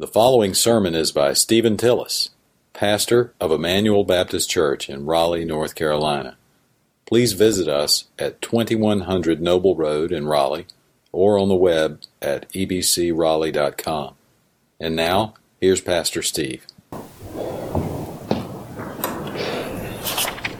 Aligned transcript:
The 0.00 0.06
following 0.06 0.54
sermon 0.54 0.94
is 0.94 1.10
by 1.10 1.32
Stephen 1.32 1.76
Tillis, 1.76 2.28
pastor 2.72 3.34
of 3.40 3.50
Emmanuel 3.50 4.04
Baptist 4.04 4.48
Church 4.48 4.88
in 4.88 5.06
Raleigh, 5.06 5.44
North 5.44 5.74
Carolina. 5.74 6.36
Please 7.04 7.32
visit 7.32 7.66
us 7.66 8.04
at 8.16 8.40
2100 8.40 9.42
Noble 9.42 9.74
Road 9.74 10.12
in 10.12 10.28
Raleigh 10.28 10.66
or 11.10 11.36
on 11.36 11.48
the 11.48 11.56
web 11.56 12.02
at 12.22 12.48
ebcraleigh.com. 12.50 14.14
And 14.78 14.94
now, 14.94 15.34
here's 15.60 15.80
Pastor 15.80 16.22
Steve. 16.22 16.64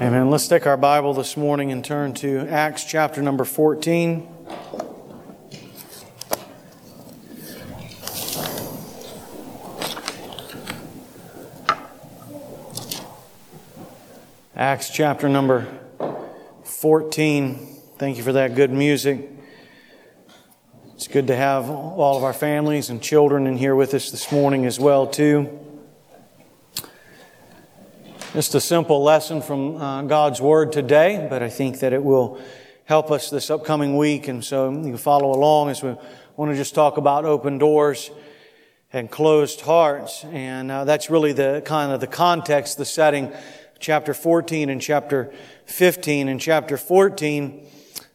Amen. 0.00 0.30
Let's 0.30 0.48
take 0.48 0.66
our 0.66 0.76
Bible 0.76 1.14
this 1.14 1.36
morning 1.36 1.70
and 1.70 1.84
turn 1.84 2.12
to 2.14 2.40
Acts 2.48 2.82
chapter 2.82 3.22
number 3.22 3.44
14. 3.44 4.34
Acts 14.58 14.90
chapter 14.90 15.28
number 15.28 15.68
14. 16.64 17.54
Thank 17.96 18.16
you 18.16 18.24
for 18.24 18.32
that 18.32 18.56
good 18.56 18.72
music. 18.72 19.30
It's 20.94 21.06
good 21.06 21.28
to 21.28 21.36
have 21.36 21.70
all 21.70 22.16
of 22.16 22.24
our 22.24 22.32
families 22.32 22.90
and 22.90 23.00
children 23.00 23.46
in 23.46 23.56
here 23.56 23.76
with 23.76 23.94
us 23.94 24.10
this 24.10 24.32
morning 24.32 24.66
as 24.66 24.80
well 24.80 25.06
too. 25.06 25.60
Just 28.32 28.56
a 28.56 28.60
simple 28.60 29.00
lesson 29.00 29.42
from 29.42 29.76
uh, 29.76 30.02
God's 30.02 30.40
Word 30.40 30.72
today, 30.72 31.24
but 31.30 31.40
I 31.40 31.50
think 31.50 31.78
that 31.78 31.92
it 31.92 32.02
will 32.02 32.40
help 32.84 33.12
us 33.12 33.30
this 33.30 33.50
upcoming 33.50 33.96
week. 33.96 34.26
And 34.26 34.44
so 34.44 34.72
you 34.72 34.82
can 34.82 34.96
follow 34.96 35.30
along 35.30 35.70
as 35.70 35.84
we 35.84 35.94
want 36.34 36.50
to 36.50 36.56
just 36.56 36.74
talk 36.74 36.96
about 36.96 37.24
open 37.24 37.58
doors 37.58 38.10
and 38.92 39.08
closed 39.08 39.60
hearts. 39.60 40.24
And 40.24 40.72
uh, 40.72 40.84
that's 40.84 41.10
really 41.10 41.32
the 41.32 41.62
kind 41.64 41.92
of 41.92 42.00
the 42.00 42.08
context, 42.08 42.76
the 42.76 42.84
setting 42.84 43.32
chapter 43.80 44.12
14 44.12 44.70
and 44.70 44.80
chapter 44.80 45.32
15. 45.66 46.28
In 46.28 46.38
chapter 46.38 46.76
14, 46.76 47.66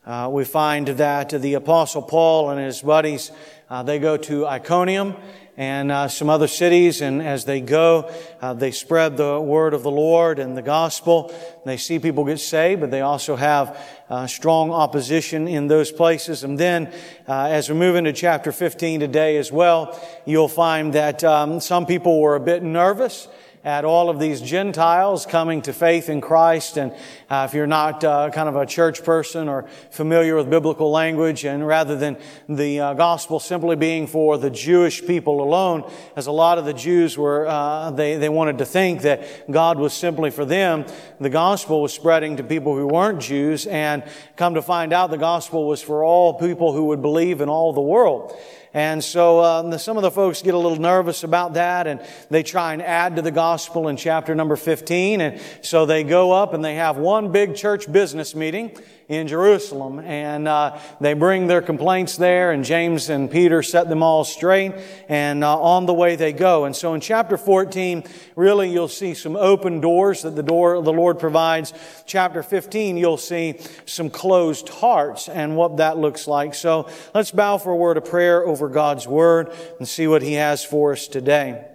uh, 0.06 0.30
we 0.31 0.44
find 0.44 0.88
that 0.88 1.30
the 1.30 1.53
apostle 1.53 2.02
Paul 2.02 2.50
and 2.50 2.59
his 2.59 2.81
buddies, 2.81 3.31
uh, 3.69 3.84
they 3.84 4.00
go 4.00 4.17
to 4.17 4.45
Iconium 4.45 5.16
and 5.56 5.91
uh, 5.91 6.08
some 6.08 6.31
other 6.31 6.47
cities, 6.47 7.02
and 7.02 7.22
as 7.22 7.45
they 7.45 7.61
go, 7.61 8.11
uh, 8.41 8.53
they 8.56 8.72
spread 8.72 9.17
the 9.17 9.39
word 9.39 9.75
of 9.75 9.84
the 9.84 9.91
Lord 9.91 10.39
and 10.39 10.58
the 10.58 10.64
gospel. 10.64 11.34
They 11.64 11.78
see 11.78 12.00
people 12.00 12.25
get 12.25 12.39
saved, 12.39 12.81
but 12.81 12.89
they 12.89 13.02
also 13.02 13.36
have 13.36 13.78
uh, 14.09 14.25
strong 14.25 14.72
opposition 14.72 15.47
in 15.47 15.67
those 15.67 15.91
places. 15.91 16.44
And 16.44 16.59
then, 16.59 16.91
uh, 17.28 17.45
as 17.45 17.69
we 17.69 17.75
move 17.75 17.95
into 17.95 18.14
chapter 18.14 18.52
15 18.52 19.00
today 19.00 19.38
as 19.38 19.52
well, 19.52 20.00
you'll 20.25 20.47
find 20.47 20.91
that 20.94 21.23
um, 21.23 21.59
some 21.59 21.86
people 21.86 22.19
were 22.19 22.36
a 22.36 22.39
bit 22.39 22.64
nervous 22.64 23.28
at 23.64 23.86
all 23.86 24.09
of 24.09 24.19
these 24.19 24.42
Gentiles 24.42 25.25
coming 25.25 25.61
to 25.61 25.72
faith 25.72 26.09
in 26.09 26.19
Christ. 26.19 26.78
And 26.78 26.92
uh, 27.30 27.47
if 27.47 27.53
you're 27.53 27.66
not 27.66 28.03
uh, 28.03 28.30
kind 28.31 28.50
of 28.50 28.58
a 28.58 28.66
church 28.66 29.03
person 29.03 29.47
or 29.47 29.64
familiar 29.89 30.36
with 30.36 30.50
biblical 30.50 30.92
language, 30.92 31.45
and 31.45 31.66
rather 31.66 31.95
than 31.95 32.17
the 32.50 32.80
uh, 32.80 32.94
gospel 32.94 33.39
simply 33.39 33.78
being 33.78 34.06
for 34.06 34.38
the 34.38 34.50
Jewish 34.50 35.06
people 35.06 35.41
alone, 35.41 35.89
as 36.17 36.28
a 36.28 36.31
lot 36.31 36.58
of 36.58 36.66
the 36.66 36.73
Jews 36.73 37.17
were, 37.17 37.47
uh, 37.47 37.91
they, 37.91 38.17
they 38.17 38.30
wanted 38.30 38.58
to 38.58 38.66
think 38.66 39.03
that 39.03 39.50
God 39.50 39.80
was 39.80 39.94
simply 39.94 40.30
for 40.30 40.44
them, 40.44 40.86
the 41.22 41.30
gospel 41.30 41.81
was 41.81 41.94
spreading 41.94 42.38
to 42.38 42.44
people 42.44 42.75
who 42.75 42.88
weren't 42.88 43.22
Jews, 43.22 43.66
and 43.66 44.03
come 44.36 44.56
to 44.56 44.61
find 44.61 44.91
out 44.91 45.09
the 45.09 45.17
gospel 45.17 45.67
was 45.67 45.81
for 45.81 46.03
all 46.03 46.34
people 46.34 46.73
who 46.73 46.86
would 46.86 47.02
believe 47.02 47.39
in 47.39 47.47
all 47.47 47.72
the 47.72 47.81
world. 47.81 48.38
And 48.73 49.03
so 49.03 49.43
um, 49.43 49.77
some 49.77 49.97
of 49.97 50.03
the 50.03 50.09
folks 50.09 50.41
get 50.41 50.55
a 50.55 50.57
little 50.57 50.79
nervous 50.79 51.23
about 51.23 51.53
that 51.53 51.85
and 51.85 52.02
they 52.29 52.41
try 52.41 52.73
and 52.73 52.81
add 52.81 53.17
to 53.17 53.21
the 53.21 53.31
gospel 53.31 53.88
in 53.88 53.97
chapter 53.97 54.33
number 54.33 54.55
15. 54.55 55.21
And 55.21 55.41
so 55.61 55.85
they 55.85 56.03
go 56.03 56.31
up 56.31 56.53
and 56.53 56.66
they 56.66 56.75
have 56.75 56.97
one 56.97 57.31
big 57.31 57.55
church 57.55 57.91
business 57.91 58.33
meeting 58.33 58.75
in 59.08 59.28
Jerusalem. 59.28 60.00
And 60.00 60.47
uh, 60.47 60.80
they 61.00 61.14
bring 61.14 61.47
their 61.47 61.62
complaints 61.62 62.18
there, 62.18 62.52
and 62.52 62.64
James 62.64 63.09
and 63.09 63.30
Peter 63.30 63.64
set 63.64 63.90
them 63.90 64.03
all 64.03 64.24
straight, 64.24 64.74
and 65.08 65.44
uh, 65.44 65.59
on 65.59 65.86
the 65.86 65.94
way 65.94 66.16
they 66.16 66.34
go. 66.34 66.66
And 66.66 66.75
so 66.75 66.94
in 66.94 67.02
chapter 67.02 67.38
14, 67.38 68.03
really 68.36 68.72
you'll 68.72 68.88
see 68.88 69.13
some 69.13 69.36
open 69.36 69.81
doors 69.81 70.24
that 70.24 70.36
the 70.36 70.44
door 70.44 70.75
of 70.75 70.86
the 70.86 70.94
Lord 70.94 71.19
provides. 71.19 71.74
Chapter 72.06 72.44
15, 72.44 72.97
you'll 72.97 73.18
see 73.18 73.59
some 73.86 74.09
closed 74.09 74.69
hearts 74.69 75.30
and 75.30 75.56
what 75.56 75.78
that 75.78 75.97
looks 75.97 76.28
like. 76.28 76.53
So 76.53 76.90
let's 77.13 77.31
bow 77.31 77.58
for 77.58 77.72
a 77.72 77.78
word 77.78 77.97
of 77.97 78.06
prayer 78.06 78.46
over 78.46 78.69
God's 78.69 79.08
word 79.08 79.53
and 79.80 79.88
see 79.88 80.08
what 80.08 80.22
He 80.22 80.34
has 80.34 80.63
for 80.63 80.94
us 80.94 81.08
today. 81.08 81.66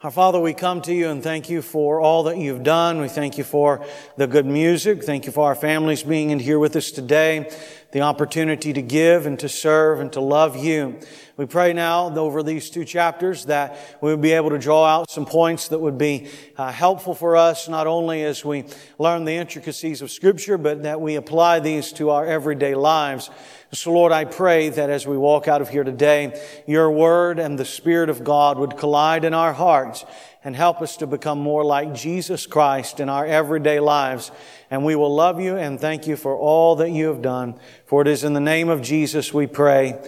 Our 0.00 0.12
Father, 0.12 0.38
we 0.38 0.54
come 0.54 0.80
to 0.82 0.94
you 0.94 1.08
and 1.08 1.20
thank 1.20 1.50
you 1.50 1.60
for 1.60 2.00
all 2.00 2.22
that 2.22 2.38
you've 2.38 2.62
done. 2.62 3.00
We 3.00 3.08
thank 3.08 3.36
you 3.36 3.42
for 3.42 3.84
the 4.16 4.28
good 4.28 4.46
music. 4.46 5.02
Thank 5.02 5.26
you 5.26 5.32
for 5.32 5.46
our 5.46 5.56
families 5.56 6.04
being 6.04 6.30
in 6.30 6.38
here 6.38 6.60
with 6.60 6.76
us 6.76 6.92
today, 6.92 7.50
the 7.90 8.02
opportunity 8.02 8.72
to 8.72 8.80
give 8.80 9.26
and 9.26 9.36
to 9.40 9.48
serve 9.48 9.98
and 9.98 10.12
to 10.12 10.20
love 10.20 10.56
you. 10.56 11.00
We 11.38 11.46
pray 11.46 11.72
now 11.72 12.12
over 12.18 12.42
these 12.42 12.68
two 12.68 12.84
chapters 12.84 13.44
that 13.44 13.78
we 14.00 14.10
would 14.10 14.20
be 14.20 14.32
able 14.32 14.50
to 14.50 14.58
draw 14.58 14.84
out 14.84 15.08
some 15.08 15.24
points 15.24 15.68
that 15.68 15.78
would 15.78 15.96
be 15.96 16.26
uh, 16.56 16.72
helpful 16.72 17.14
for 17.14 17.36
us, 17.36 17.68
not 17.68 17.86
only 17.86 18.24
as 18.24 18.44
we 18.44 18.64
learn 18.98 19.24
the 19.24 19.36
intricacies 19.36 20.02
of 20.02 20.10
Scripture, 20.10 20.58
but 20.58 20.82
that 20.82 21.00
we 21.00 21.14
apply 21.14 21.60
these 21.60 21.92
to 21.92 22.10
our 22.10 22.26
everyday 22.26 22.74
lives. 22.74 23.30
So 23.72 23.92
Lord, 23.92 24.10
I 24.10 24.24
pray 24.24 24.68
that 24.70 24.90
as 24.90 25.06
we 25.06 25.16
walk 25.16 25.46
out 25.46 25.62
of 25.62 25.68
here 25.68 25.84
today, 25.84 26.42
your 26.66 26.90
word 26.90 27.38
and 27.38 27.56
the 27.56 27.64
Spirit 27.64 28.08
of 28.10 28.24
God 28.24 28.58
would 28.58 28.76
collide 28.76 29.22
in 29.24 29.32
our 29.32 29.52
hearts 29.52 30.04
and 30.42 30.56
help 30.56 30.80
us 30.80 30.96
to 30.96 31.06
become 31.06 31.38
more 31.38 31.64
like 31.64 31.94
Jesus 31.94 32.46
Christ 32.46 32.98
in 32.98 33.08
our 33.08 33.26
everyday 33.26 33.78
lives. 33.78 34.32
And 34.70 34.84
we 34.84 34.96
will 34.96 35.14
love 35.14 35.40
you 35.40 35.56
and 35.56 35.80
thank 35.80 36.06
you 36.06 36.16
for 36.16 36.36
all 36.36 36.76
that 36.76 36.90
you 36.90 37.08
have 37.08 37.22
done. 37.22 37.60
For 37.84 38.02
it 38.02 38.08
is 38.08 38.24
in 38.24 38.32
the 38.32 38.40
name 38.40 38.68
of 38.68 38.82
Jesus 38.82 39.32
we 39.32 39.46
pray. 39.46 39.98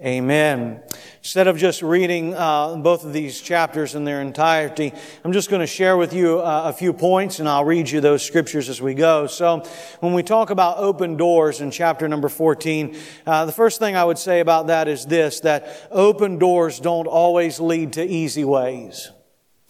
Amen. 0.00 0.80
Instead 1.18 1.48
of 1.48 1.58
just 1.58 1.82
reading 1.82 2.32
uh, 2.32 2.76
both 2.76 3.04
of 3.04 3.12
these 3.12 3.40
chapters 3.40 3.96
in 3.96 4.04
their 4.04 4.20
entirety, 4.20 4.92
I'm 5.24 5.32
just 5.32 5.50
going 5.50 5.58
to 5.58 5.66
share 5.66 5.96
with 5.96 6.12
you 6.12 6.38
uh, 6.38 6.62
a 6.66 6.72
few 6.72 6.92
points 6.92 7.40
and 7.40 7.48
I'll 7.48 7.64
read 7.64 7.90
you 7.90 8.00
those 8.00 8.24
scriptures 8.24 8.68
as 8.68 8.80
we 8.80 8.94
go. 8.94 9.26
So, 9.26 9.64
when 9.98 10.14
we 10.14 10.22
talk 10.22 10.50
about 10.50 10.78
open 10.78 11.16
doors 11.16 11.60
in 11.60 11.72
chapter 11.72 12.06
number 12.06 12.28
14, 12.28 12.96
uh, 13.26 13.44
the 13.46 13.50
first 13.50 13.80
thing 13.80 13.96
I 13.96 14.04
would 14.04 14.18
say 14.18 14.38
about 14.38 14.68
that 14.68 14.86
is 14.86 15.04
this 15.04 15.40
that 15.40 15.88
open 15.90 16.38
doors 16.38 16.78
don't 16.78 17.08
always 17.08 17.58
lead 17.58 17.94
to 17.94 18.06
easy 18.06 18.44
ways. 18.44 19.10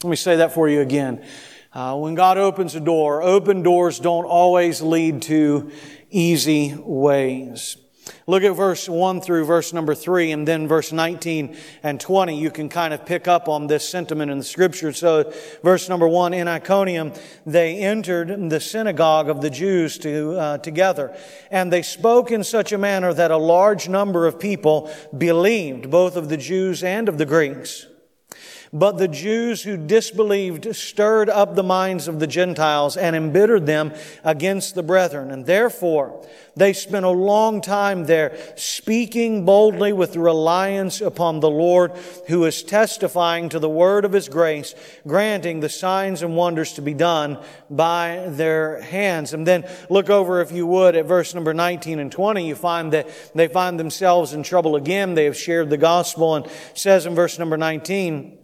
Let 0.02 0.10
me 0.10 0.16
say 0.16 0.36
that 0.36 0.52
for 0.52 0.68
you 0.68 0.82
again. 0.82 1.24
Uh, 1.72 1.96
when 1.96 2.14
God 2.14 2.36
opens 2.36 2.74
a 2.74 2.80
door, 2.80 3.22
open 3.22 3.62
doors 3.62 3.98
don't 3.98 4.26
always 4.26 4.82
lead 4.82 5.22
to 5.22 5.70
easy 6.10 6.74
ways. 6.76 7.78
Look 8.26 8.42
at 8.42 8.54
verse 8.54 8.88
1 8.88 9.20
through 9.20 9.44
verse 9.44 9.72
number 9.72 9.94
3 9.94 10.32
and 10.32 10.48
then 10.48 10.68
verse 10.68 10.92
19 10.92 11.56
and 11.82 12.00
20. 12.00 12.38
You 12.38 12.50
can 12.50 12.68
kind 12.68 12.94
of 12.94 13.04
pick 13.06 13.28
up 13.28 13.48
on 13.48 13.66
this 13.66 13.88
sentiment 13.88 14.30
in 14.30 14.38
the 14.38 14.44
scripture. 14.44 14.92
So 14.92 15.32
verse 15.62 15.88
number 15.88 16.08
1, 16.08 16.34
in 16.34 16.48
Iconium, 16.48 17.12
they 17.46 17.78
entered 17.78 18.50
the 18.50 18.60
synagogue 18.60 19.28
of 19.28 19.40
the 19.40 19.50
Jews 19.50 19.98
to, 19.98 20.38
uh, 20.38 20.58
together 20.58 21.16
and 21.50 21.72
they 21.72 21.82
spoke 21.82 22.30
in 22.30 22.44
such 22.44 22.72
a 22.72 22.78
manner 22.78 23.12
that 23.12 23.30
a 23.30 23.36
large 23.36 23.88
number 23.88 24.26
of 24.26 24.38
people 24.38 24.90
believed, 25.16 25.90
both 25.90 26.16
of 26.16 26.28
the 26.28 26.36
Jews 26.36 26.82
and 26.82 27.08
of 27.08 27.18
the 27.18 27.26
Greeks. 27.26 27.86
But 28.72 28.98
the 28.98 29.08
Jews 29.08 29.62
who 29.62 29.76
disbelieved 29.76 30.76
stirred 30.76 31.30
up 31.30 31.54
the 31.54 31.62
minds 31.62 32.06
of 32.06 32.20
the 32.20 32.26
Gentiles 32.26 32.96
and 32.96 33.16
embittered 33.16 33.66
them 33.66 33.94
against 34.24 34.74
the 34.74 34.82
brethren. 34.82 35.30
And 35.30 35.46
therefore, 35.46 36.26
they 36.54 36.74
spent 36.74 37.06
a 37.06 37.10
long 37.10 37.60
time 37.62 38.04
there 38.04 38.36
speaking 38.56 39.46
boldly 39.46 39.92
with 39.92 40.16
reliance 40.16 41.00
upon 41.00 41.40
the 41.40 41.50
Lord 41.50 41.92
who 42.26 42.44
is 42.44 42.62
testifying 42.62 43.48
to 43.48 43.58
the 43.58 43.68
word 43.70 44.04
of 44.04 44.12
his 44.12 44.28
grace, 44.28 44.74
granting 45.06 45.60
the 45.60 45.68
signs 45.68 46.20
and 46.20 46.36
wonders 46.36 46.74
to 46.74 46.82
be 46.82 46.94
done 46.94 47.38
by 47.70 48.26
their 48.28 48.82
hands. 48.82 49.32
And 49.32 49.46
then 49.46 49.66
look 49.88 50.10
over, 50.10 50.42
if 50.42 50.52
you 50.52 50.66
would, 50.66 50.94
at 50.94 51.06
verse 51.06 51.34
number 51.34 51.54
19 51.54 52.00
and 52.00 52.12
20. 52.12 52.46
You 52.46 52.54
find 52.54 52.92
that 52.92 53.08
they 53.34 53.48
find 53.48 53.80
themselves 53.80 54.34
in 54.34 54.42
trouble 54.42 54.76
again. 54.76 55.14
They 55.14 55.24
have 55.24 55.36
shared 55.36 55.70
the 55.70 55.78
gospel 55.78 56.34
and 56.34 56.46
says 56.74 57.06
in 57.06 57.14
verse 57.14 57.38
number 57.38 57.56
19, 57.56 58.38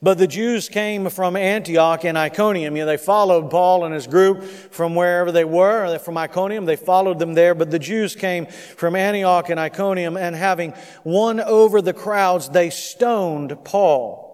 but 0.00 0.18
the 0.18 0.26
Jews 0.26 0.68
came 0.68 1.08
from 1.10 1.36
Antioch 1.36 2.04
and 2.04 2.16
Iconium. 2.16 2.76
You 2.76 2.82
know, 2.82 2.86
they 2.86 2.96
followed 2.96 3.50
Paul 3.50 3.84
and 3.84 3.94
his 3.94 4.06
group 4.06 4.42
from 4.44 4.94
wherever 4.94 5.32
they 5.32 5.44
were, 5.44 5.98
from 5.98 6.16
Iconium. 6.16 6.64
They 6.66 6.76
followed 6.76 7.18
them 7.18 7.34
there. 7.34 7.54
But 7.54 7.70
the 7.70 7.78
Jews 7.78 8.14
came 8.14 8.46
from 8.46 8.94
Antioch 8.94 9.50
and 9.50 9.58
Iconium, 9.58 10.16
and 10.16 10.36
having 10.36 10.74
won 11.04 11.40
over 11.40 11.82
the 11.82 11.92
crowds, 11.92 12.48
they 12.48 12.70
stoned 12.70 13.64
Paul 13.64 14.28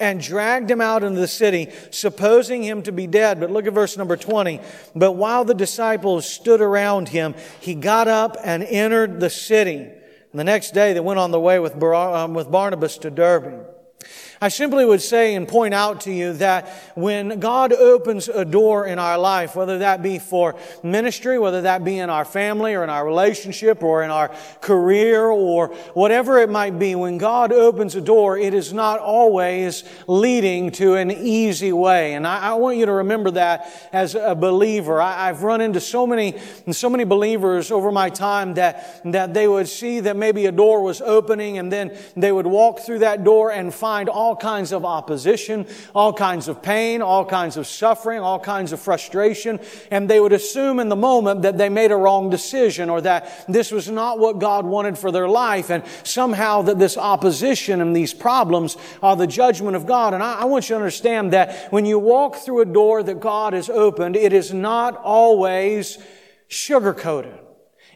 and 0.00 0.20
dragged 0.20 0.70
him 0.70 0.80
out 0.80 1.04
into 1.04 1.20
the 1.20 1.28
city, 1.28 1.68
supposing 1.90 2.62
him 2.62 2.82
to 2.82 2.90
be 2.90 3.06
dead. 3.06 3.38
But 3.38 3.50
look 3.50 3.66
at 3.66 3.74
verse 3.74 3.98
number 3.98 4.16
20. 4.16 4.60
But 4.96 5.12
while 5.12 5.44
the 5.44 5.54
disciples 5.54 6.28
stood 6.28 6.62
around 6.62 7.10
him, 7.10 7.34
he 7.60 7.74
got 7.74 8.08
up 8.08 8.36
and 8.42 8.62
entered 8.64 9.20
the 9.20 9.30
city. 9.30 9.76
And 9.76 10.40
the 10.40 10.44
next 10.44 10.72
day 10.72 10.94
they 10.94 11.00
went 11.00 11.18
on 11.18 11.30
the 11.30 11.40
way 11.40 11.58
with, 11.58 11.80
um, 11.82 12.34
with 12.34 12.50
Barnabas 12.50 12.98
to 12.98 13.10
Derbe. 13.10 13.66
I 14.42 14.48
simply 14.48 14.86
would 14.86 15.02
say 15.02 15.34
and 15.34 15.46
point 15.46 15.74
out 15.74 16.00
to 16.02 16.12
you 16.12 16.32
that 16.34 16.66
when 16.94 17.40
God 17.40 17.74
opens 17.74 18.26
a 18.26 18.42
door 18.42 18.86
in 18.86 18.98
our 18.98 19.18
life, 19.18 19.54
whether 19.54 19.80
that 19.80 20.02
be 20.02 20.18
for 20.18 20.56
ministry, 20.82 21.38
whether 21.38 21.60
that 21.60 21.84
be 21.84 21.98
in 21.98 22.08
our 22.08 22.24
family 22.24 22.74
or 22.74 22.82
in 22.82 22.88
our 22.88 23.04
relationship 23.04 23.82
or 23.82 24.02
in 24.02 24.10
our 24.10 24.34
career 24.62 25.26
or 25.26 25.68
whatever 25.92 26.38
it 26.38 26.48
might 26.48 26.78
be, 26.78 26.94
when 26.94 27.18
God 27.18 27.52
opens 27.52 27.94
a 27.96 28.00
door, 28.00 28.38
it 28.38 28.54
is 28.54 28.72
not 28.72 28.98
always 28.98 29.84
leading 30.06 30.70
to 30.72 30.94
an 30.94 31.10
easy 31.10 31.74
way. 31.74 32.14
And 32.14 32.26
I, 32.26 32.38
I 32.38 32.54
want 32.54 32.78
you 32.78 32.86
to 32.86 32.92
remember 32.92 33.32
that 33.32 33.90
as 33.92 34.14
a 34.14 34.34
believer. 34.34 35.02
I, 35.02 35.26
have 35.26 35.42
run 35.42 35.60
into 35.60 35.80
so 35.80 36.06
many, 36.06 36.38
so 36.70 36.88
many 36.88 37.04
believers 37.04 37.70
over 37.70 37.92
my 37.92 38.08
time 38.08 38.54
that, 38.54 39.02
that 39.04 39.34
they 39.34 39.46
would 39.46 39.68
see 39.68 40.00
that 40.00 40.16
maybe 40.16 40.46
a 40.46 40.52
door 40.52 40.82
was 40.82 41.02
opening 41.02 41.58
and 41.58 41.70
then 41.70 41.94
they 42.16 42.32
would 42.32 42.46
walk 42.46 42.80
through 42.80 43.00
that 43.00 43.22
door 43.22 43.52
and 43.52 43.74
find 43.74 44.08
all 44.08 44.29
all 44.30 44.36
kinds 44.36 44.70
of 44.70 44.84
opposition, 44.84 45.66
all 45.92 46.12
kinds 46.12 46.46
of 46.46 46.62
pain, 46.62 47.02
all 47.02 47.24
kinds 47.24 47.56
of 47.56 47.66
suffering, 47.66 48.20
all 48.20 48.38
kinds 48.38 48.72
of 48.72 48.78
frustration, 48.78 49.58
and 49.90 50.08
they 50.08 50.20
would 50.20 50.32
assume 50.32 50.78
in 50.78 50.88
the 50.88 50.94
moment 50.94 51.42
that 51.42 51.58
they 51.58 51.68
made 51.68 51.90
a 51.90 51.96
wrong 51.96 52.30
decision 52.30 52.88
or 52.88 53.00
that 53.00 53.44
this 53.48 53.72
was 53.72 53.90
not 53.90 54.20
what 54.20 54.38
God 54.38 54.64
wanted 54.64 54.96
for 54.96 55.10
their 55.10 55.28
life, 55.28 55.68
and 55.68 55.82
somehow 56.04 56.62
that 56.62 56.78
this 56.78 56.96
opposition 56.96 57.80
and 57.80 57.96
these 57.96 58.14
problems 58.14 58.76
are 59.02 59.16
the 59.16 59.26
judgment 59.26 59.74
of 59.74 59.84
God. 59.84 60.14
And 60.14 60.22
I, 60.22 60.42
I 60.42 60.44
want 60.44 60.70
you 60.70 60.74
to 60.74 60.76
understand 60.76 61.32
that 61.32 61.72
when 61.72 61.84
you 61.84 61.98
walk 61.98 62.36
through 62.36 62.60
a 62.60 62.66
door 62.66 63.02
that 63.02 63.18
God 63.18 63.52
has 63.52 63.68
opened, 63.68 64.14
it 64.14 64.32
is 64.32 64.54
not 64.54 64.96
always 64.96 65.98
sugar 66.46 66.94
coated. 66.94 67.36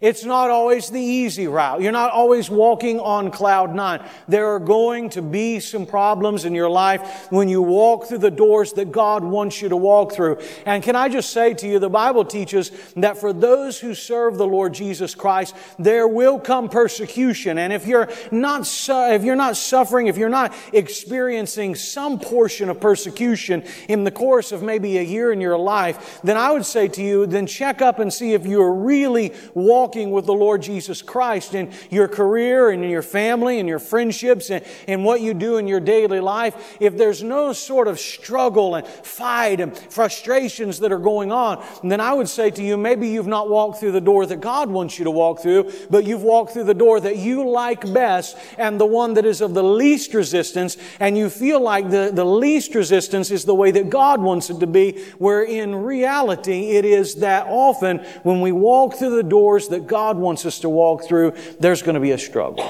It's 0.05 0.23
not 0.23 0.51
always 0.51 0.91
the 0.91 1.01
easy 1.01 1.49
route. 1.49 1.81
You're 1.81 1.91
not 1.91 2.11
always 2.11 2.51
walking 2.51 3.01
on 3.01 3.31
cloud 3.31 3.75
nine. 3.75 4.06
There 4.29 4.49
are 4.49 4.61
going 4.61 5.09
to 5.11 5.23
be 5.23 5.61
some 5.61 5.87
problems 5.87 6.45
in 6.45 6.55
your 6.55 6.69
life 6.69 7.29
when 7.31 7.49
you 7.49 7.62
walk 7.62 8.05
through 8.05 8.19
the 8.19 8.31
doors 8.31 8.75
that 8.75 8.93
God 8.93 9.25
wants 9.25 9.62
you 9.62 9.71
to 9.71 9.79
walk 9.79 10.12
through. 10.12 10.43
And 10.67 10.83
can 10.83 10.95
I 10.95 11.09
just 11.09 11.31
say 11.31 11.55
to 11.55 11.67
you, 11.67 11.79
the 11.79 11.89
Bible 11.89 12.23
teaches 12.23 12.71
that 12.97 13.17
for 13.17 13.33
those 13.33 13.81
who 13.81 13.95
serve 13.95 14.37
the 14.37 14.47
Lord 14.47 14.75
Jesus 14.75 15.15
Christ, 15.15 15.56
there 15.79 16.06
will 16.06 16.39
come 16.39 16.69
persecution. 16.69 17.56
And 17.56 17.73
if 17.73 17.87
you're 17.87 18.11
not, 18.31 18.67
su- 18.67 19.09
if 19.11 19.25
you're 19.25 19.37
not 19.37 19.56
suffering, 19.56 20.09
if 20.09 20.19
you're 20.19 20.29
not 20.29 20.55
experiencing 20.75 21.77
some 21.77 22.21
portion 22.21 22.69
of 22.69 22.79
persecution 22.79 23.65
in 23.89 24.05
the 24.05 24.11
course 24.11 24.53
of 24.53 24.62
maybe 24.62 24.99
a 24.99 25.03
year 25.03 25.33
in 25.33 25.41
your 25.41 25.56
life, 25.56 26.21
then 26.23 26.37
I 26.37 26.51
would 26.51 26.67
say 26.67 26.89
to 26.89 27.03
you, 27.03 27.25
then 27.25 27.47
check 27.47 27.81
up 27.81 28.01
and 28.01 28.12
see 28.12 28.35
if 28.35 28.45
you're 28.45 28.75
really 28.75 29.33
walking 29.55 29.94
walking 29.94 30.11
with 30.11 30.26
the 30.26 30.35
Lord 30.35 30.61
Jesus 30.61 31.02
Christ 31.02 31.55
in 31.55 31.73
your 31.88 32.08
career 32.08 32.70
and 32.70 32.82
in 32.82 32.91
your 32.91 33.00
family 33.00 33.61
and 33.61 33.69
your 33.69 33.79
friendships 33.79 34.50
and, 34.50 34.64
and 34.88 35.05
what 35.05 35.20
you 35.20 35.35
do 35.35 35.56
in 35.58 35.69
your 35.69 35.79
daily 35.79 36.19
life, 36.19 36.76
if 36.81 36.96
there's 36.96 37.23
no 37.23 37.52
sort 37.52 37.87
of 37.87 38.00
struggle 38.00 38.75
and 38.75 38.85
fight 38.85 39.61
and 39.61 39.76
frustrations 39.76 40.81
that 40.81 40.91
are 40.91 40.99
going 40.99 41.31
on, 41.31 41.64
then 41.85 42.00
I 42.00 42.12
would 42.12 42.29
say 42.29 42.50
to 42.50 42.62
you, 42.62 42.76
maybe 42.76 43.06
you've 43.06 43.29
not 43.29 43.49
walked 43.49 43.79
through 43.79 43.93
the 43.93 44.00
door 44.00 44.26
that 44.26 44.41
God 44.41 44.69
wants 44.69 44.99
you 44.99 45.05
to 45.05 45.12
walk 45.12 45.41
through, 45.41 45.70
but 45.91 46.05
you've 46.05 46.25
walked 46.25 46.52
through 46.52 46.64
the 46.64 46.75
door 46.75 46.99
that 46.99 47.19
you 47.19 47.49
like 47.49 47.93
best 47.94 48.37
and 48.58 48.81
the 48.81 48.87
one 48.87 49.14
that 49.14 49.25
is 49.25 49.41
of 49.41 49.55
the 49.55 49.62
least 49.62 50.12
resistance, 50.12 50.76
and 50.99 51.17
you 51.17 51.31
feel 51.31 51.61
like 51.61 51.88
the, 51.91 52.11
the 52.12 52.25
least 52.25 52.75
resistance 52.75 53.31
is 53.31 53.44
the 53.44 53.55
way 53.55 53.70
that 53.70 53.91
God 53.91 54.20
wants 54.20 54.50
it 54.50 54.58
to 54.58 54.67
be, 54.67 55.05
where 55.19 55.44
in 55.44 55.73
reality 55.76 56.70
it 56.70 56.85
is 56.85 57.17
that 57.17 57.46
often 57.46 57.99
when 58.25 58.41
we 58.41 58.50
walk 58.50 58.94
through 58.94 59.14
the 59.14 59.23
doors 59.23 59.69
that 59.69 59.83
God 59.86 60.16
wants 60.16 60.46
us 60.46 60.60
to 60.60 60.69
walk 60.69 61.04
through, 61.04 61.34
there's 61.60 61.82
going 61.82 61.94
to 61.94 62.00
be 62.00 62.12
a 62.12 62.19
struggle. 62.19 62.64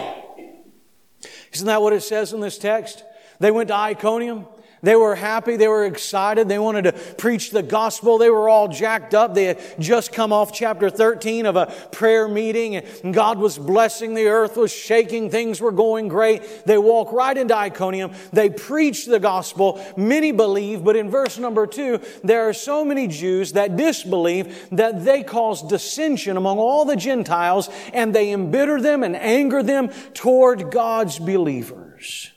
Isn't 1.52 1.66
that 1.66 1.82
what 1.82 1.92
it 1.92 2.02
says 2.02 2.32
in 2.32 2.40
this 2.40 2.58
text? 2.58 3.04
They 3.38 3.50
went 3.50 3.68
to 3.68 3.74
Iconium. 3.74 4.46
They 4.84 4.96
were 4.96 5.14
happy. 5.14 5.56
They 5.56 5.68
were 5.68 5.86
excited. 5.86 6.48
They 6.48 6.58
wanted 6.58 6.84
to 6.84 6.92
preach 6.92 7.50
the 7.50 7.62
gospel. 7.62 8.18
They 8.18 8.28
were 8.28 8.50
all 8.50 8.68
jacked 8.68 9.14
up. 9.14 9.34
They 9.34 9.44
had 9.44 9.60
just 9.80 10.12
come 10.12 10.32
off 10.32 10.52
chapter 10.52 10.90
13 10.90 11.46
of 11.46 11.56
a 11.56 11.66
prayer 11.90 12.28
meeting 12.28 12.76
and 12.76 13.14
God 13.14 13.38
was 13.38 13.56
blessing. 13.58 14.12
The 14.12 14.26
earth 14.26 14.56
was 14.56 14.72
shaking. 14.72 15.30
Things 15.30 15.60
were 15.60 15.72
going 15.72 16.08
great. 16.08 16.66
They 16.66 16.76
walk 16.76 17.12
right 17.12 17.36
into 17.36 17.56
Iconium. 17.56 18.12
They 18.32 18.50
preach 18.50 19.06
the 19.06 19.18
gospel. 19.18 19.82
Many 19.96 20.32
believe, 20.32 20.84
but 20.84 20.96
in 20.96 21.10
verse 21.10 21.38
number 21.38 21.66
two, 21.66 22.00
there 22.22 22.46
are 22.48 22.52
so 22.52 22.84
many 22.84 23.08
Jews 23.08 23.52
that 23.52 23.76
disbelieve 23.76 24.68
that 24.70 25.02
they 25.02 25.22
cause 25.22 25.62
dissension 25.62 26.36
among 26.36 26.58
all 26.58 26.84
the 26.84 26.96
Gentiles 26.96 27.70
and 27.94 28.14
they 28.14 28.32
embitter 28.32 28.82
them 28.82 29.02
and 29.02 29.16
anger 29.16 29.62
them 29.62 29.88
toward 30.12 30.70
God's 30.70 31.18
believers. 31.18 32.33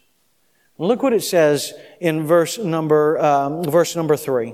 Look 0.77 1.01
what 1.01 1.13
it 1.13 1.24
says 1.24 1.74
in 2.00 2.27
verse 2.27 2.57
number, 2.57 3.18
um, 3.19 3.63
verse 3.63 3.95
number 3.95 4.15
three. 4.15 4.53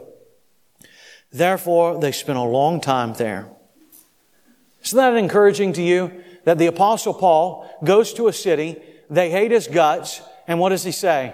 Therefore, 1.32 2.00
they 2.00 2.12
spent 2.12 2.38
a 2.38 2.44
long 2.44 2.80
time 2.80 3.14
there. 3.14 3.50
Isn't 4.84 4.98
that 4.98 5.16
encouraging 5.16 5.74
to 5.74 5.82
you? 5.82 6.24
That 6.46 6.58
the 6.58 6.68
apostle 6.68 7.14
Paul 7.14 7.70
goes 7.84 8.14
to 8.14 8.28
a 8.28 8.34
city, 8.34 8.82
they 9.10 9.32
hate 9.32 9.52
his 9.52 9.68
guts, 9.68 10.22
and 10.48 10.60
what 10.60 10.70
does 10.70 10.84
he 10.84 10.92
say? 10.92 11.34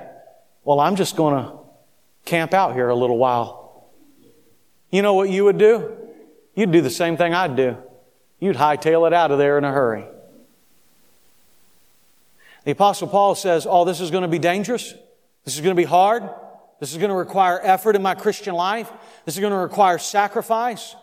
Well, 0.64 0.80
I'm 0.80 0.96
just 0.96 1.16
going 1.16 1.44
to 1.44 1.58
camp 2.26 2.54
out 2.54 2.74
here 2.74 2.90
a 2.90 2.96
little 2.96 3.18
while. 3.18 3.92
You 4.92 5.02
know 5.02 5.16
what 5.16 5.30
you 5.30 5.46
would 5.46 5.58
do? 5.58 5.98
You'd 6.56 6.72
do 6.72 6.82
the 6.82 6.90
same 6.90 7.18
thing 7.18 7.34
I'd 7.34 7.56
do. 7.56 7.78
You'd 8.40 8.56
hightail 8.56 9.08
it 9.08 9.14
out 9.14 9.32
of 9.32 9.38
there 9.38 9.58
in 9.58 9.64
a 9.64 9.72
hurry. 9.72 10.06
The 12.66 12.72
Apostle 12.72 13.08
Paul 13.08 13.36
says, 13.36 13.68
Oh, 13.70 13.86
this 13.86 14.02
is 14.02 14.12
going 14.12 14.24
to 14.24 14.28
be 14.28 14.40
dangerous. 14.40 14.94
This 15.46 15.56
is 15.56 15.62
going 15.62 15.76
to 15.76 15.82
be 15.82 15.88
hard. 15.88 16.30
This 16.80 16.92
is 16.92 16.98
going 16.98 17.10
to 17.10 17.16
require 17.16 17.60
effort 17.62 17.96
in 17.96 18.02
my 18.02 18.16
Christian 18.16 18.56
life. 18.56 18.92
This 19.26 19.36
is 19.36 19.42
going 19.42 19.52
to 19.52 19.58
require 19.58 19.98
sacrifice. 19.98 20.96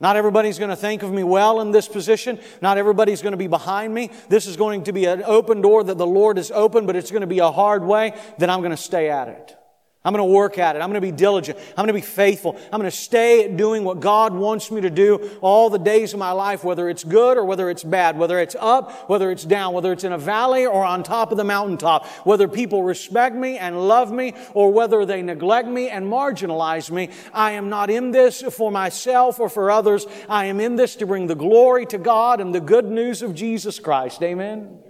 Not 0.00 0.16
everybody's 0.16 0.58
going 0.58 0.70
to 0.70 0.76
think 0.76 1.02
of 1.02 1.12
me 1.12 1.22
well 1.22 1.60
in 1.60 1.70
this 1.70 1.88
position. 1.88 2.38
Not 2.60 2.78
everybody's 2.78 3.22
going 3.22 3.32
to 3.32 3.38
be 3.38 3.46
behind 3.46 3.94
me. 3.94 4.10
This 4.28 4.46
is 4.46 4.56
going 4.56 4.84
to 4.84 4.92
be 4.92 5.04
an 5.06 5.22
open 5.24 5.60
door 5.60 5.84
that 5.84 5.98
the 5.98 6.06
Lord 6.06 6.36
has 6.36 6.50
opened, 6.50 6.86
but 6.86 6.96
it's 6.96 7.10
going 7.10 7.22
to 7.22 7.26
be 7.26 7.38
a 7.38 7.50
hard 7.50 7.84
way. 7.84 8.14
Then 8.38 8.50
I'm 8.50 8.60
going 8.60 8.70
to 8.70 8.76
stay 8.76 9.08
at 9.08 9.28
it. 9.28 9.56
I'm 10.06 10.12
going 10.12 10.28
to 10.28 10.34
work 10.34 10.58
at 10.58 10.76
it. 10.76 10.80
I'm 10.80 10.90
going 10.90 11.00
to 11.00 11.06
be 11.06 11.12
diligent. 11.12 11.58
I'm 11.70 11.86
going 11.86 11.88
to 11.88 11.94
be 11.94 12.02
faithful. 12.02 12.58
I'm 12.70 12.78
going 12.78 12.90
to 12.90 12.96
stay 12.96 13.48
doing 13.48 13.84
what 13.84 14.00
God 14.00 14.34
wants 14.34 14.70
me 14.70 14.82
to 14.82 14.90
do 14.90 15.38
all 15.40 15.70
the 15.70 15.78
days 15.78 16.12
of 16.12 16.18
my 16.18 16.32
life, 16.32 16.62
whether 16.62 16.90
it's 16.90 17.04
good 17.04 17.38
or 17.38 17.44
whether 17.46 17.70
it's 17.70 17.82
bad, 17.82 18.18
whether 18.18 18.38
it's 18.38 18.54
up, 18.60 19.08
whether 19.08 19.30
it's 19.30 19.44
down, 19.44 19.72
whether 19.72 19.92
it's 19.92 20.04
in 20.04 20.12
a 20.12 20.18
valley 20.18 20.66
or 20.66 20.84
on 20.84 21.04
top 21.04 21.30
of 21.30 21.38
the 21.38 21.44
mountaintop, 21.44 22.04
whether 22.26 22.46
people 22.48 22.82
respect 22.82 23.34
me 23.34 23.56
and 23.56 23.88
love 23.88 24.12
me 24.12 24.34
or 24.52 24.70
whether 24.70 25.06
they 25.06 25.22
neglect 25.22 25.68
me 25.68 25.88
and 25.88 26.04
marginalize 26.04 26.90
me. 26.90 27.08
I 27.32 27.52
am 27.52 27.70
not 27.70 27.88
in 27.88 28.10
this 28.10 28.42
for 28.42 28.70
myself 28.70 29.40
or 29.40 29.48
for 29.48 29.70
others. 29.70 30.06
I 30.28 30.46
am 30.46 30.60
in 30.60 30.76
this 30.76 30.96
to 30.96 31.06
bring 31.06 31.28
the 31.28 31.34
glory 31.34 31.86
to 31.86 31.96
God 31.96 32.42
and 32.42 32.54
the 32.54 32.60
good 32.60 32.90
news 32.90 33.22
of 33.22 33.34
Jesus 33.34 33.78
Christ. 33.78 34.22
Amen. 34.22 34.83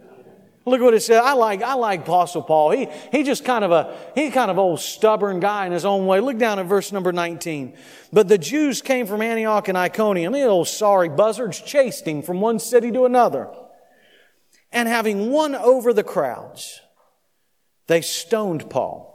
Look 0.66 0.80
what 0.80 0.94
it 0.94 1.00
says. 1.00 1.21
I 1.23 1.35
like, 1.35 1.62
I 1.62 1.75
like 1.75 2.00
Apostle 2.00 2.42
Paul. 2.42 2.71
He, 2.71 2.88
he 3.12 3.23
just 3.23 3.44
kind 3.44 3.64
of 3.64 3.71
a, 3.71 3.97
he 4.14 4.30
kind 4.30 4.50
of 4.50 4.59
old 4.59 4.80
stubborn 4.80 5.38
guy 5.38 5.66
in 5.66 5.73
his 5.73 5.85
own 5.85 6.06
way. 6.06 6.21
Look 6.21 6.38
down 6.38 6.59
at 6.59 6.66
verse 6.66 6.90
number 6.90 7.12
19. 7.12 7.76
But 8.12 8.28
the 8.28 8.38
Jews 8.38 8.80
came 8.80 9.06
from 9.06 9.21
Antioch 9.21 9.68
and 9.68 9.76
Iconium. 9.76 10.33
The 10.33 10.44
old 10.44 10.68
sorry 10.68 11.11
buzzards 11.11 11.61
chased 11.61 12.09
him 12.09 12.23
from 12.23 12.40
one 12.40 12.59
city 12.59 12.90
to 12.92 13.04
another. 13.04 13.50
And 14.73 14.88
having 14.88 15.30
won 15.30 15.54
over 15.54 15.92
the 15.92 16.02
crowds, 16.02 16.80
they 17.87 18.00
stoned 18.00 18.71
Paul 18.71 19.13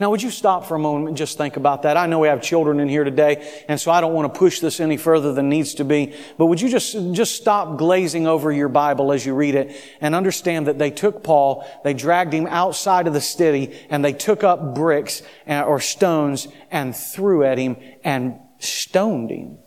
now, 0.00 0.08
would 0.08 0.22
you 0.22 0.30
stop 0.30 0.64
for 0.64 0.76
a 0.76 0.78
moment 0.78 1.08
and 1.08 1.16
just 1.16 1.36
think 1.36 1.58
about 1.58 1.82
that? 1.82 1.98
I 1.98 2.06
know 2.06 2.20
we 2.20 2.28
have 2.28 2.40
children 2.40 2.80
in 2.80 2.88
here 2.88 3.04
today, 3.04 3.64
and 3.68 3.78
so 3.78 3.90
I 3.90 4.00
don't 4.00 4.14
want 4.14 4.32
to 4.32 4.38
push 4.38 4.58
this 4.58 4.80
any 4.80 4.96
further 4.96 5.34
than 5.34 5.50
needs 5.50 5.74
to 5.74 5.84
be. 5.84 6.14
But 6.38 6.46
would 6.46 6.58
you 6.58 6.70
just, 6.70 6.96
just 7.12 7.36
stop 7.36 7.76
glazing 7.76 8.26
over 8.26 8.50
your 8.50 8.70
Bible 8.70 9.12
as 9.12 9.26
you 9.26 9.34
read 9.34 9.54
it 9.54 9.76
and 10.00 10.14
understand 10.14 10.68
that 10.68 10.78
they 10.78 10.90
took 10.90 11.22
Paul, 11.22 11.68
they 11.84 11.92
dragged 11.92 12.32
him 12.32 12.46
outside 12.46 13.08
of 13.08 13.12
the 13.12 13.20
city, 13.20 13.78
and 13.90 14.02
they 14.02 14.14
took 14.14 14.42
up 14.42 14.74
bricks 14.74 15.20
uh, 15.46 15.64
or 15.64 15.80
stones 15.80 16.48
and 16.70 16.96
threw 16.96 17.44
at 17.44 17.58
him 17.58 17.76
and 18.02 18.38
stoned 18.58 19.30
him. 19.30 19.58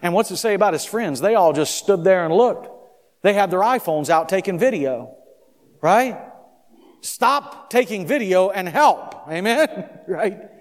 And 0.00 0.14
what's 0.14 0.30
it 0.30 0.36
say 0.36 0.54
about 0.54 0.72
his 0.72 0.84
friends? 0.84 1.20
They 1.20 1.34
all 1.34 1.52
just 1.52 1.76
stood 1.76 2.04
there 2.04 2.24
and 2.24 2.32
looked. 2.32 2.68
They 3.22 3.34
had 3.34 3.50
their 3.50 3.58
iPhones 3.58 4.08
out 4.08 4.28
taking 4.28 4.56
video. 4.56 5.16
Right? 5.80 6.27
Stop 7.00 7.70
taking 7.70 8.06
video 8.06 8.50
and 8.50 8.68
help. 8.68 9.28
Amen? 9.28 9.88
right? 10.06 10.57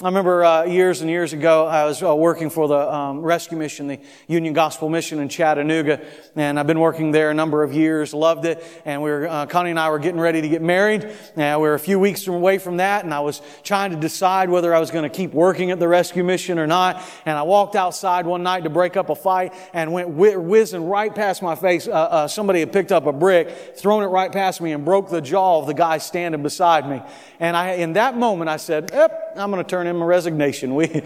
I 0.00 0.06
remember 0.06 0.42
uh, 0.42 0.64
years 0.64 1.02
and 1.02 1.10
years 1.10 1.34
ago, 1.34 1.66
I 1.66 1.84
was 1.84 2.02
uh, 2.02 2.16
working 2.16 2.48
for 2.48 2.66
the 2.66 2.78
um, 2.78 3.20
rescue 3.20 3.58
mission, 3.58 3.88
the 3.88 4.00
Union 4.26 4.54
Gospel 4.54 4.88
Mission 4.88 5.18
in 5.18 5.28
Chattanooga, 5.28 6.00
and 6.34 6.58
I've 6.58 6.66
been 6.66 6.80
working 6.80 7.10
there 7.10 7.30
a 7.30 7.34
number 7.34 7.62
of 7.62 7.74
years. 7.74 8.14
Loved 8.14 8.46
it, 8.46 8.64
and 8.86 9.02
we 9.02 9.10
were 9.10 9.28
uh, 9.28 9.44
Connie 9.44 9.68
and 9.68 9.78
I 9.78 9.90
were 9.90 9.98
getting 9.98 10.18
ready 10.18 10.40
to 10.40 10.48
get 10.48 10.62
married. 10.62 11.14
And 11.36 11.60
we 11.60 11.68
were 11.68 11.74
a 11.74 11.78
few 11.78 12.00
weeks 12.00 12.26
away 12.26 12.56
from 12.56 12.78
that, 12.78 13.04
and 13.04 13.12
I 13.12 13.20
was 13.20 13.42
trying 13.64 13.90
to 13.90 13.98
decide 13.98 14.48
whether 14.48 14.74
I 14.74 14.80
was 14.80 14.90
going 14.90 15.02
to 15.02 15.14
keep 15.14 15.34
working 15.34 15.70
at 15.70 15.78
the 15.78 15.88
rescue 15.88 16.24
mission 16.24 16.58
or 16.58 16.66
not. 16.66 17.02
And 17.26 17.36
I 17.36 17.42
walked 17.42 17.76
outside 17.76 18.24
one 18.24 18.42
night 18.42 18.64
to 18.64 18.70
break 18.70 18.96
up 18.96 19.10
a 19.10 19.14
fight, 19.14 19.52
and 19.74 19.92
went 19.92 20.08
whizzing 20.08 20.88
right 20.88 21.14
past 21.14 21.42
my 21.42 21.54
face. 21.54 21.86
Uh, 21.86 21.90
uh, 21.90 22.28
somebody 22.28 22.60
had 22.60 22.72
picked 22.72 22.92
up 22.92 23.04
a 23.04 23.12
brick, 23.12 23.76
thrown 23.76 24.02
it 24.02 24.06
right 24.06 24.32
past 24.32 24.62
me, 24.62 24.72
and 24.72 24.86
broke 24.86 25.10
the 25.10 25.20
jaw 25.20 25.58
of 25.58 25.66
the 25.66 25.74
guy 25.74 25.98
standing 25.98 26.42
beside 26.42 26.88
me. 26.88 27.02
And 27.38 27.54
I, 27.54 27.72
in 27.72 27.92
that 27.92 28.16
moment, 28.16 28.48
I 28.48 28.56
said, 28.56 28.88
"Yep, 28.90 29.34
I'm 29.36 29.50
going 29.50 29.62
to 29.62 29.68
turn 29.82 29.88
in 29.88 29.96
my 29.96 30.06
resignation. 30.06 30.74
We, 30.74 30.86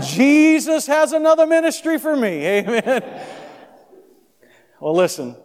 Jesus 0.00 0.86
has 0.86 1.12
another 1.12 1.46
ministry 1.46 1.98
for 1.98 2.16
me. 2.16 2.46
Amen. 2.46 3.02
Well, 4.80 4.94
listen, 4.94 5.36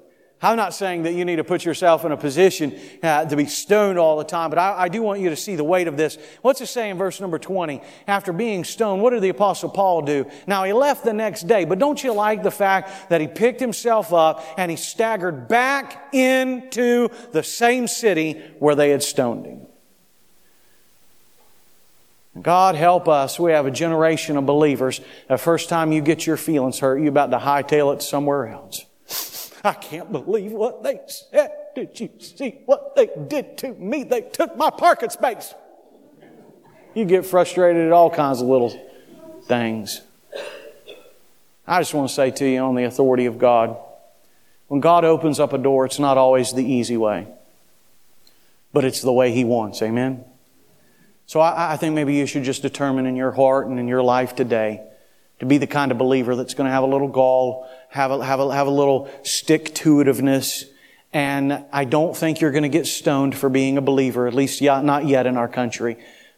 I'm 0.42 0.56
not 0.56 0.74
saying 0.74 1.04
that 1.04 1.14
you 1.14 1.26
need 1.26 1.38
to 1.38 1.44
put 1.44 1.66
yourself 1.66 2.06
in 2.06 2.12
a 2.12 2.18
position 2.18 2.80
uh, 3.04 3.26
to 3.26 3.36
be 3.36 3.46
stoned 3.46 4.00
all 4.00 4.18
the 4.18 4.24
time, 4.24 4.50
but 4.50 4.60
I, 4.60 4.84
I, 4.84 4.88
do 4.90 5.02
want 5.02 5.20
you 5.20 5.30
to 5.30 5.36
see 5.36 5.56
the 5.56 5.64
weight 5.64 5.88
of 5.88 5.98
this. 5.98 6.18
What's 6.42 6.62
it 6.62 6.68
say 6.68 6.90
in 6.90 6.98
verse 6.98 7.22
number 7.22 7.38
20? 7.38 7.82
After 8.08 8.34
being 8.34 8.64
stoned, 8.64 9.02
what 9.02 9.12
did 9.12 9.22
the 9.22 9.30
apostle 9.30 9.70
Paul 9.70 10.02
do? 10.02 10.26
Now 10.48 10.64
he 10.64 10.74
left 10.74 11.04
the 11.04 11.14
next 11.14 11.48
day, 11.48 11.66
but 11.66 11.80
don't 11.80 12.04
you 12.04 12.14
like 12.14 12.44
the 12.44 12.52
fact 12.52 13.10
that 13.10 13.22
he 13.22 13.28
picked 13.28 13.60
himself 13.60 14.14
up 14.14 14.44
and 14.58 14.72
he 14.72 14.78
staggered 14.78 15.48
back 15.48 16.14
into 16.14 17.10
the 17.32 17.44
same 17.44 17.88
city 17.88 18.42
where 18.60 18.76
they 18.76 18.90
had 18.90 19.04
stoned 19.04 19.46
him? 19.46 19.68
God 22.40 22.76
help 22.76 23.08
us. 23.10 23.40
We 23.40 23.52
have 23.52 23.66
a 23.66 23.72
generation 23.72 24.38
of 24.38 24.46
believers. 24.46 25.02
The 25.28 25.38
first 25.38 25.68
time 25.68 25.92
you 25.92 26.02
get 26.02 26.26
your 26.26 26.38
feelings 26.38 26.80
hurt, 26.80 27.00
you're 27.00 27.10
about 27.10 27.32
to 27.32 27.40
hightail 27.40 27.94
it 27.94 28.02
somewhere 28.02 28.48
else. 28.48 28.86
I 29.64 29.74
can't 29.74 30.12
believe 30.12 30.52
what 30.52 30.82
they 30.84 31.00
said. 31.08 31.52
Did 31.76 32.00
you 32.00 32.10
see 32.20 32.60
what 32.66 32.96
they 32.96 33.10
did 33.28 33.58
to 33.60 33.74
me? 33.74 34.04
They 34.04 34.22
took 34.22 34.56
my 34.56 34.70
parking 34.70 35.10
space. 35.10 35.54
You 36.94 37.06
get 37.06 37.26
frustrated 37.26 37.86
at 37.86 37.92
all 37.92 38.10
kinds 38.10 38.42
of 38.42 38.48
little 38.48 38.78
things. 39.48 40.02
I 41.68 41.80
just 41.80 41.94
want 41.94 42.10
to 42.10 42.16
say 42.16 42.32
to 42.32 42.46
you 42.46 42.60
on 42.60 42.76
the 42.76 42.84
authority 42.84 43.26
of 43.26 43.38
God 43.38 43.78
when 44.72 44.80
God 44.80 45.04
opens 45.04 45.38
up 45.38 45.52
a 45.52 45.58
door, 45.58 45.86
it's 45.86 46.00
not 46.00 46.18
always 46.18 46.54
the 46.54 46.64
easy 46.64 46.96
way, 46.96 47.28
but 48.72 48.86
it's 48.86 49.02
the 49.02 49.12
way 49.12 49.34
He 49.34 49.44
wants. 49.44 49.82
Amen? 49.82 50.24
So 51.32 51.40
I, 51.40 51.76
I 51.76 51.78
think 51.78 51.96
maybe 51.96 52.16
you 52.16 52.26
should 52.26 52.44
just 52.44 52.62
determine 52.62 53.06
in 53.06 53.16
your 53.16 53.32
heart 53.32 53.68
and 53.68 53.80
in 53.80 53.88
your 53.88 54.04
life 54.04 54.36
today 54.36 54.86
to 55.40 55.46
be 55.46 55.58
the 55.60 55.66
kind 55.66 55.90
of 55.90 55.98
believer 55.98 56.36
that's 56.36 56.56
going 56.56 56.66
to 56.66 56.74
have 56.74 56.84
a 56.84 56.88
little 56.88 57.08
gall, 57.08 57.70
have 57.88 58.12
a, 58.12 58.22
have 58.22 58.42
a, 58.42 58.54
have 58.54 58.68
a 58.68 58.72
little 58.72 59.10
stick 59.24 59.74
to 59.76 59.96
itiveness. 60.04 60.66
And 61.14 61.64
I 61.72 61.86
don't 61.86 62.18
think 62.18 62.42
you're 62.42 62.52
going 62.52 62.64
to 62.64 62.70
get 62.70 62.86
stoned 62.86 63.38
for 63.38 63.48
being 63.48 63.78
a 63.78 63.82
believer, 63.82 64.28
at 64.28 64.34
least 64.34 64.62
not 64.62 65.06
yet 65.06 65.26
in 65.26 65.38
our 65.38 65.48
country. 65.48 65.96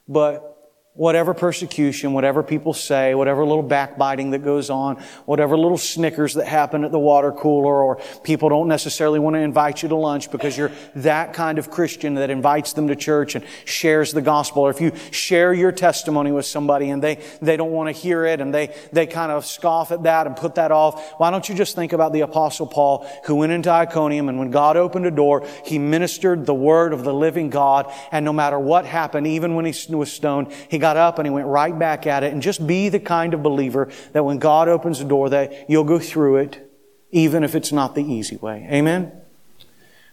But 0.07 0.52
whatever 0.95 1.33
persecution, 1.33 2.13
whatever 2.13 2.43
people 2.43 2.71
say, 2.71 3.15
whatever 3.15 3.43
little 3.43 3.63
backbiting 3.63 4.29
that 4.29 4.43
goes 4.43 4.69
on, 4.69 4.95
whatever 5.25 5.57
little 5.57 5.77
snickers 5.77 6.35
that 6.35 6.45
happen 6.45 6.83
at 6.83 6.91
the 6.91 6.99
water 6.99 7.31
cooler, 7.31 7.83
or 7.83 7.99
people 8.23 8.47
don't 8.47 8.67
necessarily 8.67 9.17
want 9.17 9.35
to 9.35 9.39
invite 9.39 9.81
you 9.81 9.89
to 9.89 9.95
lunch 9.95 10.29
because 10.29 10.55
you're 10.55 10.71
that 10.95 11.33
kind 11.33 11.57
of 11.57 11.71
Christian 11.71 12.13
that 12.15 12.29
invites 12.29 12.73
them 12.73 12.87
to 12.89 12.95
church 12.95 13.33
and 13.33 13.43
shares 13.65 14.13
the 14.13 14.21
gospel. 14.21 14.61
Or 14.61 14.69
if 14.69 14.79
you 14.79 14.91
share 15.09 15.51
your 15.51 15.71
testimony 15.71 16.31
with 16.31 16.45
somebody 16.45 16.91
and 16.91 17.01
they, 17.01 17.15
they 17.41 17.57
don't 17.57 17.71
want 17.71 17.93
to 17.93 17.99
hear 17.99 18.23
it 18.25 18.39
and 18.39 18.53
they, 18.53 18.75
they 18.91 19.07
kind 19.07 19.31
of 19.31 19.47
scoff 19.47 19.91
at 19.91 20.03
that 20.03 20.27
and 20.27 20.35
put 20.35 20.55
that 20.55 20.71
off, 20.71 21.13
why 21.13 21.31
don't 21.31 21.49
you 21.49 21.55
just 21.55 21.75
think 21.75 21.93
about 21.93 22.13
the 22.13 22.21
apostle 22.21 22.67
Paul 22.67 23.09
who 23.25 23.37
went 23.37 23.51
into 23.51 23.71
Iconium 23.71 24.29
and 24.29 24.37
when 24.37 24.51
God 24.51 24.77
opened 24.77 25.07
a 25.07 25.11
door, 25.11 25.47
he 25.65 25.79
ministered 25.79 26.45
the 26.45 26.53
word 26.53 26.93
of 26.93 27.03
the 27.03 27.13
living 27.13 27.49
God 27.49 27.91
and 28.11 28.23
no 28.23 28.31
matter 28.31 28.59
what 28.59 28.85
happened, 28.85 29.25
even 29.25 29.55
when 29.55 29.65
he 29.65 29.95
was 29.95 30.13
stoned, 30.13 30.53
he 30.69 30.82
got 30.83 30.97
up 30.97 31.17
and 31.17 31.25
he 31.25 31.31
went 31.31 31.47
right 31.47 31.79
back 31.79 32.05
at 32.05 32.23
it 32.23 32.33
and 32.33 32.41
just 32.41 32.67
be 32.67 32.89
the 32.89 32.99
kind 32.99 33.33
of 33.33 33.41
believer 33.41 33.89
that 34.11 34.25
when 34.25 34.37
God 34.37 34.67
opens 34.67 34.99
the 34.99 35.05
door 35.05 35.29
that 35.29 35.69
you'll 35.69 35.85
go 35.85 35.97
through 35.97 36.35
it 36.37 36.69
even 37.09 37.45
if 37.45 37.55
it's 37.55 37.71
not 37.71 37.95
the 37.95 38.03
easy 38.03 38.35
way. 38.35 38.67
Amen? 38.69 39.09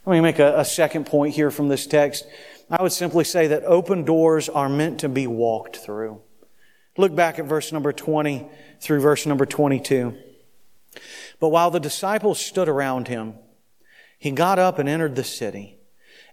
Let 0.07 0.13
me 0.13 0.21
make 0.21 0.39
a, 0.39 0.61
a 0.61 0.65
second 0.65 1.07
point 1.07 1.35
here 1.35 1.51
from 1.51 1.67
this 1.67 1.89
text. 1.89 2.25
I 2.71 2.81
would 2.81 2.93
simply 2.93 3.25
say 3.25 3.49
that 3.49 3.65
open 3.65 4.05
doors 4.05 4.49
are 4.49 4.69
meant 4.69 5.01
to 5.01 5.09
be 5.09 5.27
walked 5.27 5.79
through. 5.79 6.21
Look 6.97 7.17
back 7.17 7.41
at 7.41 7.47
verse 7.47 7.73
number 7.73 7.93
20 7.93 8.47
through 8.81 9.01
verse 9.01 9.27
number 9.27 9.47
22. 9.47 10.17
But 11.41 11.49
while 11.49 11.73
the 11.73 11.81
disciples 11.81 12.39
stood 12.39 12.69
around 12.69 13.09
him, 13.09 13.35
he 14.21 14.31
got 14.31 14.61
up 14.61 14.79
and 14.79 14.89
entered 14.89 15.17
the 15.17 15.25
city. 15.25 15.79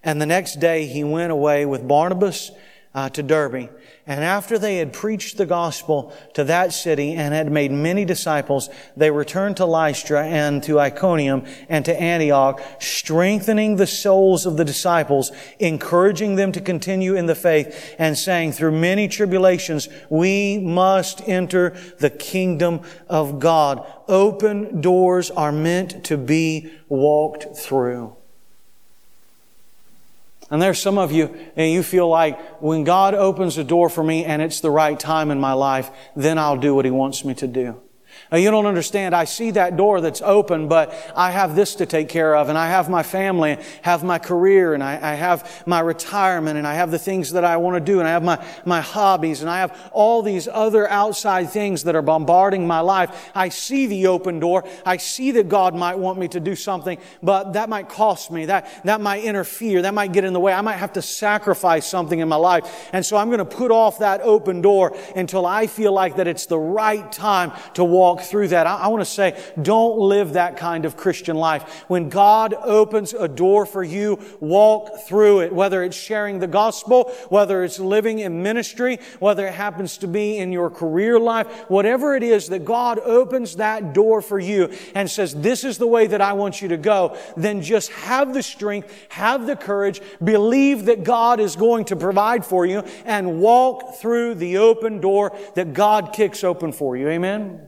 And 0.03 0.21
the 0.21 0.27
next 0.27 0.59
day 0.59 0.85
he 0.85 1.03
went 1.03 1.31
away 1.31 1.65
with 1.65 1.87
Barnabas 1.87 2.51
uh, 2.97 3.07
to 3.07 3.21
Derbe. 3.21 3.69
And 4.07 4.23
after 4.23 4.57
they 4.57 4.77
had 4.77 4.91
preached 4.91 5.37
the 5.37 5.45
gospel 5.45 6.11
to 6.33 6.43
that 6.45 6.73
city 6.73 7.13
and 7.13 7.31
had 7.31 7.51
made 7.51 7.71
many 7.71 8.05
disciples, 8.05 8.71
they 8.95 9.11
returned 9.11 9.57
to 9.57 9.67
Lystra 9.67 10.25
and 10.25 10.63
to 10.63 10.79
Iconium 10.79 11.45
and 11.69 11.85
to 11.85 11.95
Antioch, 11.95 12.59
strengthening 12.79 13.75
the 13.75 13.85
souls 13.85 14.47
of 14.47 14.57
the 14.57 14.65
disciples, 14.65 15.31
encouraging 15.59 16.37
them 16.37 16.51
to 16.53 16.59
continue 16.59 17.13
in 17.13 17.27
the 17.27 17.35
faith, 17.35 17.95
and 17.99 18.17
saying, 18.17 18.53
through 18.53 18.71
many 18.71 19.07
tribulations, 19.07 19.87
we 20.09 20.57
must 20.57 21.21
enter 21.29 21.77
the 21.99 22.09
kingdom 22.09 22.81
of 23.07 23.37
God. 23.37 23.85
Open 24.07 24.81
doors 24.81 25.29
are 25.29 25.51
meant 25.51 26.03
to 26.05 26.17
be 26.17 26.71
walked 26.89 27.55
through. 27.55 28.16
And 30.49 30.61
there's 30.61 30.81
some 30.81 30.97
of 30.97 31.11
you, 31.11 31.35
and 31.55 31.71
you 31.71 31.83
feel 31.83 32.07
like 32.07 32.61
when 32.61 32.83
God 32.83 33.13
opens 33.13 33.57
a 33.57 33.63
door 33.63 33.89
for 33.89 34.03
me 34.03 34.23
and 34.23 34.41
it's 34.41 34.61
the 34.61 34.71
right 34.71 34.97
time 34.97 35.29
in 35.29 35.39
my 35.39 35.53
life, 35.53 35.89
then 36.15 36.37
I'll 36.37 36.57
do 36.57 36.73
what 36.73 36.85
He 36.85 36.91
wants 36.91 37.25
me 37.25 37.33
to 37.35 37.47
do. 37.47 37.81
Now, 38.31 38.37
you 38.37 38.51
don't 38.51 38.65
understand. 38.65 39.15
I 39.15 39.23
see 39.23 39.51
that 39.51 39.77
door 39.77 40.01
that's 40.01 40.21
open, 40.21 40.67
but 40.67 40.93
I 41.15 41.31
have 41.31 41.55
this 41.55 41.75
to 41.75 41.85
take 41.85 42.09
care 42.09 42.35
of, 42.35 42.49
and 42.49 42.57
I 42.57 42.67
have 42.67 42.89
my 42.89 43.01
family, 43.03 43.57
have 43.83 44.03
my 44.03 44.19
career, 44.19 44.73
and 44.73 44.83
I, 44.83 44.95
I, 44.95 45.13
have 45.13 45.63
my 45.65 45.79
retirement, 45.79 46.57
and 46.57 46.67
I 46.67 46.73
have 46.73 46.91
the 46.91 46.99
things 46.99 47.31
that 47.31 47.45
I 47.45 47.55
want 47.55 47.75
to 47.75 47.79
do, 47.79 47.99
and 47.99 48.07
I 48.07 48.11
have 48.11 48.23
my, 48.23 48.43
my 48.65 48.81
hobbies, 48.81 49.41
and 49.41 49.49
I 49.49 49.59
have 49.59 49.89
all 49.93 50.21
these 50.21 50.49
other 50.49 50.89
outside 50.89 51.49
things 51.51 51.83
that 51.83 51.95
are 51.95 52.01
bombarding 52.01 52.67
my 52.67 52.81
life. 52.81 53.31
I 53.33 53.47
see 53.47 53.87
the 53.87 54.07
open 54.07 54.39
door. 54.39 54.67
I 54.85 54.97
see 54.97 55.31
that 55.31 55.47
God 55.47 55.73
might 55.73 55.97
want 55.97 56.19
me 56.19 56.27
to 56.29 56.41
do 56.41 56.55
something, 56.55 56.97
but 57.23 57.53
that 57.53 57.69
might 57.69 57.87
cost 57.87 58.29
me. 58.29 58.45
That, 58.47 58.83
that 58.83 58.99
might 58.99 59.23
interfere. 59.23 59.83
That 59.83 59.93
might 59.93 60.11
get 60.11 60.25
in 60.25 60.33
the 60.33 60.39
way. 60.39 60.51
I 60.51 60.61
might 60.61 60.77
have 60.77 60.93
to 60.93 61.01
sacrifice 61.01 61.87
something 61.87 62.19
in 62.19 62.27
my 62.27 62.35
life. 62.35 62.89
And 62.91 63.05
so 63.05 63.15
I'm 63.15 63.27
going 63.27 63.39
to 63.39 63.45
put 63.45 63.71
off 63.71 63.99
that 63.99 64.19
open 64.21 64.61
door 64.61 64.97
until 65.15 65.45
I 65.45 65.67
feel 65.67 65.93
like 65.93 66.17
that 66.17 66.27
it's 66.27 66.45
the 66.45 66.59
right 66.59 67.09
time 67.09 67.53
to 67.75 67.85
walk 67.85 68.16
walk 68.17 68.25
through 68.27 68.47
that. 68.49 68.67
I, 68.67 68.77
I 68.77 68.87
want 68.87 69.01
to 69.01 69.09
say, 69.09 69.39
don't 69.61 69.97
live 69.99 70.33
that 70.33 70.57
kind 70.57 70.85
of 70.85 70.97
Christian 70.97 71.35
life. 71.35 71.83
When 71.87 72.09
God 72.09 72.53
opens 72.53 73.13
a 73.13 73.27
door 73.27 73.65
for 73.65 73.83
you, 73.83 74.19
walk 74.39 75.01
through 75.07 75.41
it, 75.41 75.53
whether 75.53 75.83
it's 75.83 75.95
sharing 75.95 76.39
the 76.39 76.47
gospel, 76.47 77.11
whether 77.29 77.63
it's 77.63 77.79
living 77.79 78.19
in 78.19 78.41
ministry, 78.41 78.99
whether 79.19 79.45
it 79.45 79.53
happens 79.53 79.97
to 79.99 80.07
be 80.07 80.37
in 80.37 80.51
your 80.51 80.69
career 80.69 81.19
life, 81.19 81.47
whatever 81.69 82.15
it 82.15 82.23
is 82.23 82.49
that 82.49 82.65
God 82.65 82.99
opens 82.99 83.57
that 83.57 83.93
door 83.93 84.21
for 84.21 84.39
you 84.39 84.73
and 84.95 85.09
says, 85.09 85.35
this 85.35 85.63
is 85.63 85.77
the 85.77 85.87
way 85.87 86.07
that 86.07 86.21
I 86.21 86.33
want 86.33 86.61
you 86.61 86.69
to 86.69 86.77
go, 86.77 87.17
then 87.35 87.61
just 87.61 87.91
have 87.91 88.33
the 88.33 88.43
strength, 88.43 88.91
have 89.09 89.45
the 89.45 89.55
courage, 89.55 90.01
believe 90.23 90.85
that 90.85 91.03
God 91.03 91.39
is 91.39 91.55
going 91.55 91.85
to 91.85 91.95
provide 91.95 92.45
for 92.45 92.65
you 92.65 92.83
and 93.05 93.39
walk 93.39 93.95
through 93.95 94.35
the 94.35 94.57
open 94.57 94.99
door 95.01 95.37
that 95.55 95.73
God 95.73 96.13
kicks 96.13 96.43
open 96.43 96.71
for 96.71 96.97
you. 96.97 97.07
Amen? 97.09 97.66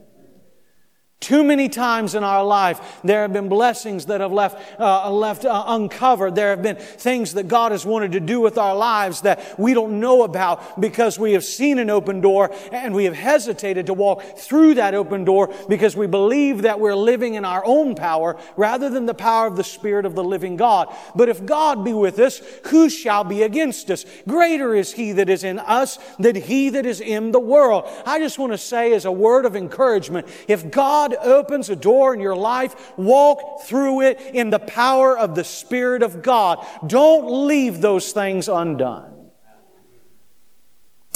Too 1.19 1.43
many 1.43 1.67
times 1.67 2.15
in 2.15 2.23
our 2.23 2.45
life, 2.45 3.01
there 3.03 3.23
have 3.23 3.33
been 3.33 3.49
blessings 3.49 4.05
that 4.05 4.21
have 4.21 4.31
left, 4.31 4.79
uh, 4.79 5.11
left 5.11 5.43
uh, 5.43 5.65
uncovered. 5.67 6.33
There 6.33 6.51
have 6.51 6.63
been 6.63 6.77
things 6.77 7.33
that 7.33 7.49
God 7.49 7.73
has 7.73 7.85
wanted 7.85 8.13
to 8.13 8.21
do 8.21 8.39
with 8.39 8.57
our 8.57 8.73
lives 8.73 9.21
that 9.21 9.59
we 9.59 9.73
don't 9.73 9.99
know 9.99 10.23
about 10.23 10.79
because 10.79 11.19
we 11.19 11.33
have 11.33 11.43
seen 11.43 11.77
an 11.77 11.89
open 11.89 12.21
door 12.21 12.55
and 12.71 12.95
we 12.95 13.03
have 13.03 13.15
hesitated 13.15 13.87
to 13.87 13.93
walk 13.93 14.23
through 14.37 14.75
that 14.75 14.93
open 14.93 15.25
door 15.25 15.53
because 15.67 15.93
we 15.93 16.07
believe 16.07 16.61
that 16.61 16.79
we're 16.79 16.95
living 16.95 17.33
in 17.33 17.43
our 17.43 17.65
own 17.65 17.95
power 17.95 18.37
rather 18.55 18.89
than 18.89 19.05
the 19.05 19.13
power 19.13 19.45
of 19.45 19.57
the 19.57 19.63
Spirit 19.63 20.05
of 20.05 20.15
the 20.15 20.23
living 20.23 20.55
God. 20.55 20.95
But 21.15 21.27
if 21.27 21.45
God 21.45 21.83
be 21.83 21.91
with 21.91 22.17
us, 22.19 22.41
who 22.67 22.89
shall 22.89 23.25
be 23.25 23.43
against 23.43 23.91
us? 23.91 24.05
Greater 24.25 24.73
is 24.73 24.93
He 24.93 25.11
that 25.11 25.27
is 25.27 25.43
in 25.43 25.59
us 25.59 25.99
than 26.17 26.35
He 26.35 26.69
that 26.69 26.85
is 26.85 27.01
in 27.01 27.33
the 27.33 27.41
world. 27.41 27.89
I 28.05 28.19
just 28.19 28.39
want 28.39 28.53
to 28.53 28.57
say 28.57 28.93
as 28.93 29.03
a 29.03 29.11
word 29.11 29.45
of 29.45 29.57
encouragement, 29.57 30.25
if 30.47 30.71
God 30.71 31.08
God 31.09 31.25
opens 31.25 31.69
a 31.69 31.75
door 31.75 32.13
in 32.13 32.19
your 32.19 32.35
life, 32.35 32.97
walk 32.97 33.61
through 33.63 34.01
it 34.01 34.19
in 34.33 34.49
the 34.49 34.59
power 34.59 35.17
of 35.17 35.35
the 35.35 35.43
Spirit 35.43 36.03
of 36.03 36.21
God. 36.21 36.65
Don't 36.85 37.47
leave 37.47 37.81
those 37.81 38.11
things 38.11 38.47
undone. 38.47 39.08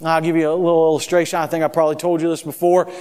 I'll 0.04 0.22
give 0.22 0.36
you 0.36 0.50
a 0.50 0.56
little 0.56 0.86
illustration. 0.86 1.40
I 1.40 1.48
think 1.48 1.64
I 1.64 1.68
probably 1.68 1.96
told 1.96 2.22
you 2.22 2.30
this 2.30 2.44
before. 2.44 2.92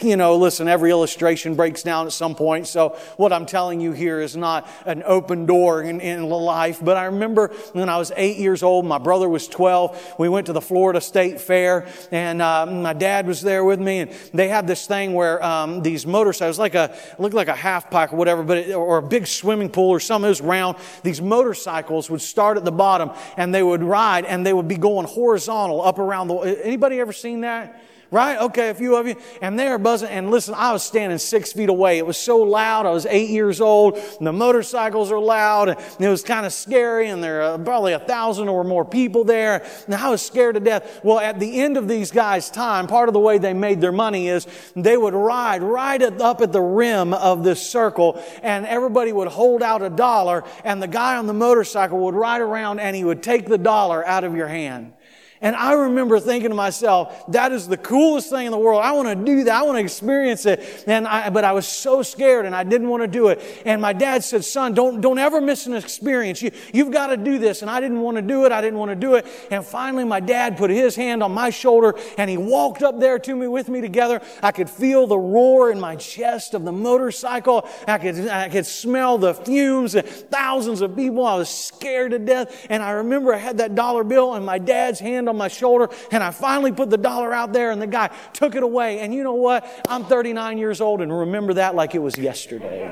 You 0.00 0.16
know, 0.16 0.36
listen, 0.36 0.66
every 0.66 0.90
illustration 0.90 1.54
breaks 1.54 1.82
down 1.82 2.06
at 2.06 2.12
some 2.12 2.34
point. 2.34 2.66
So 2.66 2.96
what 3.16 3.32
I'm 3.32 3.46
telling 3.46 3.80
you 3.80 3.92
here 3.92 4.20
is 4.20 4.34
not 4.34 4.68
an 4.86 5.02
open 5.04 5.46
door 5.46 5.82
in, 5.82 6.00
in 6.00 6.28
life. 6.28 6.80
But 6.82 6.96
I 6.96 7.04
remember 7.04 7.48
when 7.72 7.88
I 7.88 7.98
was 7.98 8.10
eight 8.16 8.38
years 8.38 8.62
old, 8.62 8.86
my 8.86 8.98
brother 8.98 9.28
was 9.28 9.46
12. 9.46 10.14
We 10.18 10.28
went 10.28 10.46
to 10.46 10.52
the 10.52 10.60
Florida 10.60 11.00
State 11.00 11.40
Fair 11.40 11.86
and 12.10 12.42
uh, 12.42 12.66
my 12.66 12.92
dad 12.92 13.26
was 13.26 13.42
there 13.42 13.64
with 13.64 13.78
me 13.78 14.00
and 14.00 14.10
they 14.32 14.48
had 14.48 14.66
this 14.66 14.86
thing 14.86 15.12
where 15.12 15.44
um, 15.44 15.82
these 15.82 16.06
motorcycles, 16.06 16.58
like 16.58 16.74
a, 16.74 16.96
looked 17.18 17.34
like 17.34 17.48
a 17.48 17.54
half 17.54 17.90
pipe 17.90 18.12
or 18.12 18.16
whatever, 18.16 18.42
but 18.42 18.56
it, 18.58 18.74
or 18.74 18.98
a 18.98 19.02
big 19.02 19.26
swimming 19.26 19.68
pool 19.68 19.90
or 19.90 20.00
something, 20.00 20.26
it 20.26 20.30
was 20.30 20.40
round. 20.40 20.76
These 21.02 21.20
motorcycles 21.20 22.10
would 22.10 22.22
start 22.22 22.56
at 22.56 22.64
the 22.64 22.72
bottom 22.72 23.10
and 23.36 23.54
they 23.54 23.62
would 23.62 23.82
ride 23.82 24.24
and 24.24 24.44
they 24.44 24.52
would 24.52 24.68
be 24.68 24.76
going 24.76 25.06
horizontal 25.06 25.82
up 25.82 25.98
around 25.98 26.28
the, 26.28 26.39
anybody 26.42 27.00
ever 27.00 27.12
seen 27.12 27.42
that? 27.42 27.82
Right? 28.12 28.40
Okay, 28.40 28.70
a 28.70 28.74
few 28.74 28.96
of 28.96 29.06
you. 29.06 29.14
And 29.40 29.56
they 29.56 29.68
are 29.68 29.78
buzzing. 29.78 30.08
And 30.08 30.32
listen, 30.32 30.54
I 30.54 30.72
was 30.72 30.82
standing 30.82 31.18
six 31.18 31.52
feet 31.52 31.68
away. 31.68 31.98
It 31.98 32.06
was 32.06 32.18
so 32.18 32.38
loud. 32.38 32.84
I 32.84 32.90
was 32.90 33.06
eight 33.06 33.30
years 33.30 33.60
old. 33.60 33.96
And 33.96 34.26
the 34.26 34.32
motorcycles 34.32 35.12
are 35.12 35.20
loud. 35.20 35.68
And 35.68 35.78
it 36.00 36.08
was 36.08 36.24
kind 36.24 36.44
of 36.44 36.52
scary. 36.52 37.08
And 37.08 37.22
there 37.22 37.42
are 37.42 37.58
probably 37.58 37.92
a 37.92 38.00
thousand 38.00 38.48
or 38.48 38.64
more 38.64 38.84
people 38.84 39.22
there. 39.22 39.64
And 39.86 39.94
I 39.94 40.10
was 40.10 40.22
scared 40.22 40.56
to 40.56 40.60
death. 40.60 41.00
Well, 41.04 41.20
at 41.20 41.38
the 41.38 41.60
end 41.60 41.76
of 41.76 41.86
these 41.86 42.10
guys' 42.10 42.50
time, 42.50 42.88
part 42.88 43.08
of 43.08 43.12
the 43.12 43.20
way 43.20 43.38
they 43.38 43.54
made 43.54 43.80
their 43.80 43.92
money 43.92 44.26
is 44.26 44.48
they 44.74 44.96
would 44.96 45.14
ride 45.14 45.62
right 45.62 46.02
up 46.02 46.40
at 46.40 46.50
the 46.50 46.60
rim 46.60 47.14
of 47.14 47.44
this 47.44 47.64
circle. 47.64 48.20
And 48.42 48.66
everybody 48.66 49.12
would 49.12 49.28
hold 49.28 49.62
out 49.62 49.82
a 49.82 49.90
dollar. 49.90 50.42
And 50.64 50.82
the 50.82 50.88
guy 50.88 51.16
on 51.16 51.28
the 51.28 51.32
motorcycle 51.32 52.00
would 52.00 52.16
ride 52.16 52.40
around 52.40 52.80
and 52.80 52.96
he 52.96 53.04
would 53.04 53.22
take 53.22 53.46
the 53.46 53.58
dollar 53.58 54.04
out 54.04 54.24
of 54.24 54.34
your 54.34 54.48
hand. 54.48 54.94
And 55.42 55.56
I 55.56 55.72
remember 55.72 56.20
thinking 56.20 56.50
to 56.50 56.54
myself, 56.54 57.24
that 57.28 57.50
is 57.50 57.66
the 57.66 57.78
coolest 57.78 58.28
thing 58.28 58.44
in 58.44 58.52
the 58.52 58.58
world. 58.58 58.82
I 58.82 58.92
want 58.92 59.08
to 59.08 59.14
do 59.14 59.44
that. 59.44 59.54
I 59.54 59.62
want 59.62 59.76
to 59.78 59.82
experience 59.82 60.44
it. 60.44 60.84
And 60.86 61.08
I, 61.08 61.30
but 61.30 61.44
I 61.44 61.52
was 61.52 61.66
so 61.66 62.02
scared 62.02 62.44
and 62.44 62.54
I 62.54 62.62
didn't 62.62 62.90
want 62.90 63.02
to 63.02 63.08
do 63.08 63.28
it. 63.28 63.40
And 63.64 63.80
my 63.80 63.94
dad 63.94 64.22
said, 64.22 64.44
son, 64.44 64.74
don't, 64.74 65.00
don't 65.00 65.18
ever 65.18 65.40
miss 65.40 65.66
an 65.66 65.72
experience. 65.72 66.42
You, 66.42 66.50
you've 66.74 66.90
got 66.90 67.06
to 67.06 67.16
do 67.16 67.38
this. 67.38 67.62
And 67.62 67.70
I 67.70 67.80
didn't 67.80 68.02
want 68.02 68.18
to 68.18 68.22
do 68.22 68.44
it. 68.44 68.52
I 68.52 68.60
didn't 68.60 68.78
want 68.78 68.90
to 68.90 68.94
do 68.94 69.14
it. 69.14 69.26
And 69.50 69.64
finally, 69.64 70.04
my 70.04 70.20
dad 70.20 70.58
put 70.58 70.68
his 70.68 70.94
hand 70.94 71.22
on 71.22 71.32
my 71.32 71.48
shoulder 71.48 71.94
and 72.18 72.28
he 72.28 72.36
walked 72.36 72.82
up 72.82 73.00
there 73.00 73.18
to 73.18 73.34
me 73.34 73.48
with 73.48 73.70
me 73.70 73.80
together. 73.80 74.20
I 74.42 74.52
could 74.52 74.68
feel 74.68 75.06
the 75.06 75.18
roar 75.18 75.72
in 75.72 75.80
my 75.80 75.96
chest 75.96 76.52
of 76.52 76.66
the 76.66 76.72
motorcycle. 76.72 77.66
I 77.88 77.96
could, 77.96 78.28
I 78.28 78.50
could 78.50 78.66
smell 78.66 79.16
the 79.16 79.32
fumes 79.32 79.94
and 79.94 80.06
thousands 80.06 80.82
of 80.82 80.94
people. 80.94 81.24
I 81.24 81.36
was 81.36 81.48
scared 81.48 82.10
to 82.10 82.18
death. 82.18 82.66
And 82.68 82.82
I 82.82 82.90
remember 82.90 83.32
I 83.32 83.38
had 83.38 83.56
that 83.56 83.74
dollar 83.74 84.04
bill 84.04 84.34
in 84.34 84.44
my 84.44 84.58
dad's 84.58 85.00
hand 85.00 85.29
on 85.30 85.38
my 85.38 85.48
shoulder, 85.48 85.88
and 86.10 86.22
I 86.22 86.30
finally 86.30 86.72
put 86.72 86.90
the 86.90 86.98
dollar 86.98 87.32
out 87.32 87.54
there, 87.54 87.70
and 87.70 87.80
the 87.80 87.86
guy 87.86 88.10
took 88.34 88.54
it 88.54 88.62
away. 88.62 88.98
And 89.00 89.14
you 89.14 89.22
know 89.22 89.32
what? 89.32 89.66
I'm 89.88 90.04
39 90.04 90.58
years 90.58 90.82
old 90.82 91.00
and 91.00 91.16
remember 91.16 91.54
that 91.54 91.74
like 91.74 91.94
it 91.94 92.00
was 92.00 92.18
yesterday. 92.18 92.86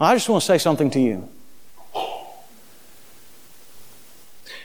I 0.00 0.14
just 0.14 0.28
want 0.28 0.42
to 0.42 0.46
say 0.46 0.58
something 0.58 0.90
to 0.92 1.00
you. 1.00 1.28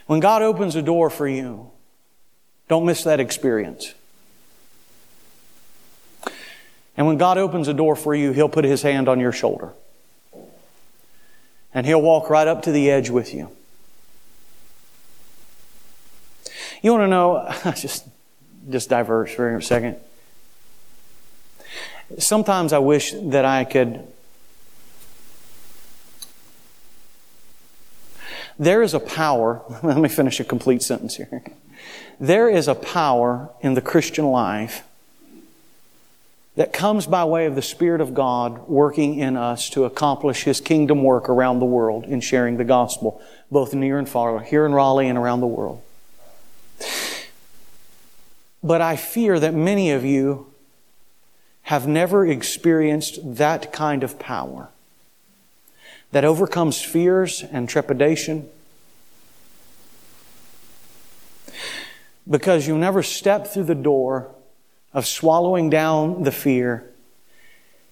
When 0.05 0.19
God 0.19 0.41
opens 0.41 0.75
a 0.75 0.81
door 0.81 1.09
for 1.09 1.27
you, 1.27 1.71
don't 2.67 2.85
miss 2.85 3.03
that 3.03 3.19
experience. 3.19 3.93
And 6.95 7.07
when 7.07 7.17
God 7.17 7.37
opens 7.37 7.67
a 7.67 7.73
door 7.73 7.95
for 7.95 8.13
you, 8.13 8.31
He'll 8.33 8.49
put 8.49 8.65
His 8.65 8.81
hand 8.81 9.07
on 9.09 9.19
your 9.19 9.31
shoulder. 9.31 9.73
And 11.73 11.87
He'll 11.87 12.01
walk 12.01 12.29
right 12.29 12.47
up 12.47 12.63
to 12.63 12.71
the 12.71 12.91
edge 12.91 13.09
with 13.09 13.33
you. 13.33 13.49
You 16.83 16.91
want 16.91 17.03
to 17.03 17.07
know, 17.07 17.55
just, 17.75 18.05
just 18.69 18.89
diverse 18.89 19.33
for 19.33 19.55
a 19.55 19.61
second. 19.63 19.95
Sometimes 22.19 22.73
I 22.73 22.79
wish 22.79 23.13
that 23.13 23.45
I 23.45 23.63
could. 23.63 24.05
There 28.59 28.83
is 28.83 28.93
a 28.93 28.99
power, 28.99 29.61
let 29.83 29.97
me 29.97 30.09
finish 30.09 30.39
a 30.39 30.43
complete 30.43 30.83
sentence 30.83 31.15
here. 31.15 31.43
There 32.19 32.49
is 32.49 32.67
a 32.67 32.75
power 32.75 33.49
in 33.61 33.73
the 33.73 33.81
Christian 33.81 34.25
life 34.25 34.83
that 36.55 36.71
comes 36.71 37.07
by 37.07 37.23
way 37.23 37.45
of 37.45 37.55
the 37.55 37.61
Spirit 37.61 38.01
of 38.01 38.13
God 38.13 38.67
working 38.67 39.17
in 39.17 39.37
us 39.37 39.69
to 39.71 39.85
accomplish 39.85 40.43
His 40.43 40.61
kingdom 40.61 41.01
work 41.01 41.29
around 41.29 41.59
the 41.59 41.65
world 41.65 42.03
in 42.03 42.19
sharing 42.19 42.57
the 42.57 42.63
gospel, 42.63 43.21
both 43.49 43.73
near 43.73 43.97
and 43.97 44.07
far, 44.07 44.39
here 44.41 44.65
in 44.65 44.73
Raleigh 44.73 45.07
and 45.07 45.17
around 45.17 45.39
the 45.39 45.47
world. 45.47 45.81
But 48.63 48.81
I 48.81 48.95
fear 48.95 49.39
that 49.39 49.53
many 49.53 49.91
of 49.91 50.05
you 50.05 50.47
have 51.63 51.87
never 51.87 52.25
experienced 52.25 53.35
that 53.35 53.73
kind 53.73 54.03
of 54.03 54.17
power 54.17 54.69
that 56.11 56.23
overcomes 56.23 56.81
fears 56.81 57.43
and 57.51 57.67
trepidation. 57.67 58.47
Because 62.29 62.67
you 62.67 62.77
never 62.77 63.03
step 63.03 63.47
through 63.47 63.65
the 63.65 63.75
door 63.75 64.29
of 64.93 65.07
swallowing 65.07 65.69
down 65.69 66.23
the 66.23 66.31
fear 66.31 66.89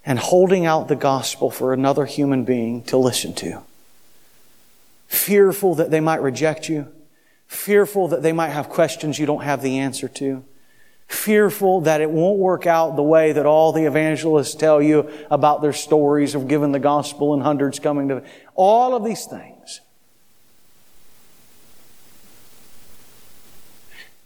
and 0.05 0.19
holding 0.19 0.65
out 0.65 0.87
the 0.87 0.95
gospel 0.95 1.51
for 1.51 1.73
another 1.73 2.05
human 2.05 2.43
being 2.43 2.83
to 2.83 2.97
listen 2.97 3.33
to. 3.33 3.61
Fearful 5.07 5.75
that 5.75 5.91
they 5.91 5.99
might 5.99 6.21
reject 6.21 6.69
you, 6.69 6.87
fearful 7.47 8.07
that 8.07 8.23
they 8.23 8.31
might 8.31 8.49
have 8.49 8.69
questions 8.69 9.19
you 9.19 9.25
don't 9.25 9.43
have 9.43 9.61
the 9.61 9.79
answer 9.79 10.07
to, 10.07 10.43
fearful 11.11 11.81
that 11.81 12.01
it 12.01 12.09
won't 12.09 12.39
work 12.39 12.65
out 12.65 12.95
the 12.95 13.03
way 13.03 13.33
that 13.33 13.45
all 13.45 13.71
the 13.73 13.85
evangelists 13.85 14.55
tell 14.55 14.81
you 14.81 15.09
about 15.29 15.61
their 15.61 15.73
stories 15.73 16.35
of 16.35 16.47
giving 16.47 16.71
the 16.71 16.79
gospel 16.79 17.33
and 17.33 17.43
hundreds 17.43 17.79
coming 17.79 18.07
to 18.07 18.23
all 18.55 18.95
of 18.95 19.03
these 19.03 19.25
things. 19.25 19.81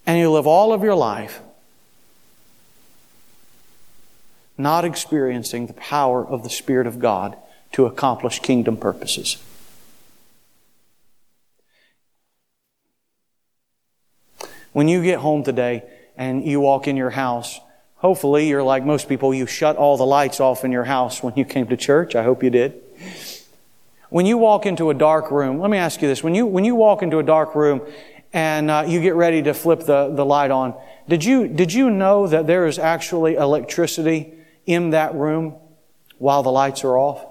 And 0.05 0.19
you 0.19 0.31
live 0.31 0.45
all 0.45 0.71
of 0.73 0.83
your 0.83 0.95
life 0.95 1.41
not 4.57 4.85
experiencing 4.85 5.67
the 5.67 5.73
power 5.73 6.25
of 6.25 6.43
the 6.43 6.49
Spirit 6.49 6.87
of 6.87 6.99
God 6.99 7.35
to 7.73 7.85
accomplish 7.85 8.39
kingdom 8.39 8.77
purposes. 8.77 9.43
When 14.71 14.87
you 14.87 15.03
get 15.03 15.19
home 15.19 15.43
today 15.43 15.83
and 16.17 16.45
you 16.45 16.59
walk 16.59 16.87
in 16.87 16.95
your 16.95 17.09
house, 17.09 17.59
hopefully 17.95 18.47
you're 18.47 18.63
like 18.63 18.85
most 18.85 19.09
people, 19.09 19.33
you 19.33 19.45
shut 19.45 19.75
all 19.75 19.97
the 19.97 20.05
lights 20.05 20.39
off 20.39 20.63
in 20.63 20.71
your 20.71 20.83
house 20.83 21.21
when 21.23 21.33
you 21.35 21.45
came 21.45 21.67
to 21.67 21.77
church. 21.77 22.15
I 22.15 22.23
hope 22.23 22.43
you 22.43 22.49
did. 22.49 22.81
When 24.09 24.25
you 24.25 24.37
walk 24.37 24.65
into 24.65 24.89
a 24.89 24.93
dark 24.93 25.31
room, 25.31 25.59
let 25.59 25.69
me 25.69 25.77
ask 25.77 26.01
you 26.01 26.07
this. 26.07 26.23
When 26.23 26.35
you, 26.35 26.45
when 26.45 26.63
you 26.63 26.75
walk 26.75 27.03
into 27.03 27.19
a 27.19 27.23
dark 27.23 27.55
room 27.55 27.81
and 28.31 28.71
uh, 28.71 28.85
you 28.87 29.01
get 29.01 29.15
ready 29.15 29.41
to 29.43 29.53
flip 29.53 29.81
the, 29.81 30.11
the 30.13 30.25
light 30.25 30.51
on, 30.51 30.75
did 31.07 31.23
you, 31.23 31.47
did 31.47 31.73
you 31.73 31.89
know 31.89 32.27
that 32.27 32.47
there 32.47 32.65
is 32.67 32.79
actually 32.79 33.35
electricity 33.35 34.33
in 34.65 34.91
that 34.91 35.13
room 35.15 35.55
while 36.17 36.43
the 36.43 36.51
lights 36.51 36.83
are 36.83 36.97
off? 36.97 37.25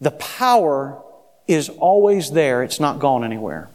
The 0.00 0.12
power 0.12 1.02
is 1.48 1.68
always 1.68 2.30
there. 2.30 2.62
It's 2.62 2.80
not 2.80 2.98
gone 2.98 3.24
anywhere 3.24 3.68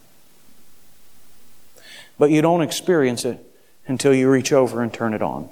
but 2.18 2.30
you 2.30 2.42
don't 2.42 2.62
experience 2.62 3.24
it 3.24 3.44
until 3.88 4.14
you 4.14 4.30
reach 4.30 4.52
over 4.52 4.82
and 4.82 4.92
turn 4.92 5.14
it 5.14 5.22
on. 5.22 5.48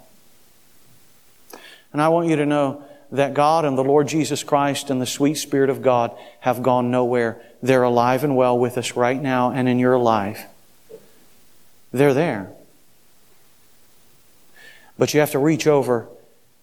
And 1.92 2.00
I 2.00 2.08
want 2.08 2.28
you 2.28 2.36
to 2.36 2.46
know 2.46 2.84
that 3.10 3.34
God 3.34 3.64
and 3.64 3.78
the 3.78 3.84
Lord 3.84 4.08
Jesus 4.08 4.42
Christ 4.42 4.90
and 4.90 5.00
the 5.00 5.06
sweet 5.06 5.36
Spirit 5.36 5.70
of 5.70 5.82
God 5.82 6.16
have 6.40 6.62
gone 6.62 6.90
nowhere. 6.90 7.40
They're 7.62 7.82
alive 7.82 8.22
and 8.22 8.36
well 8.36 8.58
with 8.58 8.76
us 8.76 8.94
right 8.96 9.20
now 9.20 9.50
and 9.50 9.68
in 9.68 9.78
your 9.78 9.98
life. 9.98 10.44
They're 11.92 12.14
there. 12.14 12.50
But 14.98 15.14
you 15.14 15.20
have 15.20 15.30
to 15.32 15.38
reach 15.38 15.66
over 15.66 16.06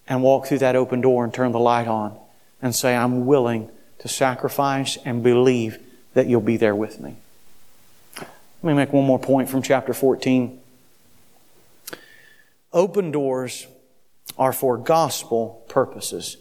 and 0.07 0.21
walk 0.21 0.47
through 0.47 0.59
that 0.59 0.75
open 0.75 1.01
door 1.01 1.23
and 1.23 1.33
turn 1.33 1.51
the 1.51 1.59
light 1.59 1.87
on 1.87 2.17
and 2.61 2.75
say, 2.75 2.95
I'm 2.95 3.25
willing 3.25 3.69
to 3.99 4.07
sacrifice 4.07 4.97
and 5.05 5.23
believe 5.23 5.79
that 6.13 6.27
you'll 6.27 6.41
be 6.41 6.57
there 6.57 6.75
with 6.75 6.99
me. 6.99 7.15
Let 8.19 8.27
me 8.71 8.73
make 8.73 8.93
one 8.93 9.05
more 9.05 9.19
point 9.19 9.49
from 9.49 9.61
chapter 9.61 9.93
14. 9.93 10.59
Open 12.73 13.11
doors 13.11 13.67
are 14.37 14.53
for 14.53 14.77
gospel 14.77 15.63
purposes. 15.69 16.37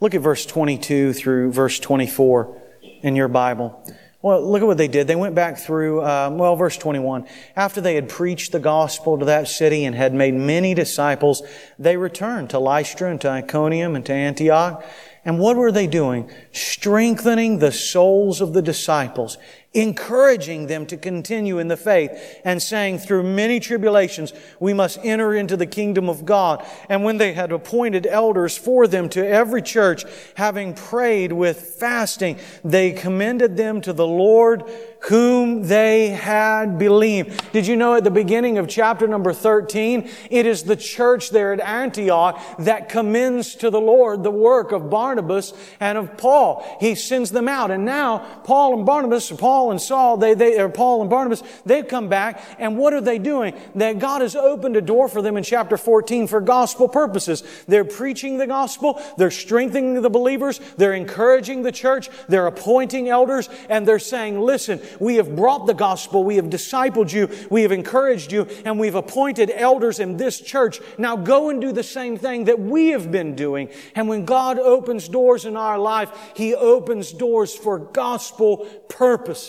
Look 0.00 0.14
at 0.14 0.20
verse 0.20 0.44
22 0.44 1.12
through 1.12 1.52
verse 1.52 1.78
24 1.78 2.60
in 3.02 3.16
your 3.16 3.28
Bible. 3.28 3.82
Well, 4.22 4.44
look 4.44 4.60
at 4.60 4.66
what 4.66 4.76
they 4.76 4.88
did. 4.88 5.06
They 5.06 5.14
went 5.14 5.36
back 5.36 5.56
through, 5.56 6.00
uh, 6.00 6.30
well, 6.32 6.56
verse 6.56 6.76
21. 6.76 7.28
After 7.54 7.80
they 7.80 7.94
had 7.94 8.08
preached 8.08 8.50
the 8.50 8.58
gospel 8.58 9.18
to 9.18 9.24
that 9.26 9.46
city 9.46 9.84
and 9.84 9.94
had 9.94 10.12
made 10.12 10.34
many 10.34 10.74
disciples, 10.74 11.42
they 11.78 11.96
returned 11.96 12.50
to 12.50 12.58
Lystra 12.58 13.10
and 13.10 13.20
to 13.20 13.28
Iconium 13.28 13.94
and 13.94 14.04
to 14.06 14.12
Antioch. 14.12 14.84
And 15.24 15.38
what 15.38 15.56
were 15.56 15.70
they 15.70 15.86
doing? 15.86 16.30
Strengthening 16.50 17.60
the 17.60 17.72
souls 17.72 18.40
of 18.40 18.52
the 18.52 18.62
disciples 18.62 19.38
encouraging 19.74 20.66
them 20.66 20.86
to 20.86 20.96
continue 20.96 21.58
in 21.58 21.68
the 21.68 21.76
faith 21.76 22.10
and 22.44 22.62
saying, 22.62 22.98
through 22.98 23.22
many 23.22 23.60
tribulations, 23.60 24.32
we 24.58 24.72
must 24.72 24.98
enter 25.02 25.34
into 25.34 25.56
the 25.56 25.66
kingdom 25.66 26.08
of 26.08 26.24
God. 26.24 26.66
And 26.88 27.04
when 27.04 27.18
they 27.18 27.34
had 27.34 27.52
appointed 27.52 28.06
elders 28.06 28.56
for 28.56 28.86
them 28.86 29.08
to 29.10 29.26
every 29.26 29.62
church, 29.62 30.04
having 30.34 30.72
prayed 30.74 31.32
with 31.32 31.60
fasting, 31.78 32.38
they 32.64 32.92
commended 32.92 33.56
them 33.56 33.80
to 33.82 33.92
the 33.92 34.06
Lord 34.06 34.64
whom 35.08 35.62
they 35.64 36.08
had 36.08 36.78
believed. 36.78 37.52
Did 37.52 37.66
you 37.66 37.76
know 37.76 37.94
at 37.94 38.04
the 38.04 38.10
beginning 38.10 38.58
of 38.58 38.66
chapter 38.66 39.06
number 39.06 39.32
13, 39.32 40.10
it 40.30 40.46
is 40.46 40.64
the 40.64 40.74
church 40.74 41.30
there 41.30 41.52
at 41.52 41.60
Antioch 41.60 42.42
that 42.58 42.88
commends 42.88 43.54
to 43.56 43.70
the 43.70 43.80
Lord 43.80 44.22
the 44.22 44.30
work 44.30 44.72
of 44.72 44.90
Barnabas 44.90 45.52
and 45.78 45.96
of 45.96 46.16
Paul. 46.16 46.66
He 46.80 46.94
sends 46.94 47.30
them 47.30 47.46
out. 47.46 47.70
And 47.70 47.84
now 47.84 48.18
Paul 48.44 48.78
and 48.78 48.86
Barnabas, 48.86 49.30
Paul 49.56 49.70
and 49.70 49.80
Saul, 49.80 50.18
they, 50.18 50.34
they, 50.34 50.60
or 50.60 50.68
Paul 50.68 51.00
and 51.00 51.08
Barnabas, 51.08 51.42
they've 51.64 51.88
come 51.88 52.10
back. 52.10 52.44
And 52.58 52.76
what 52.76 52.92
are 52.92 53.00
they 53.00 53.18
doing? 53.18 53.54
That 53.74 53.98
God 53.98 54.20
has 54.20 54.36
opened 54.36 54.76
a 54.76 54.82
door 54.82 55.08
for 55.08 55.22
them 55.22 55.38
in 55.38 55.44
chapter 55.44 55.78
14 55.78 56.26
for 56.26 56.42
gospel 56.42 56.88
purposes. 56.88 57.42
They're 57.66 57.82
preaching 57.82 58.36
the 58.36 58.46
gospel. 58.46 59.00
They're 59.16 59.30
strengthening 59.30 60.02
the 60.02 60.10
believers. 60.10 60.60
They're 60.76 60.92
encouraging 60.92 61.62
the 61.62 61.72
church. 61.72 62.10
They're 62.28 62.46
appointing 62.46 63.08
elders 63.08 63.48
and 63.70 63.88
they're 63.88 63.98
saying, 63.98 64.38
listen, 64.38 64.78
we 65.00 65.14
have 65.14 65.34
brought 65.34 65.66
the 65.66 65.72
gospel. 65.72 66.22
We 66.22 66.36
have 66.36 66.50
discipled 66.50 67.10
you. 67.10 67.30
We 67.48 67.62
have 67.62 67.72
encouraged 67.72 68.32
you 68.32 68.46
and 68.66 68.78
we've 68.78 68.94
appointed 68.94 69.50
elders 69.54 70.00
in 70.00 70.18
this 70.18 70.38
church. 70.38 70.82
Now 70.98 71.16
go 71.16 71.48
and 71.48 71.62
do 71.62 71.72
the 71.72 71.82
same 71.82 72.18
thing 72.18 72.44
that 72.44 72.60
we 72.60 72.88
have 72.88 73.10
been 73.10 73.34
doing. 73.34 73.70
And 73.94 74.06
when 74.06 74.26
God 74.26 74.58
opens 74.58 75.08
doors 75.08 75.46
in 75.46 75.56
our 75.56 75.78
life, 75.78 76.12
He 76.34 76.54
opens 76.54 77.10
doors 77.10 77.54
for 77.54 77.78
gospel 77.78 78.58
purposes. 78.90 79.45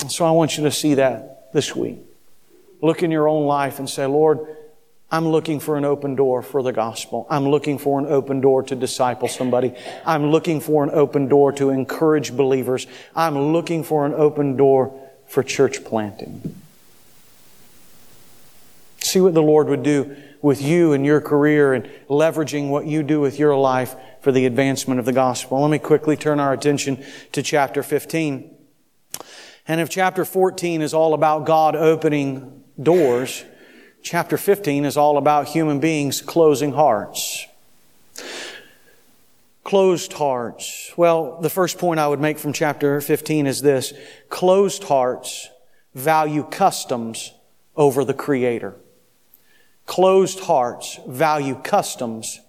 And 0.00 0.10
so 0.10 0.24
I 0.24 0.30
want 0.30 0.56
you 0.56 0.64
to 0.64 0.70
see 0.70 0.94
that 0.94 1.52
this 1.52 1.74
week. 1.74 1.98
Look 2.82 3.02
in 3.02 3.10
your 3.10 3.28
own 3.28 3.46
life 3.46 3.78
and 3.78 3.88
say, 3.88 4.06
Lord, 4.06 4.38
I'm 5.10 5.26
looking 5.28 5.58
for 5.58 5.76
an 5.76 5.84
open 5.84 6.14
door 6.14 6.40
for 6.40 6.62
the 6.62 6.72
gospel. 6.72 7.26
I'm 7.28 7.48
looking 7.48 7.78
for 7.78 7.98
an 7.98 8.06
open 8.06 8.40
door 8.40 8.62
to 8.64 8.76
disciple 8.76 9.26
somebody. 9.26 9.74
I'm 10.06 10.30
looking 10.30 10.60
for 10.60 10.84
an 10.84 10.90
open 10.92 11.28
door 11.28 11.52
to 11.52 11.70
encourage 11.70 12.36
believers. 12.36 12.86
I'm 13.14 13.52
looking 13.52 13.82
for 13.82 14.06
an 14.06 14.14
open 14.14 14.56
door 14.56 15.10
for 15.26 15.42
church 15.42 15.84
planting. 15.84 16.54
See 19.00 19.20
what 19.20 19.34
the 19.34 19.42
Lord 19.42 19.68
would 19.68 19.82
do 19.82 20.16
with 20.40 20.62
you 20.62 20.92
and 20.92 21.04
your 21.04 21.20
career 21.20 21.74
and 21.74 21.90
leveraging 22.08 22.70
what 22.70 22.86
you 22.86 23.02
do 23.02 23.20
with 23.20 23.38
your 23.38 23.56
life 23.56 23.96
for 24.20 24.30
the 24.30 24.46
advancement 24.46 25.00
of 25.00 25.06
the 25.06 25.12
gospel. 25.12 25.60
Let 25.60 25.70
me 25.70 25.78
quickly 25.78 26.16
turn 26.16 26.38
our 26.38 26.52
attention 26.52 27.04
to 27.32 27.42
chapter 27.42 27.82
15. 27.82 28.59
And 29.70 29.80
if 29.80 29.88
chapter 29.88 30.24
14 30.24 30.82
is 30.82 30.92
all 30.92 31.14
about 31.14 31.46
God 31.46 31.76
opening 31.76 32.64
doors, 32.82 33.44
Chapter 34.02 34.38
15 34.38 34.86
is 34.86 34.96
all 34.96 35.18
about 35.18 35.48
human 35.48 35.78
beings 35.78 36.22
closing 36.22 36.72
hearts. 36.72 37.46
Closed 39.62 40.14
hearts. 40.14 40.92
Well, 40.96 41.38
the 41.40 41.50
first 41.50 41.78
point 41.78 42.00
I 42.00 42.08
would 42.08 42.20
make 42.20 42.38
from 42.38 42.52
chapter 42.52 43.00
15 43.00 43.46
is 43.46 43.60
this. 43.60 43.92
Closed 44.30 44.84
hearts 44.84 45.50
value 45.94 46.44
customs 46.44 47.32
over 47.76 48.04
the 48.04 48.14
Creator. 48.14 48.74
Closed 49.84 50.40
hearts 50.40 50.98
value 51.06 51.56
customs 51.56 52.40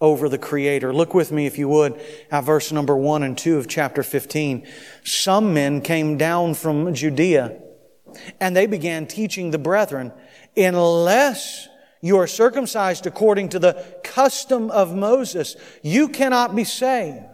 over 0.00 0.28
the 0.28 0.38
Creator. 0.38 0.92
Look 0.92 1.14
with 1.14 1.32
me, 1.32 1.46
if 1.46 1.58
you 1.58 1.68
would, 1.68 2.00
at 2.30 2.44
verse 2.44 2.70
number 2.72 2.96
1 2.96 3.22
and 3.22 3.36
2 3.36 3.58
of 3.58 3.68
chapter 3.68 4.02
15. 4.02 4.66
Some 5.04 5.54
men 5.54 5.80
came 5.80 6.16
down 6.16 6.54
from 6.54 6.94
Judea, 6.94 7.60
and 8.40 8.56
they 8.56 8.66
began 8.66 9.06
teaching 9.06 9.50
the 9.50 9.58
brethren 9.58 10.12
unless 10.56 11.68
you 12.00 12.16
are 12.18 12.26
circumcised 12.26 13.06
according 13.06 13.48
to 13.50 13.58
the 13.58 14.00
custom 14.04 14.70
of 14.70 14.94
Moses, 14.94 15.56
you 15.82 16.08
cannot 16.08 16.54
be 16.54 16.64
saved. 16.64 17.24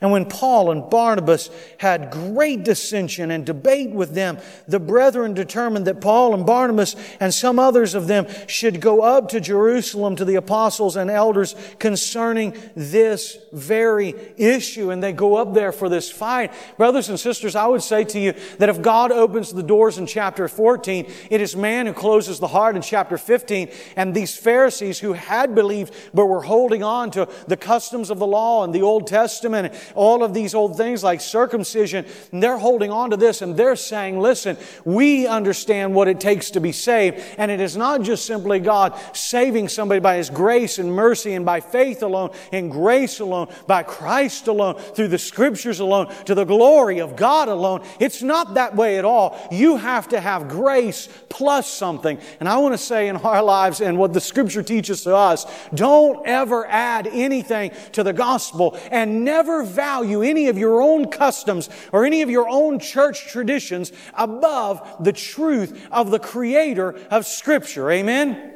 And 0.00 0.10
when 0.10 0.26
Paul 0.26 0.70
and 0.70 0.88
Barnabas 0.90 1.50
had 1.78 2.10
great 2.10 2.64
dissension 2.64 3.30
and 3.30 3.46
debate 3.46 3.90
with 3.90 4.14
them, 4.14 4.38
the 4.68 4.80
brethren 4.80 5.32
determined 5.32 5.86
that 5.86 6.00
Paul 6.00 6.34
and 6.34 6.44
Barnabas 6.44 6.96
and 7.18 7.32
some 7.32 7.58
others 7.58 7.94
of 7.94 8.06
them 8.06 8.26
should 8.46 8.80
go 8.80 9.00
up 9.00 9.28
to 9.30 9.40
Jerusalem 9.40 10.16
to 10.16 10.24
the 10.24 10.34
apostles 10.34 10.96
and 10.96 11.10
elders 11.10 11.54
concerning 11.78 12.54
this 12.74 13.38
very 13.52 14.14
issue. 14.36 14.90
And 14.90 15.02
they 15.02 15.12
go 15.12 15.36
up 15.36 15.54
there 15.54 15.72
for 15.72 15.88
this 15.88 16.10
fight. 16.10 16.52
Brothers 16.76 17.08
and 17.08 17.18
sisters, 17.18 17.56
I 17.56 17.66
would 17.66 17.82
say 17.82 18.04
to 18.04 18.18
you 18.18 18.34
that 18.58 18.68
if 18.68 18.82
God 18.82 19.12
opens 19.12 19.52
the 19.52 19.62
doors 19.62 19.98
in 19.98 20.06
chapter 20.06 20.46
14, 20.46 21.10
it 21.30 21.40
is 21.40 21.56
man 21.56 21.86
who 21.86 21.92
closes 21.92 22.38
the 22.38 22.48
heart 22.48 22.76
in 22.76 22.82
chapter 22.82 23.16
15. 23.16 23.70
And 23.96 24.14
these 24.14 24.36
Pharisees 24.36 24.98
who 24.98 25.14
had 25.14 25.54
believed 25.54 25.94
but 26.12 26.26
were 26.26 26.42
holding 26.42 26.82
on 26.82 27.10
to 27.12 27.28
the 27.46 27.56
customs 27.56 28.10
of 28.10 28.18
the 28.18 28.26
law 28.26 28.62
and 28.64 28.74
the 28.74 28.82
Old 28.82 29.06
Testament 29.06 29.65
all 29.94 30.22
of 30.22 30.34
these 30.34 30.54
old 30.54 30.76
things 30.76 31.02
like 31.02 31.20
circumcision, 31.20 32.06
they're 32.32 32.58
holding 32.58 32.90
on 32.90 33.10
to 33.10 33.16
this 33.16 33.42
and 33.42 33.56
they're 33.56 33.76
saying, 33.76 34.18
listen, 34.18 34.56
we 34.84 35.26
understand 35.26 35.94
what 35.94 36.08
it 36.08 36.20
takes 36.20 36.50
to 36.52 36.60
be 36.60 36.72
saved. 36.72 37.22
And 37.38 37.50
it 37.50 37.60
is 37.60 37.76
not 37.76 38.02
just 38.02 38.26
simply 38.26 38.58
God 38.58 38.98
saving 39.16 39.68
somebody 39.68 40.00
by 40.00 40.16
His 40.16 40.30
grace 40.30 40.78
and 40.78 40.92
mercy 40.92 41.34
and 41.34 41.44
by 41.44 41.60
faith 41.60 42.02
alone, 42.02 42.30
in 42.52 42.68
grace 42.68 43.20
alone, 43.20 43.48
by 43.66 43.82
Christ 43.82 44.48
alone, 44.48 44.76
through 44.76 45.08
the 45.08 45.18
scriptures 45.18 45.80
alone, 45.80 46.12
to 46.24 46.34
the 46.34 46.44
glory 46.44 47.00
of 47.00 47.16
God 47.16 47.48
alone. 47.48 47.84
It's 48.00 48.22
not 48.22 48.54
that 48.54 48.76
way 48.76 48.98
at 48.98 49.04
all. 49.04 49.38
You 49.50 49.76
have 49.76 50.08
to 50.08 50.20
have 50.20 50.48
grace 50.48 51.08
plus 51.28 51.70
something. 51.70 52.18
And 52.40 52.48
I 52.48 52.58
want 52.58 52.74
to 52.74 52.78
say 52.78 53.08
in 53.08 53.16
our 53.16 53.42
lives 53.42 53.80
and 53.80 53.98
what 53.98 54.12
the 54.12 54.20
scripture 54.20 54.62
teaches 54.62 55.02
to 55.02 55.14
us, 55.14 55.46
don't 55.74 56.26
ever 56.26 56.66
add 56.66 57.06
anything 57.06 57.72
to 57.92 58.02
the 58.02 58.12
gospel 58.12 58.78
and 58.90 59.24
never 59.24 59.55
value 59.62 60.22
any 60.22 60.48
of 60.48 60.58
your 60.58 60.80
own 60.80 61.10
customs 61.10 61.68
or 61.92 62.04
any 62.04 62.22
of 62.22 62.30
your 62.30 62.48
own 62.48 62.78
church 62.78 63.26
traditions 63.28 63.92
above 64.14 65.04
the 65.04 65.12
truth 65.12 65.86
of 65.90 66.10
the 66.10 66.18
creator 66.18 66.98
of 67.10 67.26
scripture. 67.26 67.90
Amen? 67.90 68.52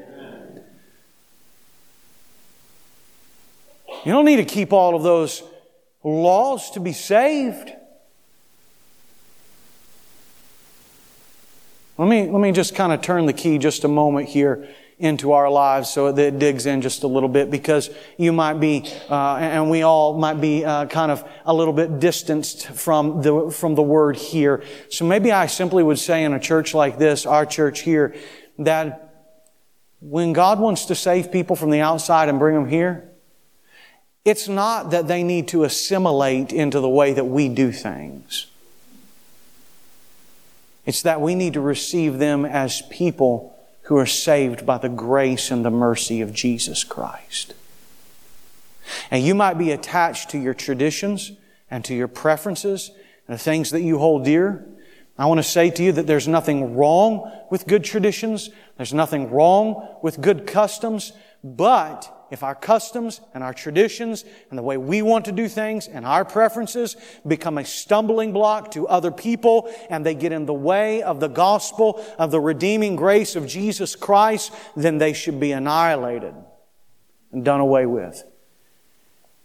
You 4.05 4.13
don't 4.13 4.25
need 4.25 4.37
to 4.37 4.45
keep 4.45 4.73
all 4.73 4.95
of 4.95 5.03
those 5.03 5.43
laws 6.03 6.71
to 6.73 6.81
be 6.81 6.93
saved. 6.93 7.71
Let 11.99 12.09
me, 12.09 12.31
let 12.31 12.41
me 12.41 12.51
just 12.53 12.75
kind 12.75 12.93
of 12.93 13.03
turn 13.03 13.27
the 13.27 13.35
key 13.35 13.59
just 13.59 13.85
a 13.85 13.89
moment 13.89 14.29
here 14.29 14.69
into 15.01 15.33
our 15.33 15.51
lives 15.51 15.89
so 15.89 16.13
that 16.13 16.23
it 16.23 16.39
digs 16.39 16.67
in 16.67 16.83
just 16.83 17.03
a 17.03 17.07
little 17.07 17.29
bit 17.29 17.51
because 17.51 17.89
you 18.19 18.33
might 18.33 18.61
be, 18.61 18.87
uh, 19.09 19.37
and 19.37 19.71
we 19.71 19.83
all 19.83 20.19
might 20.19 20.41
be 20.41 20.63
uh, 20.63 20.87
kind 20.87 21.11
of 21.11 21.27
a 21.47 21.55
little 21.55 21.73
bit 21.73 21.99
distanced 21.99 22.69
from 22.69 23.23
the, 23.23 23.51
from 23.51 23.75
the 23.75 23.83
word 23.83 24.17
here. 24.17 24.63
So 24.91 25.07
maybe 25.07 25.33
I 25.33 25.47
simply 25.47 25.83
would 25.83 25.99
say 25.99 26.23
in 26.23 26.35
a 26.35 26.39
church 26.39 26.75
like 26.75 26.99
this, 26.99 27.25
our 27.25 27.47
church 27.47 27.81
here, 27.81 28.15
that 28.59 29.33
when 30.01 30.35
God 30.35 30.61
wants 30.61 30.85
to 30.87 30.95
save 30.95 31.33
people 31.33 31.57
from 31.57 31.71
the 31.71 31.81
outside 31.81 32.29
and 32.29 32.39
bring 32.39 32.55
them 32.55 32.69
here, 32.69 33.11
it's 34.25 34.49
not 34.49 34.91
that 34.91 35.09
they 35.09 35.23
need 35.23 35.49
to 35.49 35.65
assimilate 35.65 36.53
into 36.53 36.79
the 36.81 36.89
way 36.89 37.15
that 37.15 37.25
we 37.25 37.49
do 37.49 37.73
things. 37.73 38.49
It's 40.85 41.03
that 41.03 41.23
we 41.23 41.35
need 41.35 41.55
to 41.55 41.61
receive 41.61 42.19
them 42.19 42.45
as 42.45 42.83
people 42.91 43.57
who 43.91 43.99
are 43.99 44.07
saved 44.07 44.65
by 44.65 44.79
the 44.79 44.89
grace 44.89 45.51
and 45.51 45.65
the 45.65 45.71
mercy 45.71 46.21
of 46.21 46.33
Jesus 46.33 46.85
Christ. 46.85 47.55
And 49.11 49.25
you 49.25 49.35
might 49.35 49.59
be 49.59 49.73
attached 49.73 50.31
to 50.31 50.39
your 50.39 50.55
traditions 50.55 51.33
and 51.69 51.85
to 51.87 51.95
your 51.97 52.07
preferences 52.07 52.93
and 53.27 53.35
the 53.35 53.43
things 53.43 53.73
that 53.73 53.81
you 53.81 53.99
hold 53.99 54.25
dear. 54.25 54.65
I 55.19 55.27
want 55.27 55.39
to 55.39 55.43
say 55.43 55.71
to 55.71 55.83
you 55.83 55.91
that 55.91 56.07
there's 56.07 56.29
nothing 56.29 56.77
wrong 56.77 57.33
with 57.51 57.67
good 57.67 57.83
traditions. 57.83 58.51
There's 58.77 58.95
nothing 58.95 59.29
wrong 59.29 59.99
with 60.03 60.21
good 60.21 60.47
customs, 60.47 61.13
but 61.43 62.20
if 62.31 62.43
our 62.43 62.55
customs 62.55 63.21
and 63.35 63.43
our 63.43 63.53
traditions 63.53 64.25
and 64.51 64.59
the 64.59 64.63
way 64.63 64.77
we 64.77 65.03
want 65.03 65.25
to 65.25 65.33
do 65.33 65.49
things 65.49 65.89
and 65.89 66.07
our 66.07 66.25
preferences 66.25 66.97
become 67.27 67.59
a 67.59 67.65
stumbling 67.65 68.33
block 68.33 68.71
to 68.73 68.87
other 68.87 69.11
people 69.11 69.73
and 69.91 70.07
they 70.07 70.15
get 70.15 70.33
in 70.33 70.47
the 70.47 70.55
way 70.55 71.03
of 71.03 71.21
the 71.21 71.29
gospel 71.29 72.05
of 72.19 72.31
the 72.31 72.41
redeeming 72.41 72.97
grace 72.97 73.37
of 73.37 73.47
Jesus 73.47 73.97
Christ, 73.97 74.53
then 74.77 74.99
they 74.99 75.13
should 75.13 75.41
be 75.41 75.53
annihilated 75.53 76.35
and 77.33 77.45
done 77.45 77.61
away 77.61 77.87
with. 77.87 78.25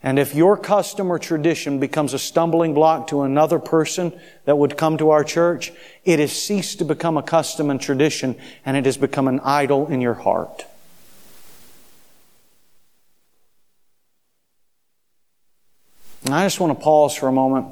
And 0.03 0.19
if 0.19 0.35
your 0.35 0.55
custom 0.55 1.11
or 1.11 1.17
tradition 1.17 1.79
becomes 1.79 2.13
a 2.13 2.19
stumbling 2.19 2.75
block 2.75 3.07
to 3.07 3.23
another 3.23 3.57
person 3.57 4.13
that 4.45 4.55
would 4.55 4.77
come 4.77 4.99
to 4.99 5.09
our 5.09 5.23
church, 5.23 5.73
it 6.03 6.19
has 6.19 6.31
ceased 6.31 6.77
to 6.77 6.85
become 6.85 7.17
a 7.17 7.23
custom 7.23 7.71
and 7.71 7.81
tradition 7.81 8.35
and 8.63 8.77
it 8.77 8.85
has 8.85 8.97
become 8.97 9.27
an 9.27 9.39
idol 9.39 9.87
in 9.87 10.01
your 10.01 10.13
heart. 10.13 10.65
And 16.25 16.33
I 16.33 16.43
just 16.43 16.59
want 16.59 16.77
to 16.77 16.83
pause 16.83 17.13
for 17.13 17.27
a 17.27 17.31
moment. 17.31 17.67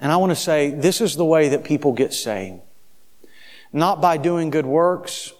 And 0.00 0.10
I 0.10 0.16
want 0.16 0.30
to 0.30 0.36
say 0.36 0.70
this 0.70 1.00
is 1.00 1.16
the 1.16 1.24
way 1.24 1.50
that 1.50 1.64
people 1.64 1.92
get 1.92 2.14
saved. 2.14 2.60
Not 3.72 4.00
by 4.00 4.16
doing 4.16 4.48
good 4.48 4.64
works, 4.64 5.32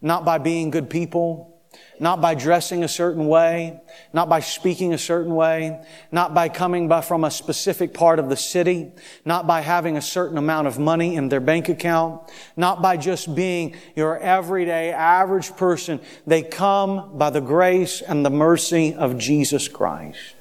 not 0.00 0.24
by 0.24 0.38
being 0.38 0.70
good 0.70 0.88
people, 0.88 1.57
not 2.00 2.20
by 2.20 2.34
dressing 2.34 2.84
a 2.84 2.88
certain 2.88 3.26
way, 3.26 3.80
not 4.12 4.28
by 4.28 4.40
speaking 4.40 4.92
a 4.92 4.98
certain 4.98 5.34
way, 5.34 5.84
not 6.12 6.34
by 6.34 6.48
coming 6.48 6.88
by 6.88 7.00
from 7.00 7.24
a 7.24 7.30
specific 7.30 7.94
part 7.94 8.18
of 8.18 8.28
the 8.28 8.36
city, 8.36 8.92
not 9.24 9.46
by 9.46 9.60
having 9.60 9.96
a 9.96 10.02
certain 10.02 10.38
amount 10.38 10.66
of 10.66 10.78
money 10.78 11.16
in 11.16 11.28
their 11.28 11.40
bank 11.40 11.68
account, 11.68 12.22
not 12.56 12.80
by 12.80 12.96
just 12.96 13.34
being 13.34 13.74
your 13.96 14.18
everyday 14.18 14.92
average 14.92 15.56
person. 15.56 16.00
They 16.26 16.42
come 16.42 17.18
by 17.18 17.30
the 17.30 17.40
grace 17.40 18.00
and 18.00 18.24
the 18.24 18.30
mercy 18.30 18.94
of 18.94 19.18
Jesus 19.18 19.68
Christ. 19.68 20.34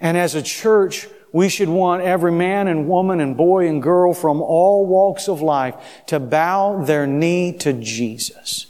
And 0.00 0.16
as 0.16 0.34
a 0.34 0.42
church, 0.42 1.08
we 1.32 1.48
should 1.48 1.68
want 1.68 2.02
every 2.02 2.32
man 2.32 2.68
and 2.68 2.88
woman 2.88 3.20
and 3.20 3.36
boy 3.36 3.68
and 3.68 3.82
girl 3.82 4.14
from 4.14 4.40
all 4.40 4.86
walks 4.86 5.28
of 5.28 5.42
life 5.42 5.74
to 6.06 6.18
bow 6.18 6.84
their 6.84 7.06
knee 7.06 7.52
to 7.58 7.72
Jesus. 7.72 8.67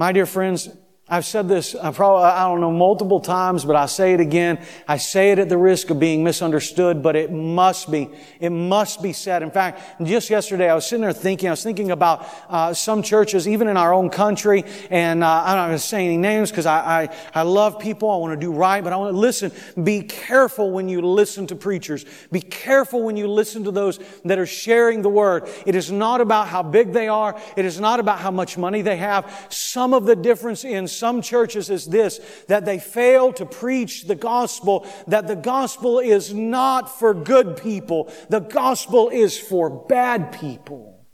My 0.00 0.12
dear 0.12 0.24
friends, 0.24 0.66
I've 1.12 1.26
said 1.26 1.48
this, 1.48 1.74
I 1.74 1.90
probably, 1.90 2.22
I 2.24 2.44
don't 2.44 2.60
know, 2.60 2.70
multiple 2.70 3.18
times, 3.18 3.64
but 3.64 3.74
I 3.74 3.86
say 3.86 4.14
it 4.14 4.20
again. 4.20 4.64
I 4.86 4.98
say 4.98 5.32
it 5.32 5.40
at 5.40 5.48
the 5.48 5.58
risk 5.58 5.90
of 5.90 5.98
being 5.98 6.22
misunderstood, 6.22 7.02
but 7.02 7.16
it 7.16 7.32
must 7.32 7.90
be, 7.90 8.10
it 8.38 8.50
must 8.50 9.02
be 9.02 9.12
said. 9.12 9.42
In 9.42 9.50
fact, 9.50 10.00
just 10.04 10.30
yesterday 10.30 10.70
I 10.70 10.74
was 10.76 10.86
sitting 10.86 11.02
there 11.02 11.12
thinking, 11.12 11.48
I 11.48 11.52
was 11.52 11.64
thinking 11.64 11.90
about 11.90 12.28
uh, 12.48 12.72
some 12.74 13.02
churches, 13.02 13.48
even 13.48 13.66
in 13.66 13.76
our 13.76 13.92
own 13.92 14.08
country, 14.08 14.64
and 14.88 15.24
uh, 15.24 15.42
I'm 15.44 15.56
not 15.56 15.66
going 15.66 15.78
to 15.78 15.84
say 15.84 16.04
any 16.04 16.16
names 16.16 16.50
because 16.50 16.66
I, 16.66 17.02
I, 17.02 17.16
I 17.34 17.42
love 17.42 17.80
people, 17.80 18.08
I 18.08 18.16
want 18.18 18.38
to 18.38 18.46
do 18.46 18.52
right, 18.52 18.84
but 18.84 18.92
I 18.92 18.96
want 18.96 19.12
to 19.12 19.18
listen. 19.18 19.50
Be 19.82 20.02
careful 20.02 20.70
when 20.70 20.88
you 20.88 21.02
listen 21.02 21.48
to 21.48 21.56
preachers. 21.56 22.04
Be 22.30 22.40
careful 22.40 23.02
when 23.02 23.16
you 23.16 23.26
listen 23.26 23.64
to 23.64 23.72
those 23.72 23.98
that 24.24 24.38
are 24.38 24.46
sharing 24.46 25.02
the 25.02 25.08
word. 25.08 25.48
It 25.66 25.74
is 25.74 25.90
not 25.90 26.20
about 26.20 26.46
how 26.46 26.62
big 26.62 26.92
they 26.92 27.08
are. 27.08 27.36
It 27.56 27.64
is 27.64 27.80
not 27.80 27.98
about 27.98 28.20
how 28.20 28.30
much 28.30 28.56
money 28.56 28.82
they 28.82 28.96
have. 28.98 29.48
Some 29.50 29.92
of 29.92 30.06
the 30.06 30.14
difference 30.14 30.64
in 30.64 30.86
some 31.00 31.22
churches 31.22 31.70
is 31.70 31.86
this, 31.86 32.20
that 32.46 32.64
they 32.64 32.78
fail 32.78 33.32
to 33.32 33.44
preach 33.44 34.04
the 34.04 34.14
gospel, 34.14 34.86
that 35.08 35.26
the 35.26 35.34
gospel 35.34 35.98
is 35.98 36.32
not 36.32 36.98
for 37.00 37.12
good 37.14 37.56
people. 37.56 38.12
The 38.28 38.40
gospel 38.40 39.08
is 39.08 39.36
for 39.36 39.68
bad 39.68 40.38
people. 40.38 41.04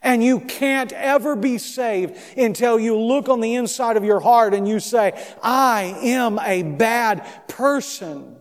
And 0.00 0.22
you 0.22 0.38
can't 0.38 0.92
ever 0.92 1.34
be 1.34 1.56
saved 1.56 2.18
until 2.36 2.78
you 2.78 2.96
look 2.96 3.30
on 3.30 3.40
the 3.40 3.54
inside 3.54 3.96
of 3.96 4.04
your 4.04 4.20
heart 4.20 4.52
and 4.52 4.68
you 4.68 4.78
say, 4.78 5.12
I 5.42 5.96
am 6.02 6.38
a 6.38 6.62
bad 6.62 7.26
person. 7.48 8.36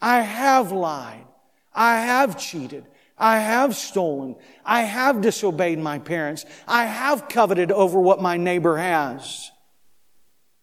I 0.00 0.20
have 0.20 0.70
lied. 0.70 1.26
I 1.74 1.96
have 1.96 2.38
cheated. 2.38 2.86
I 3.16 3.38
have 3.38 3.76
stolen. 3.76 4.36
I 4.64 4.82
have 4.82 5.20
disobeyed 5.20 5.78
my 5.78 5.98
parents. 5.98 6.44
I 6.66 6.86
have 6.86 7.28
coveted 7.28 7.70
over 7.70 8.00
what 8.00 8.20
my 8.20 8.36
neighbor 8.36 8.76
has. 8.76 9.50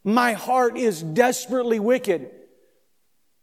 My 0.04 0.32
heart 0.32 0.76
is 0.76 1.02
desperately 1.02 1.80
wicked. 1.80 2.30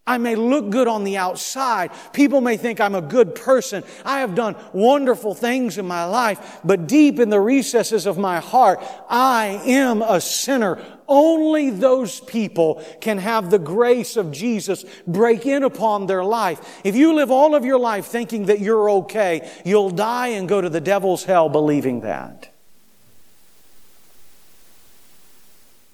I 0.05 0.17
may 0.17 0.35
look 0.35 0.71
good 0.71 0.87
on 0.87 1.03
the 1.03 1.17
outside. 1.17 1.91
People 2.13 2.41
may 2.41 2.57
think 2.57 2.81
I'm 2.81 2.95
a 2.95 3.01
good 3.01 3.35
person. 3.35 3.83
I 4.03 4.21
have 4.21 4.33
done 4.33 4.55
wonderful 4.73 5.35
things 5.35 5.77
in 5.77 5.87
my 5.87 6.05
life, 6.05 6.59
but 6.63 6.87
deep 6.87 7.19
in 7.19 7.29
the 7.29 7.39
recesses 7.39 8.07
of 8.07 8.17
my 8.17 8.39
heart, 8.39 8.83
I 9.07 9.61
am 9.65 10.01
a 10.01 10.19
sinner. 10.19 10.83
Only 11.09 11.71
those 11.71 12.19
people 12.19 12.85
can 13.01 13.17
have 13.17 13.49
the 13.49 13.57
grace 13.57 14.15
of 14.15 14.31
Jesus 14.31 14.85
break 15.07 15.47
in 15.47 15.63
upon 15.63 16.05
their 16.05 16.23
life. 16.23 16.79
If 16.83 16.95
you 16.95 17.15
live 17.15 17.31
all 17.31 17.55
of 17.55 17.65
your 17.65 17.79
life 17.79 18.05
thinking 18.05 18.45
that 18.45 18.59
you're 18.59 18.89
okay, 18.91 19.51
you'll 19.65 19.89
die 19.89 20.27
and 20.27 20.47
go 20.47 20.61
to 20.61 20.69
the 20.69 20.79
devil's 20.79 21.23
hell 21.23 21.49
believing 21.49 22.01
that. 22.01 22.53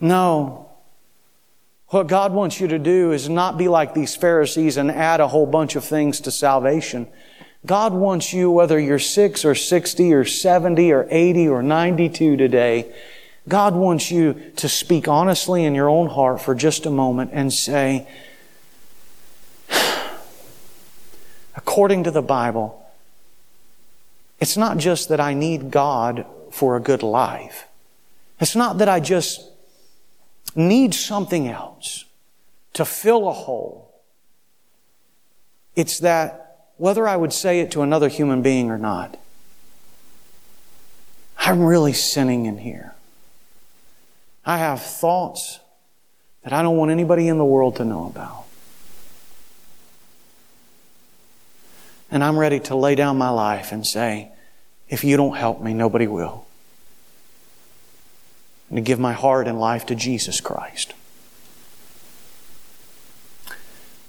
No. 0.02 0.70
What 1.88 2.08
God 2.08 2.34
wants 2.34 2.60
you 2.60 2.68
to 2.68 2.80
do 2.80 3.14
is 3.14 3.30
not 3.30 3.58
be 3.58 3.70
like 3.70 3.94
these 3.94 4.18
Pharisees 4.18 4.76
and 4.76 4.92
add 4.92 5.22
a 5.22 5.30
whole 5.30 5.46
bunch 5.46 5.78
of 5.78 5.86
things 5.86 6.20
to 6.22 6.32
salvation. 6.32 7.08
God 7.66 7.94
wants 7.94 8.34
you, 8.34 8.52
whether 8.52 8.78
you're 8.78 9.00
6 9.00 9.46
or 9.46 9.56
60 9.56 10.14
or 10.14 10.26
70 10.26 10.92
or 10.92 11.08
80 11.10 11.48
or 11.48 11.64
92 11.64 12.36
today, 12.36 12.94
God 13.48 13.76
wants 13.76 14.10
you 14.10 14.52
to 14.56 14.68
speak 14.68 15.08
honestly 15.08 15.64
in 15.64 15.76
your 15.76 15.90
own 15.90 16.08
heart 16.08 16.42
for 16.42 16.56
just 16.56 16.86
a 16.86 16.90
moment 16.90 17.32
and 17.34 17.54
say, 17.54 18.08
according 21.56 22.04
to 22.06 22.12
the 22.12 22.24
Bible, 22.24 22.82
it's 24.40 24.58
not 24.58 24.78
just 24.78 25.10
that 25.10 25.20
I 25.20 25.34
need 25.34 25.70
God 25.72 26.26
for 26.52 26.76
a 26.76 26.80
good 26.80 27.04
life. 27.04 27.68
It's 28.40 28.56
not 28.56 28.80
that 28.80 28.90
I 28.90 29.00
just 29.00 29.42
need 30.56 30.94
something 30.94 31.48
else 31.48 32.06
to 32.74 32.84
fill 32.84 33.28
a 33.28 33.34
hole. 33.34 33.94
It's 35.76 36.00
that 36.00 36.72
whether 36.78 37.08
I 37.08 37.16
would 37.16 37.32
say 37.32 37.60
it 37.60 37.72
to 37.72 37.82
another 37.82 38.10
human 38.10 38.42
being 38.42 38.70
or 38.70 38.78
not, 38.78 39.18
I'm 41.38 41.64
really 41.64 41.94
sinning 41.94 42.48
in 42.48 42.58
here. 42.58 42.95
I 44.46 44.58
have 44.58 44.82
thoughts 44.82 45.60
that 46.44 46.54
I 46.54 46.62
don't 46.62 46.78
want 46.78 46.92
anybody 46.92 47.28
in 47.28 47.38
the 47.38 47.46
world 47.46 47.78
to 47.78 47.86
know 47.86 48.06
about. 48.06 48.46
And 52.12 52.24
I'm 52.24 52.38
ready 52.38 52.60
to 52.62 52.76
lay 52.76 52.96
down 52.96 53.18
my 53.18 53.30
life 53.30 53.72
and 53.72 53.86
say, 53.86 54.32
if 54.88 55.04
you 55.04 55.18
don't 55.18 55.36
help 55.36 55.62
me, 55.62 55.74
nobody 55.74 56.08
will 56.08 56.46
and 58.70 58.78
to 58.78 58.82
give 58.82 59.00
my 59.00 59.14
heart 59.14 59.48
and 59.48 59.60
life 59.60 59.86
to 59.88 59.96
Jesus 59.96 60.42
Christ. 60.42 60.94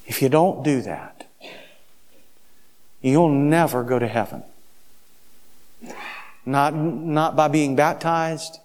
If 0.05 0.21
you 0.21 0.29
don't 0.29 0.63
do 0.63 0.81
that, 0.81 1.27
you'll 3.01 3.29
never 3.29 3.83
go 3.83 3.99
to 3.99 4.07
heaven. 4.07 4.43
Not, 6.45 6.73
not 6.73 7.35
by 7.35 7.49
being 7.49 7.75
baptized, 7.75 8.59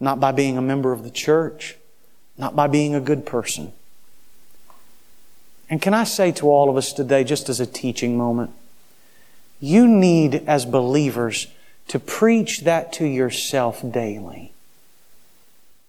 not 0.00 0.20
by 0.20 0.32
being 0.32 0.56
a 0.56 0.62
member 0.62 0.92
of 0.92 1.02
the 1.04 1.10
church, 1.10 1.76
not 2.36 2.54
by 2.54 2.66
being 2.66 2.94
a 2.94 3.00
good 3.00 3.26
person. 3.26 3.72
And 5.70 5.82
can 5.82 5.92
I 5.92 6.04
say 6.04 6.32
to 6.32 6.50
all 6.50 6.70
of 6.70 6.76
us 6.76 6.92
today, 6.92 7.24
just 7.24 7.48
as 7.48 7.60
a 7.60 7.66
teaching 7.66 8.16
moment, 8.16 8.52
you 9.60 9.86
need, 9.86 10.36
as 10.46 10.64
believers, 10.64 11.48
to 11.88 11.98
preach 11.98 12.60
that 12.60 12.92
to 12.94 13.06
yourself 13.06 13.82
daily. 13.90 14.52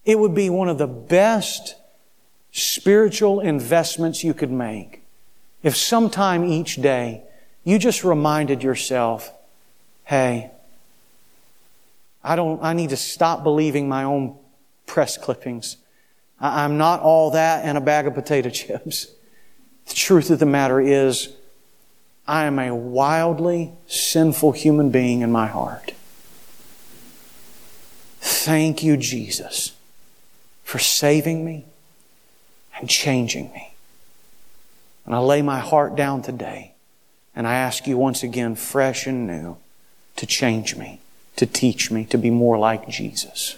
It 0.06 0.18
would 0.18 0.34
be 0.34 0.50
one 0.50 0.70
of 0.70 0.78
the 0.78 0.88
best 0.88 1.76
spiritual 2.52 3.40
investments 3.40 4.24
you 4.24 4.34
could 4.34 4.52
make 4.52 5.02
if 5.62 5.76
sometime 5.76 6.44
each 6.44 6.82
day 6.82 7.22
you 7.64 7.78
just 7.78 8.04
reminded 8.04 8.64
yourself, 8.64 9.32
hey, 10.06 10.52
I 12.30 12.36
don't, 12.36 12.62
I 12.64 12.74
need 12.74 12.92
to 12.92 12.98
stop 12.98 13.44
believing 13.44 13.90
my 13.90 14.04
own 14.04 14.38
press 14.86 15.18
clippings. 15.18 15.78
I'm 16.40 16.78
not 16.78 17.02
all 17.02 17.32
that 17.32 17.66
and 17.66 17.78
a 17.78 17.82
bag 17.82 18.08
of 18.08 18.14
potato 18.14 18.50
chips. 18.62 19.08
The 19.88 19.96
truth 19.96 20.30
of 20.30 20.40
the 20.40 20.46
matter 20.46 20.80
is, 20.80 21.34
I 22.28 22.46
am 22.46 22.60
a 22.60 22.76
wildly 22.76 23.74
sinful 23.88 24.52
human 24.52 24.92
being 24.92 25.22
in 25.22 25.32
my 25.32 25.48
heart. 25.48 25.94
Thank 28.22 28.84
you, 28.84 28.96
Jesus 28.96 29.74
for 30.70 30.78
saving 30.78 31.44
me 31.44 31.66
and 32.80 32.88
changing 32.88 33.52
me. 33.54 33.74
And 35.04 35.16
I 35.16 35.18
lay 35.18 35.42
my 35.42 35.58
heart 35.58 35.96
down 35.96 36.22
today 36.22 36.74
and 37.36 37.48
I 37.48 37.56
ask 37.56 37.88
you 37.88 37.98
once 37.98 38.22
again, 38.22 38.54
fresh 38.54 39.08
and 39.08 39.26
new, 39.26 39.58
to 40.18 40.28
change 40.28 40.76
me, 40.76 41.00
to 41.40 41.46
teach 41.46 41.90
me 41.90 42.04
to 42.04 42.18
be 42.18 42.30
more 42.30 42.58
like 42.58 42.90
Jesus. 42.90 43.56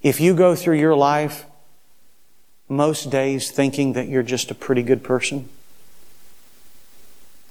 If 0.00 0.20
you 0.20 0.34
go 0.34 0.54
through 0.54 0.78
your 0.78 0.94
life 0.94 1.46
most 2.68 3.10
days 3.10 3.50
thinking 3.50 3.94
that 3.94 4.06
you're 4.06 4.22
just 4.22 4.52
a 4.52 4.54
pretty 4.54 4.84
good 4.84 5.02
person, 5.02 5.48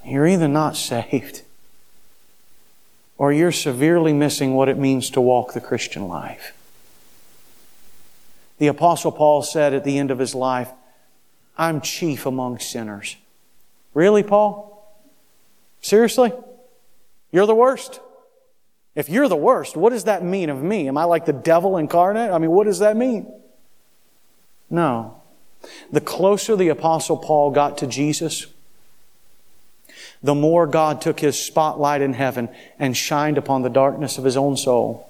you're 0.06 0.26
either 0.26 0.48
not 0.48 0.78
saved 0.78 1.42
or 3.18 3.34
you're 3.34 3.52
severely 3.52 4.14
missing 4.14 4.54
what 4.54 4.70
it 4.70 4.78
means 4.78 5.10
to 5.10 5.20
walk 5.20 5.52
the 5.52 5.60
Christian 5.60 6.08
life. 6.08 6.54
The 8.58 8.68
Apostle 8.68 9.12
Paul 9.12 9.42
said 9.42 9.74
at 9.74 9.84
the 9.84 10.00
end 10.00 10.12
of 10.12 10.20
his 10.20 10.34
life, 10.34 10.70
I'm 11.58 11.82
chief 11.82 12.26
among 12.26 12.60
sinners. 12.60 13.18
Really, 13.94 14.24
Paul? 14.24 14.82
Seriously? 15.82 16.32
You're 17.32 17.46
the 17.46 17.56
worst? 17.56 18.00
If 18.94 19.08
you're 19.08 19.30
the 19.30 19.36
worst, 19.36 19.78
what 19.78 19.92
does 19.92 20.04
that 20.04 20.24
mean 20.24 20.50
of 20.50 20.62
me? 20.62 20.88
Am 20.88 20.98
I 20.98 21.06
like 21.06 21.26
the 21.26 21.34
devil 21.34 21.78
incarnate? 21.78 22.32
I 22.32 22.38
mean, 22.38 22.52
what 22.52 22.66
does 22.66 22.80
that 22.80 22.98
mean? 22.98 23.32
No. 24.70 25.22
The 25.92 26.02
closer 26.02 26.56
the 26.56 26.70
Apostle 26.70 27.18
Paul 27.18 27.52
got 27.52 27.78
to 27.80 27.88
Jesus, 27.88 28.48
the 30.22 30.36
more 30.36 30.68
God 30.68 31.02
took 31.02 31.20
his 31.20 31.40
spotlight 31.40 32.02
in 32.02 32.14
heaven 32.14 32.50
and 32.78 32.96
shined 32.96 33.38
upon 33.38 33.62
the 33.62 33.70
darkness 33.70 34.18
of 34.18 34.24
his 34.24 34.38
own 34.38 34.58
soul. 34.58 35.10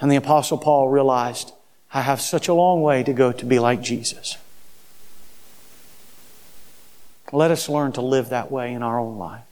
And 0.00 0.10
the 0.10 0.16
Apostle 0.16 0.58
Paul 0.58 0.88
realized, 0.88 1.52
I 1.92 2.02
have 2.02 2.20
such 2.20 2.48
a 2.48 2.54
long 2.54 2.82
way 2.82 3.02
to 3.02 3.12
go 3.12 3.32
to 3.32 3.44
be 3.46 3.58
like 3.58 3.80
Jesus. 3.80 4.36
Let 7.32 7.50
us 7.50 7.68
learn 7.68 7.92
to 7.92 8.00
live 8.00 8.28
that 8.28 8.50
way 8.50 8.72
in 8.72 8.82
our 8.82 8.98
own 8.98 9.18
life. 9.18 9.42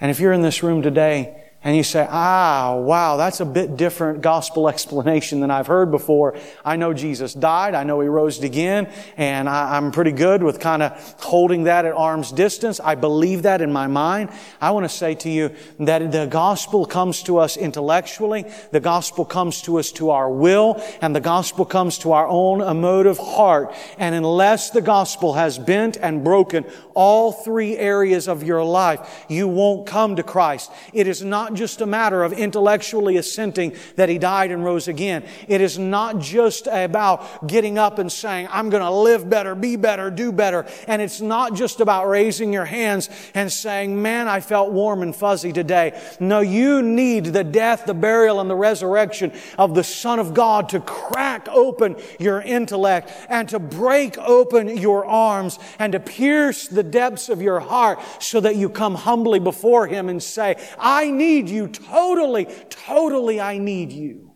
And 0.00 0.10
if 0.10 0.20
you're 0.20 0.32
in 0.32 0.42
this 0.42 0.62
room 0.62 0.82
today 0.82 1.45
and 1.64 1.76
you 1.76 1.82
say, 1.82 2.06
ah, 2.08 2.76
wow, 2.76 3.16
that's 3.16 3.40
a 3.40 3.44
bit 3.44 3.76
different 3.76 4.20
gospel 4.20 4.68
explanation 4.76 5.40
than 5.40 5.50
I've 5.50 5.66
heard 5.66 5.90
before. 5.90 6.38
I 6.64 6.76
know 6.76 6.92
Jesus 6.92 7.34
died. 7.34 7.74
I 7.74 7.82
know 7.82 8.00
He 8.00 8.06
rose 8.06 8.40
again. 8.40 8.88
And 9.16 9.48
I, 9.48 9.76
am 9.76 9.90
pretty 9.90 10.12
good 10.12 10.44
with 10.44 10.60
kind 10.60 10.82
of 10.82 10.92
holding 11.18 11.64
that 11.64 11.84
at 11.84 11.92
arm's 11.92 12.30
distance. 12.30 12.78
I 12.78 12.94
believe 12.94 13.42
that 13.42 13.60
in 13.60 13.72
my 13.72 13.88
mind. 13.88 14.30
I 14.60 14.70
want 14.70 14.84
to 14.84 14.88
say 14.88 15.16
to 15.16 15.28
you 15.28 15.50
that 15.80 16.12
the 16.12 16.26
gospel 16.26 16.86
comes 16.86 17.24
to 17.24 17.38
us 17.38 17.56
intellectually. 17.56 18.44
The 18.70 18.80
gospel 18.80 19.24
comes 19.24 19.62
to 19.62 19.78
us 19.78 19.90
to 19.92 20.10
our 20.10 20.30
will. 20.30 20.80
And 21.00 21.16
the 21.16 21.20
gospel 21.20 21.64
comes 21.64 21.98
to 21.98 22.12
our 22.12 22.28
own 22.28 22.60
emotive 22.60 23.18
heart. 23.18 23.74
And 23.98 24.14
unless 24.14 24.70
the 24.70 24.82
gospel 24.82 25.32
has 25.34 25.58
bent 25.58 25.96
and 25.96 26.22
broken 26.22 26.64
all 26.94 27.32
three 27.32 27.76
areas 27.76 28.28
of 28.28 28.44
your 28.44 28.62
life, 28.64 29.24
you 29.28 29.48
won't 29.48 29.88
come 29.88 30.14
to 30.14 30.22
Christ. 30.22 30.70
It 30.92 31.08
is 31.08 31.24
not 31.24 31.55
just 31.56 31.80
a 31.80 31.86
matter 31.86 32.22
of 32.22 32.32
intellectually 32.32 33.16
assenting 33.16 33.74
that 33.96 34.08
He 34.08 34.18
died 34.18 34.50
and 34.50 34.64
rose 34.64 34.88
again. 34.88 35.24
It 35.48 35.60
is 35.60 35.78
not 35.78 36.18
just 36.20 36.66
about 36.66 37.46
getting 37.46 37.78
up 37.78 37.98
and 37.98 38.10
saying, 38.10 38.48
I'm 38.50 38.70
going 38.70 38.82
to 38.82 38.90
live 38.90 39.28
better, 39.28 39.54
be 39.54 39.76
better, 39.76 40.10
do 40.10 40.32
better. 40.32 40.66
And 40.86 41.02
it's 41.02 41.20
not 41.20 41.54
just 41.54 41.80
about 41.80 42.08
raising 42.08 42.52
your 42.52 42.64
hands 42.64 43.08
and 43.34 43.52
saying, 43.52 44.00
man, 44.00 44.28
I 44.28 44.40
felt 44.40 44.72
warm 44.72 45.02
and 45.02 45.14
fuzzy 45.14 45.52
today. 45.52 46.00
No, 46.20 46.40
you 46.40 46.82
need 46.82 47.26
the 47.26 47.44
death, 47.44 47.86
the 47.86 47.94
burial, 47.94 48.40
and 48.40 48.50
the 48.50 48.56
resurrection 48.56 49.32
of 49.58 49.74
the 49.74 49.84
Son 49.84 50.18
of 50.18 50.34
God 50.34 50.68
to 50.70 50.80
crack 50.80 51.48
open 51.48 51.96
your 52.18 52.40
intellect 52.40 53.10
and 53.28 53.48
to 53.48 53.58
break 53.58 54.18
open 54.18 54.76
your 54.76 55.04
arms 55.06 55.58
and 55.78 55.92
to 55.92 56.00
pierce 56.00 56.68
the 56.68 56.82
depths 56.82 57.28
of 57.28 57.42
your 57.42 57.60
heart 57.60 57.98
so 58.18 58.40
that 58.40 58.56
you 58.56 58.68
come 58.68 58.94
humbly 58.94 59.38
before 59.38 59.86
Him 59.86 60.08
and 60.08 60.22
say, 60.22 60.56
I 60.78 61.10
need 61.10 61.35
need 61.36 61.50
you 61.50 61.68
totally, 61.68 62.46
totally, 62.70 63.40
I 63.40 63.58
need 63.58 63.92
you. 63.92 64.32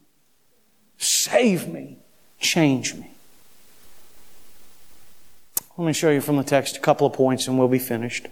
Save 0.99 1.69
me, 1.69 1.99
change 2.39 2.95
me. 2.95 3.11
Let 5.77 5.87
me 5.87 5.93
show 5.93 6.11
you 6.11 6.21
from 6.21 6.37
the 6.37 6.45
text 6.45 6.77
a 6.77 6.81
couple 6.81 7.07
of 7.07 7.15
points 7.15 7.49
and 7.49 7.59
we'll 7.59 7.69
be 7.69 7.79
finished. 7.79 8.29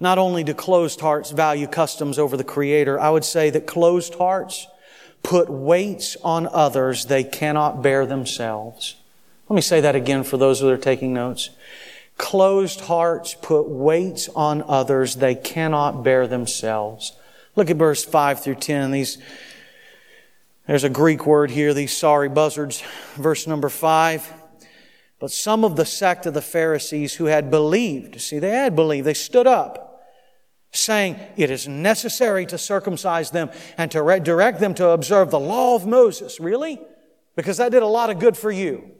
Not 0.00 0.16
only 0.16 0.44
do 0.44 0.54
closed 0.54 1.00
hearts 1.00 1.30
value 1.30 1.66
customs 1.66 2.18
over 2.18 2.36
the 2.36 2.44
Creator, 2.44 2.98
I 2.98 3.10
would 3.10 3.24
say 3.24 3.50
that 3.50 3.66
closed 3.66 4.14
hearts 4.14 4.66
put 5.22 5.50
weights 5.50 6.16
on 6.22 6.46
others 6.46 7.06
they 7.06 7.24
cannot 7.24 7.82
bear 7.82 8.06
themselves. 8.06 8.94
Let 9.48 9.56
me 9.56 9.62
say 9.62 9.80
that 9.80 9.96
again 9.96 10.22
for 10.22 10.36
those 10.36 10.60
that 10.60 10.70
are 10.70 10.78
taking 10.78 11.12
notes. 11.12 11.50
Closed 12.18 12.80
hearts 12.80 13.34
put 13.40 13.68
weights 13.68 14.28
on 14.34 14.62
others 14.66 15.16
they 15.16 15.36
cannot 15.36 16.02
bear 16.02 16.26
themselves. 16.26 17.16
Look 17.54 17.70
at 17.70 17.76
verse 17.76 18.04
5 18.04 18.42
through 18.42 18.56
10. 18.56 18.90
These, 18.90 19.18
there's 20.66 20.84
a 20.84 20.90
Greek 20.90 21.24
word 21.26 21.52
here, 21.52 21.72
these 21.72 21.96
sorry 21.96 22.28
buzzards. 22.28 22.82
Verse 23.14 23.46
number 23.46 23.68
5. 23.68 24.32
But 25.20 25.30
some 25.30 25.64
of 25.64 25.76
the 25.76 25.84
sect 25.84 26.26
of 26.26 26.34
the 26.34 26.42
Pharisees 26.42 27.14
who 27.14 27.26
had 27.26 27.50
believed, 27.50 28.20
see, 28.20 28.40
they 28.40 28.50
had 28.50 28.76
believed, 28.76 29.06
they 29.06 29.14
stood 29.14 29.46
up, 29.46 30.04
saying, 30.72 31.18
It 31.36 31.50
is 31.50 31.66
necessary 31.66 32.46
to 32.46 32.58
circumcise 32.58 33.30
them 33.30 33.50
and 33.76 33.90
to 33.92 34.02
re- 34.02 34.20
direct 34.20 34.58
them 34.58 34.74
to 34.74 34.90
observe 34.90 35.30
the 35.30 35.40
law 35.40 35.76
of 35.76 35.86
Moses. 35.86 36.40
Really? 36.40 36.80
Because 37.36 37.58
that 37.58 37.70
did 37.70 37.82
a 37.82 37.86
lot 37.86 38.10
of 38.10 38.18
good 38.18 38.36
for 38.36 38.50
you 38.50 38.97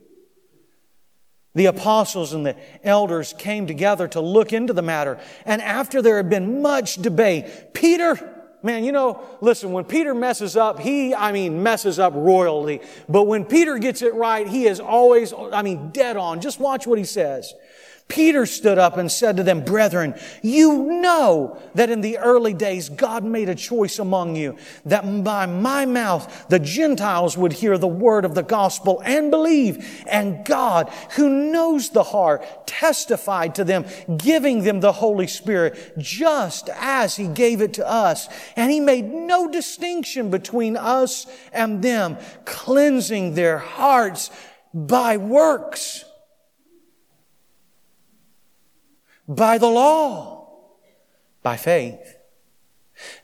the 1.58 1.66
apostles 1.66 2.32
and 2.32 2.46
the 2.46 2.56
elders 2.84 3.34
came 3.36 3.66
together 3.66 4.06
to 4.08 4.20
look 4.20 4.52
into 4.52 4.72
the 4.72 4.82
matter. 4.82 5.18
And 5.44 5.60
after 5.60 6.00
there 6.00 6.16
had 6.16 6.30
been 6.30 6.62
much 6.62 6.96
debate, 6.96 7.74
Peter, 7.74 8.16
man, 8.62 8.84
you 8.84 8.92
know, 8.92 9.20
listen, 9.40 9.72
when 9.72 9.84
Peter 9.84 10.14
messes 10.14 10.56
up, 10.56 10.78
he, 10.78 11.14
I 11.14 11.32
mean, 11.32 11.62
messes 11.62 11.98
up 11.98 12.12
royally. 12.14 12.80
But 13.08 13.24
when 13.24 13.44
Peter 13.44 13.76
gets 13.78 14.02
it 14.02 14.14
right, 14.14 14.46
he 14.46 14.66
is 14.66 14.78
always, 14.78 15.32
I 15.32 15.62
mean, 15.62 15.90
dead 15.90 16.16
on. 16.16 16.40
Just 16.40 16.60
watch 16.60 16.86
what 16.86 16.98
he 16.98 17.04
says. 17.04 17.52
Peter 18.08 18.46
stood 18.46 18.78
up 18.78 18.96
and 18.96 19.12
said 19.12 19.36
to 19.36 19.42
them, 19.42 19.62
Brethren, 19.62 20.14
you 20.42 20.84
know 20.84 21.58
that 21.74 21.90
in 21.90 22.00
the 22.00 22.16
early 22.16 22.54
days 22.54 22.88
God 22.88 23.22
made 23.22 23.50
a 23.50 23.54
choice 23.54 23.98
among 23.98 24.34
you 24.34 24.56
that 24.86 25.02
by 25.22 25.44
my 25.44 25.84
mouth 25.84 26.48
the 26.48 26.58
Gentiles 26.58 27.36
would 27.36 27.52
hear 27.52 27.76
the 27.76 27.86
word 27.86 28.24
of 28.24 28.34
the 28.34 28.42
gospel 28.42 29.02
and 29.04 29.30
believe. 29.30 30.02
And 30.06 30.42
God, 30.46 30.90
who 31.16 31.28
knows 31.28 31.90
the 31.90 32.02
heart, 32.02 32.66
testified 32.66 33.54
to 33.56 33.64
them, 33.64 33.84
giving 34.16 34.62
them 34.62 34.80
the 34.80 34.92
Holy 34.92 35.26
Spirit 35.26 35.98
just 35.98 36.70
as 36.70 37.16
He 37.16 37.28
gave 37.28 37.60
it 37.60 37.74
to 37.74 37.86
us. 37.86 38.26
And 38.56 38.72
He 38.72 38.80
made 38.80 39.04
no 39.04 39.50
distinction 39.50 40.30
between 40.30 40.78
us 40.78 41.26
and 41.52 41.82
them, 41.82 42.16
cleansing 42.46 43.34
their 43.34 43.58
hearts 43.58 44.30
by 44.72 45.18
works 45.18 46.06
by 49.28 49.58
the 49.58 49.68
law, 49.68 50.48
by 51.42 51.56
faith. 51.56 52.16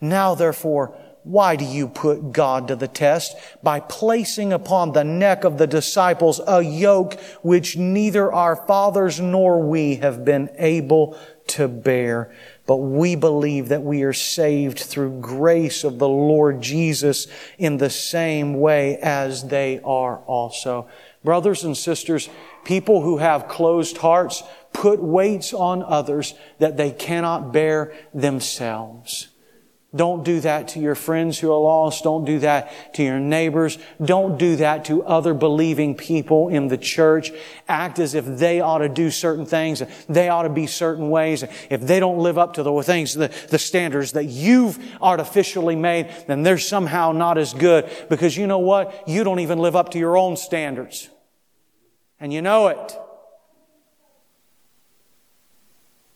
Now 0.00 0.34
therefore, 0.34 0.96
why 1.24 1.56
do 1.56 1.64
you 1.64 1.88
put 1.88 2.32
God 2.32 2.68
to 2.68 2.76
the 2.76 2.86
test 2.86 3.34
by 3.62 3.80
placing 3.80 4.52
upon 4.52 4.92
the 4.92 5.04
neck 5.04 5.44
of 5.44 5.56
the 5.56 5.66
disciples 5.66 6.38
a 6.46 6.60
yoke 6.60 7.18
which 7.40 7.78
neither 7.78 8.30
our 8.30 8.54
fathers 8.54 9.18
nor 9.18 9.58
we 9.62 9.96
have 9.96 10.22
been 10.22 10.50
able 10.58 11.18
to 11.46 11.66
bear? 11.66 12.34
But 12.66 12.76
we 12.76 13.16
believe 13.16 13.68
that 13.68 13.82
we 13.82 14.02
are 14.02 14.12
saved 14.12 14.78
through 14.78 15.20
grace 15.20 15.82
of 15.82 15.98
the 15.98 16.08
Lord 16.08 16.60
Jesus 16.60 17.26
in 17.56 17.78
the 17.78 17.90
same 17.90 18.60
way 18.60 18.98
as 18.98 19.48
they 19.48 19.80
are 19.82 20.18
also. 20.18 20.88
Brothers 21.24 21.64
and 21.64 21.74
sisters, 21.74 22.28
people 22.64 23.00
who 23.00 23.16
have 23.16 23.48
closed 23.48 23.96
hearts 23.96 24.42
put 24.84 25.02
weights 25.02 25.54
on 25.54 25.82
others 25.82 26.34
that 26.58 26.76
they 26.76 26.90
cannot 26.90 27.54
bear 27.54 27.94
themselves. 28.12 29.28
Don't 29.96 30.24
do 30.24 30.40
that 30.40 30.68
to 30.68 30.78
your 30.78 30.94
friends 30.94 31.38
who 31.38 31.50
are 31.50 31.58
lost. 31.58 32.04
Don't 32.04 32.26
do 32.26 32.40
that 32.40 32.92
to 32.96 33.02
your 33.02 33.18
neighbors. 33.18 33.78
Don't 34.04 34.36
do 34.36 34.56
that 34.56 34.84
to 34.84 35.02
other 35.04 35.32
believing 35.32 35.94
people 35.94 36.50
in 36.50 36.68
the 36.68 36.76
church. 36.76 37.30
Act 37.66 37.98
as 37.98 38.14
if 38.14 38.26
they 38.26 38.60
ought 38.60 38.78
to 38.78 38.90
do 38.90 39.10
certain 39.10 39.46
things. 39.46 39.82
They 40.06 40.28
ought 40.28 40.42
to 40.42 40.50
be 40.50 40.66
certain 40.66 41.08
ways. 41.08 41.42
If 41.70 41.80
they 41.80 41.98
don't 41.98 42.18
live 42.18 42.36
up 42.36 42.52
to 42.54 42.62
the 42.62 42.82
things, 42.82 43.14
the, 43.14 43.32
the 43.48 43.58
standards 43.58 44.12
that 44.12 44.26
you've 44.26 44.78
artificially 45.00 45.76
made, 45.76 46.12
then 46.26 46.42
they're 46.42 46.58
somehow 46.58 47.12
not 47.12 47.38
as 47.38 47.54
good 47.54 47.90
because 48.10 48.36
you 48.36 48.46
know 48.46 48.58
what? 48.58 49.08
You 49.08 49.24
don't 49.24 49.40
even 49.40 49.60
live 49.60 49.76
up 49.76 49.92
to 49.92 49.98
your 49.98 50.18
own 50.18 50.36
standards. 50.36 51.08
And 52.20 52.34
you 52.34 52.42
know 52.42 52.68
it. 52.68 52.98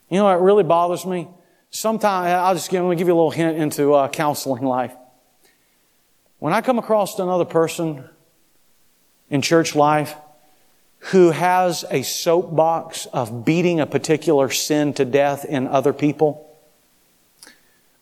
You 0.09 0.19
know 0.19 0.25
what 0.25 0.43
really 0.43 0.65
bothers 0.65 1.05
me? 1.05 1.29
Sometimes, 1.71 2.29
I'll 2.29 2.55
just 2.55 2.71
give, 2.71 2.83
let 2.83 2.91
me 2.91 2.97
give 2.97 3.09
you 3.09 3.15
a 3.15 3.17
little 3.17 3.31
hint 3.31 3.59
into 3.59 3.93
uh, 3.93 4.09
counseling 4.09 4.65
life. 4.65 4.95
When 6.39 6.53
I 6.53 6.63
come 6.63 6.79
across 6.79 7.19
another 7.19 7.45
person 7.45 8.09
in 9.29 9.43
church 9.43 9.75
life 9.75 10.15
who 10.99 11.31
has 11.31 11.85
a 11.91 12.03
soapbox 12.03 13.07
of 13.07 13.45
beating 13.45 13.81
a 13.81 13.87
particular 13.87 14.51
sin 14.51 14.95
to 14.95 15.05
death 15.05 15.45
in 15.45 15.67
other 15.67 15.93
people, 15.93 16.57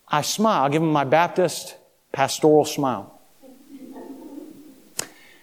I 0.09 0.23
smile. 0.23 0.65
I 0.65 0.69
give 0.69 0.83
them 0.83 0.93
my 0.93 1.05
Baptist 1.05 1.77
pastoral 2.13 2.65
smile. 2.65 3.21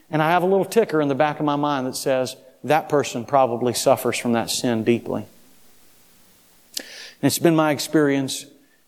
And 0.09 0.21
I 0.21 0.29
have 0.29 0.43
a 0.43 0.45
little 0.45 0.65
ticker 0.65 1.01
in 1.01 1.07
the 1.09 1.15
back 1.15 1.39
of 1.39 1.45
my 1.45 1.55
mind 1.55 1.87
that 1.87 1.95
says, 1.95 2.37
that 2.63 2.87
person 2.87 3.25
probably 3.25 3.73
suffers 3.73 4.17
from 4.17 4.33
that 4.33 4.49
sin 4.49 4.83
deeply. 4.83 5.25
And 7.23 7.27
it's 7.27 7.39
been 7.39 7.55
my 7.55 7.71
experience 7.71 8.45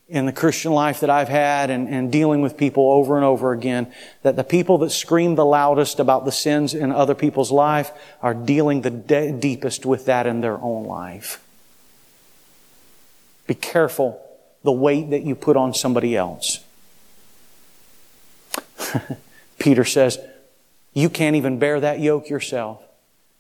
in 0.09 0.25
the 0.25 0.33
Christian 0.33 0.73
life 0.73 0.99
that 0.99 1.09
I've 1.09 1.29
had 1.29 1.69
and, 1.69 1.87
and, 1.87 2.11
dealing 2.11 2.41
with 2.41 2.57
people 2.57 2.91
over 2.91 3.15
and 3.15 3.23
over 3.23 3.53
again 3.53 3.91
that 4.23 4.35
the 4.35 4.43
people 4.43 4.77
that 4.79 4.89
scream 4.89 5.35
the 5.35 5.45
loudest 5.45 6.01
about 6.01 6.25
the 6.25 6.33
sins 6.33 6.73
in 6.73 6.91
other 6.91 7.15
people's 7.15 7.49
life 7.49 7.93
are 8.21 8.33
dealing 8.33 8.81
the 8.81 8.89
de- 8.89 9.31
deepest 9.31 9.85
with 9.85 10.05
that 10.07 10.27
in 10.27 10.41
their 10.41 10.57
own 10.61 10.85
life. 10.85 11.41
Be 13.47 13.55
careful 13.55 14.21
the 14.63 14.71
weight 14.73 15.11
that 15.11 15.23
you 15.23 15.33
put 15.33 15.55
on 15.55 15.73
somebody 15.73 16.17
else. 16.17 16.59
Peter 19.59 19.85
says, 19.85 20.19
You 20.93 21.09
can't 21.09 21.37
even 21.37 21.57
bear 21.57 21.79
that 21.79 22.01
yoke 22.01 22.29
yourself. 22.29 22.83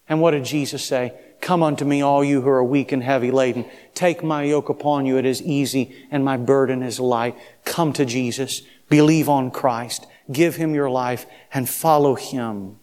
And 0.07 0.21
what 0.21 0.31
did 0.31 0.45
Jesus 0.45 0.85
say? 0.85 1.13
Come 1.41 1.61
unto 1.61 1.85
me, 1.85 2.01
all 2.01 2.23
you 2.23 2.41
who 2.41 2.49
are 2.49 2.63
weak 2.63 2.91
and 2.91 3.03
heavy 3.03 3.31
laden. 3.31 3.65
Take 3.93 4.23
my 4.23 4.43
yoke 4.43 4.69
upon 4.69 5.05
you. 5.05 5.17
It 5.17 5.25
is 5.25 5.41
easy 5.41 5.95
and 6.09 6.25
my 6.25 6.37
burden 6.37 6.81
is 6.81 6.99
light. 6.99 7.35
Come 7.63 7.93
to 7.93 8.05
Jesus. 8.05 8.61
Believe 8.89 9.29
on 9.29 9.51
Christ. 9.51 10.07
Give 10.31 10.55
Him 10.55 10.73
your 10.73 10.89
life 10.89 11.25
and 11.53 11.69
follow 11.69 12.15
Him. 12.15 12.79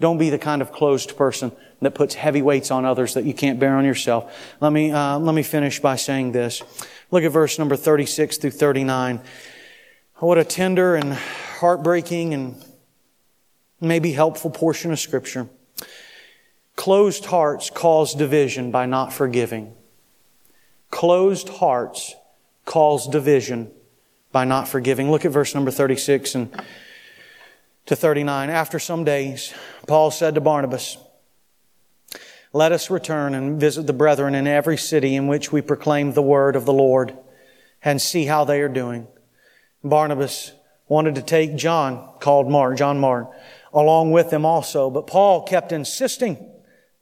Don't 0.00 0.18
be 0.18 0.30
the 0.30 0.38
kind 0.38 0.60
of 0.60 0.72
closed 0.72 1.16
person 1.16 1.52
that 1.80 1.94
puts 1.94 2.14
heavy 2.14 2.42
weights 2.42 2.70
on 2.70 2.84
others 2.84 3.14
that 3.14 3.24
you 3.24 3.34
can't 3.34 3.58
bear 3.58 3.76
on 3.76 3.84
yourself. 3.84 4.34
Let 4.60 4.72
me, 4.72 4.90
uh, 4.90 5.18
let 5.18 5.34
me 5.34 5.42
finish 5.42 5.80
by 5.80 5.96
saying 5.96 6.32
this. 6.32 6.62
Look 7.10 7.24
at 7.24 7.32
verse 7.32 7.58
number 7.58 7.76
36 7.76 8.38
through 8.38 8.50
39. 8.50 9.20
What 10.16 10.38
a 10.38 10.44
tender 10.44 10.94
and 10.96 11.14
heartbreaking 11.14 12.34
and 12.34 12.62
maybe 13.80 14.12
helpful 14.12 14.50
portion 14.50 14.92
of 14.92 14.98
Scripture. 14.98 15.48
Closed 16.76 17.26
hearts 17.26 17.70
cause 17.70 18.14
division 18.14 18.70
by 18.70 18.86
not 18.86 19.12
forgiving. 19.12 19.74
Closed 20.90 21.48
hearts 21.48 22.14
cause 22.64 23.08
division 23.08 23.70
by 24.32 24.44
not 24.44 24.68
forgiving. 24.68 25.10
Look 25.10 25.24
at 25.24 25.32
verse 25.32 25.54
number 25.54 25.70
36 25.70 26.34
and 26.34 26.62
to 27.86 27.94
39. 27.94 28.50
After 28.50 28.78
some 28.78 29.04
days, 29.04 29.52
Paul 29.86 30.10
said 30.10 30.34
to 30.34 30.40
Barnabas, 30.40 30.98
Let 32.52 32.72
us 32.72 32.90
return 32.90 33.34
and 33.34 33.60
visit 33.60 33.86
the 33.86 33.92
brethren 33.92 34.34
in 34.34 34.46
every 34.46 34.76
city 34.76 35.14
in 35.14 35.26
which 35.26 35.52
we 35.52 35.60
proclaim 35.60 36.12
the 36.12 36.22
word 36.22 36.56
of 36.56 36.64
the 36.64 36.72
Lord 36.72 37.16
and 37.82 38.00
see 38.00 38.24
how 38.24 38.44
they 38.44 38.60
are 38.60 38.68
doing. 38.68 39.06
Barnabas 39.82 40.52
wanted 40.88 41.14
to 41.16 41.22
take 41.22 41.56
John, 41.56 42.08
called 42.20 42.50
Mark, 42.50 42.76
John 42.76 42.98
Mark, 42.98 43.30
along 43.72 44.12
with 44.12 44.30
them 44.30 44.44
also, 44.44 44.90
but 44.90 45.06
Paul 45.06 45.42
kept 45.42 45.72
insisting 45.72 46.53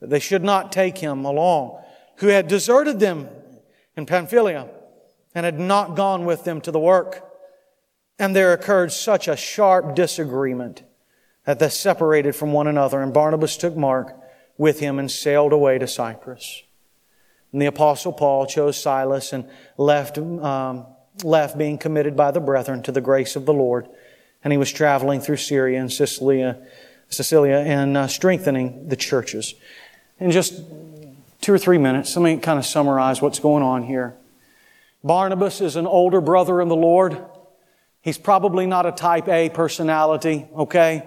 that 0.03 0.11
they 0.11 0.19
should 0.19 0.43
not 0.43 0.73
take 0.73 0.99
him 0.99 1.25
along, 1.25 1.81
who 2.17 2.27
had 2.27 2.49
deserted 2.49 2.99
them 2.99 3.29
in 3.97 4.05
Pamphylia 4.05 4.69
and 5.33 5.47
had 5.47 5.61
not 5.61 5.95
gone 5.95 6.25
with 6.25 6.43
them 6.43 6.61
to 6.61 6.73
the 6.73 6.81
work. 6.81 7.25
And 8.19 8.35
there 8.35 8.53
occurred 8.53 8.91
such 8.91 9.29
a 9.29 9.37
sharp 9.37 9.95
disagreement 9.95 10.83
that 11.45 11.61
they 11.61 11.69
separated 11.69 12.35
from 12.35 12.53
one 12.53 12.67
another, 12.67 13.01
and 13.01 13.15
Barnabas 13.15 13.57
took 13.57 13.77
Mark 13.77 14.17
with 14.59 14.81
him 14.81 14.99
and 14.99 15.09
sailed 15.09 15.53
away 15.53 15.79
to 15.79 15.87
Cyprus. 15.87 16.65
And 17.53 17.63
the 17.63 17.67
apostle 17.67 18.13
Paul 18.13 18.47
chose 18.47 18.77
Silas 18.77 19.33
and 19.33 19.49
left, 19.77 20.19
um, 20.19 20.85
left 21.23 21.57
being 21.57 21.79
committed 21.79 22.17
by 22.17 22.33
the 22.33 22.41
brethren 22.41 22.83
to 22.83 22.93
the 22.93 23.01
grace 23.01 23.37
of 23.37 23.47
the 23.47 23.55
Lord. 23.55 23.89
And 24.43 24.53
he 24.53 24.59
was 24.59 24.73
traveling 24.73 25.21
through 25.21 25.37
Syria 25.37 25.81
and 25.81 25.93
Sicilia, 25.93 26.61
Sicilia 27.09 27.59
and 27.59 27.97
uh, 27.97 28.09
strengthening 28.09 28.89
the 28.89 28.97
churches 28.97 29.55
in 30.19 30.31
just 30.31 30.61
two 31.41 31.53
or 31.53 31.59
three 31.59 31.79
minutes, 31.79 32.17
let 32.17 32.23
me 32.23 32.37
kind 32.39 32.59
of 32.59 32.65
summarize 32.65 33.21
what's 33.21 33.39
going 33.39 33.63
on 33.63 33.83
here. 33.83 34.15
Barnabas 35.05 35.61
is 35.61 35.77
an 35.77 35.87
older 35.87 36.21
brother 36.21 36.61
in 36.61 36.69
the 36.69 36.77
Lord. 36.77 37.25
He's 38.01 38.19
probably 38.19 38.67
not 38.67 38.87
a 38.87 38.93
type 38.93 39.29
A 39.29 39.49
personality, 39.49 40.47
okay? 40.57 41.03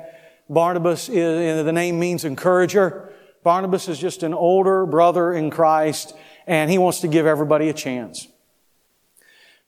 Barnabas 0.49 1.09
is, 1.09 1.65
the 1.65 1.71
name 1.71 1.99
means 1.99 2.25
encourager. 2.25 3.09
Barnabas 3.43 3.87
is 3.87 3.99
just 3.99 4.23
an 4.23 4.33
older 4.33 4.85
brother 4.85 5.33
in 5.33 5.49
Christ, 5.49 6.13
and 6.47 6.69
he 6.69 6.77
wants 6.77 7.01
to 7.01 7.07
give 7.07 7.25
everybody 7.25 7.69
a 7.69 7.73
chance. 7.73 8.27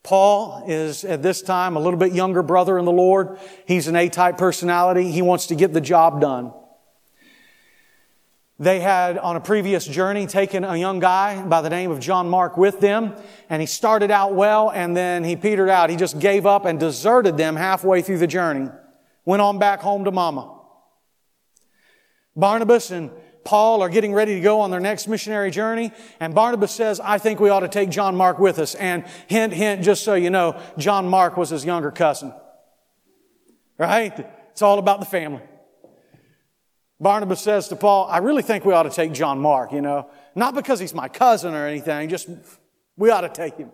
Paul 0.04 0.64
is 0.68 1.04
at 1.04 1.22
this 1.22 1.42
time 1.42 1.76
a 1.76 1.80
little 1.80 2.00
bit 2.00 2.14
younger 2.14 2.42
brother 2.42 2.78
in 2.78 2.86
the 2.86 2.92
Lord. 2.92 3.40
He's 3.66 3.88
an 3.88 3.96
A-type 3.96 4.38
personality. 4.38 5.12
He 5.12 5.22
wants 5.22 5.48
to 5.48 5.56
get 5.56 5.74
the 5.74 5.82
job 5.82 6.22
done. 6.22 6.54
They 8.60 8.80
had, 8.80 9.20
on 9.20 9.36
a 9.36 9.40
previous 9.40 9.86
journey, 9.86 10.26
taken 10.26 10.64
a 10.64 10.76
young 10.76 11.00
guy 11.00 11.44
by 11.44 11.62
the 11.62 11.70
name 11.70 11.92
of 11.92 12.00
John 12.00 12.28
Mark 12.28 12.58
with 12.58 12.80
them, 12.80 13.14
and 13.50 13.62
he 13.62 13.68
started 13.68 14.10
out 14.10 14.34
well, 14.34 14.72
and 14.72 14.98
then 14.98 15.24
he 15.24 15.36
petered 15.36 15.70
out. 15.70 15.92
He 15.92 15.96
just 15.96 16.20
gave 16.20 16.48
up 16.48 16.66
and 16.66 16.80
deserted 16.80 17.38
them 17.38 17.56
halfway 17.56 18.02
through 18.02 18.18
the 18.18 18.26
journey. 18.26 18.70
Went 19.26 19.44
on 19.44 19.60
back 19.60 19.82
home 19.82 20.06
to 20.06 20.12
mama. 20.12 20.60
Barnabas 22.36 22.90
and 22.90 23.12
Paul 23.44 23.84
are 23.84 23.90
getting 23.90 24.14
ready 24.14 24.34
to 24.36 24.42
go 24.42 24.62
on 24.62 24.72
their 24.72 24.80
next 24.80 25.08
missionary 25.08 25.52
journey, 25.52 25.92
and 26.20 26.34
Barnabas 26.34 26.72
says, 26.72 27.00
I 27.00 27.20
think 27.20 27.40
we 27.40 27.50
ought 27.50 27.60
to 27.60 27.68
take 27.68 27.92
John 27.92 28.16
Mark 28.16 28.40
with 28.40 28.58
us. 28.58 28.74
And 28.74 29.06
hint, 29.28 29.54
hint, 29.54 29.84
just 29.84 30.04
so 30.04 30.16
you 30.16 30.32
know, 30.32 30.60
John 30.80 31.08
Mark 31.08 31.38
was 31.38 31.52
his 31.52 31.64
younger 31.64 31.92
cousin. 31.92 32.34
Right? 33.78 34.28
It's 34.52 34.64
all 34.64 34.80
about 34.80 35.00
the 35.00 35.06
family. 35.06 35.44
Barnabas 37.00 37.42
says 37.42 37.68
to 37.68 37.76
Paul, 37.76 38.08
I 38.10 38.18
really 38.18 38.42
think 38.42 38.66
we 38.66 38.74
ought 38.74 38.84
to 38.84 38.90
take 38.90 39.14
John 39.14 39.40
Mark, 39.40 39.72
you 39.72 39.82
know, 39.82 40.10
not 40.36 40.56
because 40.56 40.80
he's 40.80 40.94
my 40.94 41.08
cousin 41.08 41.54
or 41.54 41.68
anything, 41.68 42.10
just 42.10 42.28
we 42.96 43.12
ought 43.12 43.22
to 43.22 43.30
take 43.30 43.58
him. 43.58 43.72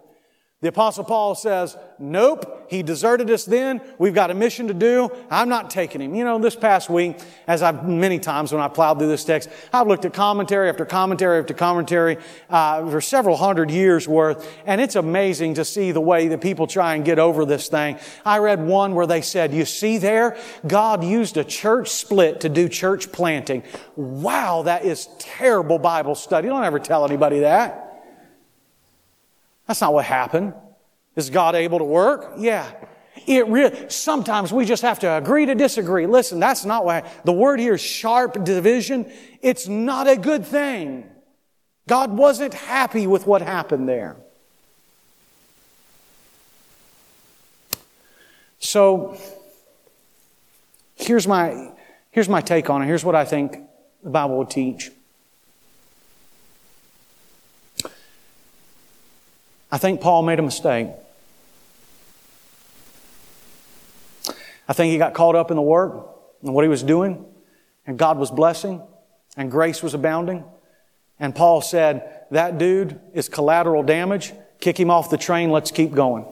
The 0.64 0.70
apostle 0.70 1.04
Paul 1.04 1.36
says, 1.36 1.76
nope, 2.00 2.68
he 2.70 2.84
deserted 2.84 3.30
us 3.30 3.44
then. 3.44 3.82
We've 3.98 4.14
got 4.14 4.32
a 4.32 4.34
mission 4.34 4.70
to 4.70 4.74
do. 4.74 5.12
I'm 5.30 5.50
not 5.50 5.70
taking 5.70 6.00
him. 6.00 6.16
You 6.16 6.24
know, 6.24 6.40
this 6.40 6.56
past 6.56 6.90
week, 6.90 7.20
as 7.48 7.62
I've 7.62 7.86
many 7.86 8.18
times 8.18 8.54
when 8.54 8.62
I 8.62 8.70
plowed 8.70 8.98
through 8.98 9.10
this 9.10 9.26
text, 9.26 9.50
I've 9.74 9.88
looked 9.88 10.06
at 10.06 10.14
commentary 10.14 10.70
after 10.70 10.86
commentary 10.86 11.40
after 11.42 11.54
commentary, 11.54 12.18
uh, 12.50 12.90
for 12.90 13.02
several 13.02 13.36
hundred 13.36 13.72
years 13.72 14.08
worth, 14.08 14.50
and 14.66 14.80
it's 14.80 14.96
amazing 14.96 15.56
to 15.56 15.66
see 15.66 15.92
the 15.92 16.00
way 16.00 16.30
that 16.30 16.40
people 16.40 16.66
try 16.66 16.96
and 16.96 17.04
get 17.04 17.20
over 17.20 17.44
this 17.44 17.68
thing. 17.68 18.00
I 18.26 18.38
read 18.38 18.66
one 18.66 18.96
where 18.96 19.06
they 19.06 19.20
said, 19.20 19.54
you 19.54 19.66
see 19.66 19.98
there, 19.98 20.38
God 20.66 21.04
used 21.04 21.36
a 21.36 21.44
church 21.44 21.90
split 21.90 22.40
to 22.40 22.48
do 22.48 22.70
church 22.70 23.12
planting. 23.12 23.64
Wow, 23.98 24.62
that 24.62 24.86
is 24.86 25.10
terrible 25.20 25.78
Bible 25.78 26.16
study. 26.16 26.48
Don't 26.48 26.64
ever 26.64 26.80
tell 26.80 27.04
anybody 27.04 27.42
that. 27.42 27.83
That's 29.68 29.82
not 29.82 29.94
what 29.94 30.06
happened. 30.06 30.54
Is 31.16 31.30
God 31.30 31.56
able 31.56 31.80
to 31.80 31.86
work? 31.86 32.34
Yeah. 32.38 32.70
It 33.28 33.48
really, 33.48 33.90
sometimes 33.90 34.52
we 34.52 34.66
just 34.66 34.82
have 34.82 35.00
to 35.00 35.18
agree 35.18 35.46
to 35.46 35.56
disagree. 35.56 36.08
Listen, 36.08 36.40
that's 36.40 36.66
not 36.66 36.84
why 36.84 37.10
the 37.24 37.32
word 37.32 37.60
here 37.60 37.76
is 37.76 37.82
sharp 37.82 38.44
division. 38.44 39.12
It's 39.42 39.68
not 39.68 40.08
a 40.08 40.18
good 40.18 40.46
thing. 40.46 41.10
God 41.88 42.12
wasn't 42.12 42.54
happy 42.54 43.08
with 43.08 43.28
what 43.28 43.42
happened 43.42 43.88
there. 43.88 44.18
So, 48.60 49.18
here's 50.96 51.28
my, 51.28 51.74
here's 52.12 52.30
my 52.30 52.42
take 52.42 52.70
on 52.70 52.82
it. 52.82 52.86
Here's 52.86 53.04
what 53.04 53.16
I 53.16 53.26
think 53.26 53.58
the 54.02 54.10
Bible 54.10 54.38
would 54.38 54.50
teach. 54.50 54.90
I 59.74 59.80
think 59.80 60.02
Paul 60.02 60.22
made 60.22 60.38
a 60.38 60.44
mistake. 60.44 60.90
I 64.68 64.74
think 64.74 64.92
he 64.92 65.00
got 65.00 65.16
caught 65.16 65.36
up 65.36 65.50
in 65.50 65.56
the 65.56 65.64
work 65.64 66.16
and 66.44 66.54
what 66.54 66.64
he 66.64 66.70
was 66.70 66.84
doing, 66.84 67.26
and 67.88 67.98
God 67.98 68.20
was 68.20 68.30
blessing, 68.30 68.84
and 69.36 69.50
grace 69.50 69.82
was 69.82 69.96
abounding. 69.96 70.44
And 71.20 71.34
Paul 71.34 71.62
said, 71.62 72.28
That 72.30 72.60
dude 72.60 73.00
is 73.16 73.28
collateral 73.28 73.82
damage. 73.82 74.32
Kick 74.60 74.80
him 74.80 74.92
off 74.92 75.10
the 75.10 75.18
train. 75.18 75.50
Let's 75.50 75.72
keep 75.72 75.92
going. 75.92 76.26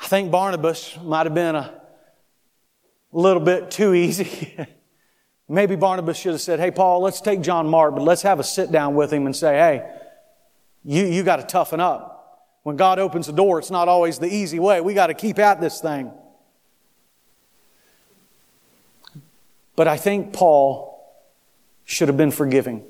I 0.00 0.08
think 0.08 0.32
Barnabas 0.32 0.98
might 1.00 1.26
have 1.26 1.34
been 1.34 1.54
a 1.54 1.80
little 3.12 3.40
bit 3.40 3.70
too 3.70 3.94
easy. 3.94 4.56
Maybe 5.48 5.76
Barnabas 5.76 6.16
should 6.16 6.32
have 6.32 6.40
said, 6.40 6.58
Hey, 6.58 6.72
Paul, 6.72 7.02
let's 7.02 7.20
take 7.20 7.40
John 7.40 7.68
Mark, 7.68 7.94
but 7.94 8.02
let's 8.02 8.22
have 8.22 8.40
a 8.40 8.44
sit 8.44 8.72
down 8.72 8.96
with 8.96 9.12
him 9.12 9.26
and 9.26 9.36
say, 9.36 9.54
Hey, 9.54 10.00
you, 10.84 11.04
you 11.04 11.22
got 11.22 11.36
to 11.36 11.42
toughen 11.44 11.80
up. 11.80 12.12
When 12.62 12.76
God 12.76 12.98
opens 12.98 13.26
the 13.26 13.32
door, 13.32 13.58
it's 13.58 13.70
not 13.70 13.88
always 13.88 14.18
the 14.18 14.32
easy 14.32 14.58
way. 14.58 14.80
We 14.80 14.94
got 14.94 15.08
to 15.08 15.14
keep 15.14 15.38
at 15.38 15.60
this 15.60 15.80
thing. 15.80 16.10
But 19.76 19.88
I 19.88 19.96
think 19.96 20.32
Paul 20.32 20.94
should 21.84 22.08
have 22.08 22.16
been 22.16 22.30
forgiving. 22.30 22.84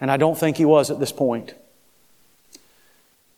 And 0.00 0.10
I 0.10 0.16
don't 0.16 0.38
think 0.38 0.56
he 0.56 0.64
was 0.64 0.90
at 0.90 1.00
this 1.00 1.12
point. 1.12 1.54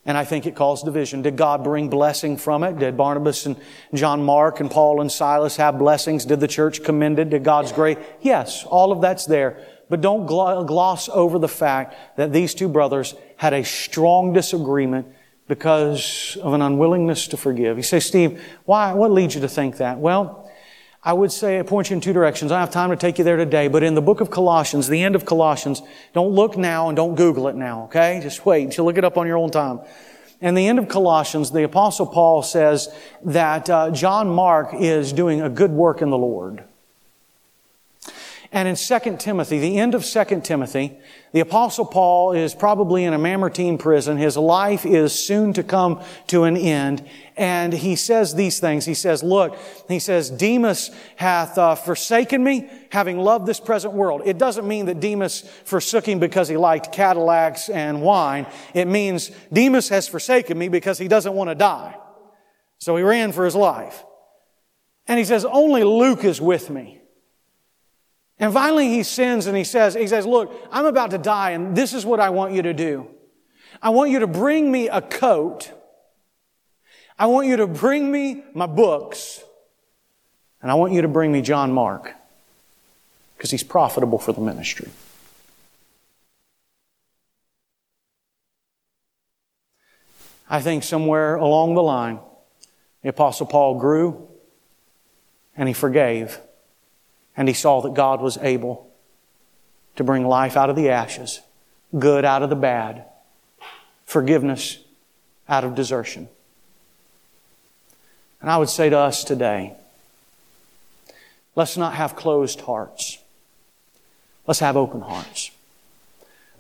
And 0.07 0.17
I 0.17 0.25
think 0.25 0.47
it 0.47 0.57
caused 0.57 0.85
division. 0.85 1.23
Did 1.23 1.37
God 1.37 1.63
bring 1.63 1.89
blessing 1.91 2.37
from 2.37 2.65
it? 2.65 2.79
Did 2.79 2.97
Barnabas 2.97 3.47
and 3.47 3.57
John 3.95 4.25
Mark 4.25 4.61
and 4.61 4.71
Paul 4.71 5.01
and 5.01 5.13
Silas 5.13 5.57
have 5.57 5.79
blessings? 5.79 6.25
Did 6.25 6.41
the 6.41 6.49
church 6.49 6.83
commend 6.83 7.19
it? 7.19 7.31
Did 7.31 7.45
God's 7.45 7.71
grace? 7.71 7.99
Yes, 8.21 8.65
all 8.65 8.93
of 8.93 9.01
that's 9.01 9.27
there. 9.27 9.65
But 9.91 10.01
don't 10.01 10.25
gloss 10.25 11.09
over 11.09 11.39
the 11.39 11.49
fact 11.49 12.17
that 12.17 12.33
these 12.33 12.55
two 12.55 12.69
brothers 12.69 13.15
had 13.37 13.53
a 13.53 13.65
strong 13.65 14.33
disagreement 14.33 15.09
because 15.49 16.39
of 16.43 16.53
an 16.53 16.63
unwillingness 16.63 17.27
to 17.27 17.37
forgive. 17.37 17.77
You 17.77 17.83
say, 17.83 17.99
Steve, 17.99 18.41
why, 18.65 18.93
what 18.93 19.11
leads 19.11 19.35
you 19.35 19.41
to 19.41 19.49
think 19.49 19.79
that? 19.79 19.99
Well, 19.99 20.49
I 21.03 21.13
would 21.13 21.33
say 21.33 21.59
I 21.59 21.63
point 21.63 21.91
you 21.91 21.95
in 21.95 22.01
two 22.01 22.13
directions. 22.13 22.53
I 22.53 22.55
don't 22.55 22.61
have 22.61 22.71
time 22.71 22.91
to 22.91 22.97
take 22.97 23.19
you 23.19 23.25
there 23.25 23.37
today, 23.37 23.67
but 23.67 23.83
in 23.83 23.97
the 23.97 24.01
book 24.01 24.21
of 24.21 24.31
Colossians, 24.31 24.87
the 24.87 25.03
end 25.03 25.17
of 25.17 25.25
Colossians, 25.25 25.83
don't 26.13 26.31
look 26.31 26.57
now 26.57 26.89
and 26.89 26.95
don't 26.95 27.17
Google 27.17 27.49
it 27.49 27.57
now, 27.57 27.85
okay? 27.85 28.21
Just 28.23 28.47
wait 28.47 28.63
until 28.63 28.85
you 28.85 28.87
look 28.87 28.99
it 28.99 29.05
up 29.05 29.19
on 29.19 29.27
your 29.27 29.39
own 29.39 29.51
time. 29.51 29.81
In 30.41 30.55
the 30.55 30.69
end 30.69 30.79
of 30.79 30.87
Colossians, 30.87 31.51
the 31.51 31.65
Apostle 31.65 32.07
Paul 32.07 32.43
says 32.43 32.95
that 33.25 33.69
uh, 33.69 33.91
John 33.91 34.29
Mark 34.29 34.73
is 34.73 35.13
doing 35.13 35.41
a 35.41 35.51
good 35.51 35.73
work 35.73 36.01
in 36.01 36.11
the 36.11 36.19
Lord. 36.19 36.63
And 38.53 38.67
in 38.67 38.75
2 38.75 39.17
Timothy, 39.19 39.61
the 39.61 39.79
end 39.79 39.95
of 39.95 40.05
2 40.05 40.41
Timothy, 40.41 40.99
the 41.33 41.39
apostle 41.39 41.85
Paul 41.85 42.33
is 42.33 42.53
probably 42.53 43.05
in 43.05 43.15
a 43.15 43.19
Mamertine 43.19 43.79
prison. 43.79 44.17
His 44.17 44.37
life 44.37 44.85
is 44.85 45.17
soon 45.17 45.53
to 45.53 45.63
come 45.63 46.03
to 46.27 46.43
an 46.43 46.57
end. 46.57 47.09
And 47.37 47.73
he 47.73 47.95
says 47.95 48.35
these 48.35 48.59
things. 48.59 48.85
He 48.85 48.95
says, 48.95 49.23
look, 49.23 49.57
he 49.87 50.01
says, 50.01 50.31
Demas 50.31 50.91
hath 51.15 51.59
uh, 51.59 51.77
forsaken 51.77 52.43
me, 52.43 52.69
having 52.91 53.19
loved 53.19 53.47
this 53.47 53.61
present 53.61 53.95
world. 53.95 54.23
It 54.25 54.37
doesn't 54.37 54.67
mean 54.67 54.87
that 54.87 54.99
Demas 54.99 55.43
forsook 55.65 56.09
him 56.09 56.19
because 56.19 56.49
he 56.49 56.57
liked 56.57 56.91
Cadillacs 56.91 57.69
and 57.69 58.03
wine. 58.03 58.49
It 58.75 58.89
means 58.89 59.31
Demas 59.53 59.91
has 59.91 60.09
forsaken 60.09 60.59
me 60.59 60.67
because 60.67 60.99
he 60.99 61.07
doesn't 61.07 61.35
want 61.35 61.51
to 61.51 61.55
die. 61.55 61.97
So 62.79 62.97
he 62.97 63.05
ran 63.05 63.31
for 63.31 63.45
his 63.45 63.55
life. 63.55 64.05
And 65.07 65.21
he 65.21 65.25
says, 65.25 65.45
only 65.45 65.85
Luke 65.85 66.25
is 66.25 66.41
with 66.41 66.69
me. 66.69 67.00
And 68.41 68.55
finally 68.55 68.89
he 68.89 69.03
sins 69.03 69.47
and 69.47 69.55
he 69.55 69.65
says, 69.65 69.95
he 69.95 70.07
says, 70.07 70.27
look, 70.27 70.51
I'm 70.73 70.87
about 70.87 71.11
to 71.11 71.19
die 71.19 71.51
and 71.51 71.77
this 71.77 71.93
is 71.93 72.07
what 72.07 72.21
I 72.21 72.31
want 72.31 72.55
you 72.55 72.63
to 72.63 72.73
do. 72.73 73.07
I 73.83 73.91
want 73.91 74.11
you 74.11 74.21
to 74.21 74.27
bring 74.27 74.73
me 74.73 74.89
a 74.89 75.03
coat. 75.03 75.71
I 77.19 77.27
want 77.27 77.49
you 77.49 77.59
to 77.59 77.67
bring 77.67 78.11
me 78.11 78.43
my 78.55 78.67
books. 78.67 79.45
And 80.63 80.71
I 80.71 80.75
want 80.75 80.95
you 80.95 81.03
to 81.03 81.09
bring 81.09 81.31
me 81.31 81.43
John 81.43 81.71
Mark. 81.73 82.15
Because 83.37 83.51
he's 83.51 83.63
profitable 83.63 84.19
for 84.19 84.33
the 84.33 84.41
ministry. 84.41 84.89
I 90.49 90.61
think 90.61 90.83
somewhere 90.83 91.37
along 91.37 91.75
the 91.75 91.83
line, 91.83 92.19
the 93.03 93.11
Apostle 93.11 93.47
Paul 93.47 93.79
grew 93.79 94.29
and 95.57 95.69
he 95.69 95.75
forgave 95.75 96.39
and 97.41 97.49
he 97.49 97.55
saw 97.55 97.81
that 97.81 97.95
God 97.95 98.21
was 98.21 98.37
able 98.37 98.87
to 99.97 100.05
bring 100.05 100.27
life 100.27 100.59
out 100.59 100.69
of 100.69 100.77
the 100.77 100.91
ashes, 100.91 101.41
good 101.99 102.23
out 102.23 102.43
of 102.43 102.51
the 102.51 102.55
bad, 102.55 103.07
forgiveness 104.05 104.77
out 105.49 105.65
of 105.65 105.75
desertion. 105.75 106.29
And 108.43 108.51
I 108.51 108.59
would 108.59 108.69
say 108.69 108.91
to 108.91 108.99
us 108.99 109.25
today, 109.25 109.73
let's 111.57 111.79
not 111.79 111.95
have 111.95 112.15
closed 112.15 112.61
hearts. 112.61 113.17
Let's 114.47 114.61
have 114.61 114.77
open 114.77 115.01
hearts. 115.01 115.51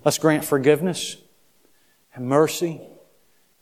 Let's 0.02 0.16
grant 0.16 0.46
forgiveness 0.46 1.18
and 2.14 2.26
mercy 2.26 2.80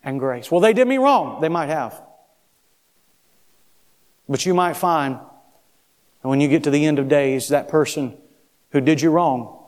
and 0.05 0.21
grace. 0.21 0.53
Well, 0.53 0.61
they 0.61 0.73
did 0.73 0.87
me 0.87 0.99
wrong. 0.99 1.41
They 1.41 1.49
might 1.49 1.67
have. 1.67 2.01
But 4.29 4.47
you 4.47 4.55
might 4.55 4.77
find 4.77 5.19
and 6.29 6.31
when 6.33 6.43
you 6.43 6.49
get 6.49 6.65
to 6.65 6.71
the 6.71 6.85
end 6.85 6.99
of 6.99 7.09
days, 7.09 7.49
that 7.49 7.71
person 7.71 8.15
who 8.73 8.83
did 8.83 9.01
you 9.01 9.11
wrong, 9.11 9.65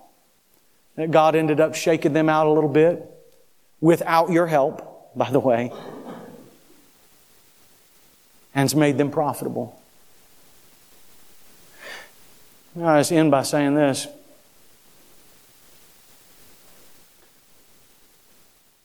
that 0.96 1.10
God 1.10 1.34
ended 1.34 1.58
up 1.58 1.74
shaking 1.74 2.12
them 2.12 2.28
out 2.28 2.46
a 2.46 2.50
little 2.50 2.68
bit 2.68 3.02
without 3.80 4.28
your 4.28 4.46
help, 4.46 5.16
by 5.16 5.30
the 5.30 5.40
way, 5.40 5.72
and 8.54 8.60
has 8.60 8.74
made 8.74 8.98
them 8.98 9.10
profitable. 9.10 9.80
I 12.78 13.00
just 13.00 13.10
end 13.10 13.30
by 13.30 13.42
saying 13.42 13.74
this. 13.74 14.06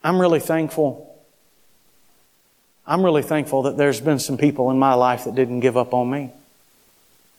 I'm 0.01 0.17
really 0.17 0.39
thankful. 0.39 1.13
I'm 2.88 3.03
really 3.03 3.21
thankful 3.21 3.63
that 3.63 3.76
there's 3.76 3.99
been 3.99 4.19
some 4.19 4.38
people 4.38 4.71
in 4.71 4.80
my 4.80 4.93
life 4.93 5.26
that 5.26 5.36
didn't 5.36 5.59
give 5.59 5.76
up 5.76 5.93
on 5.93 6.09
me 6.09 6.32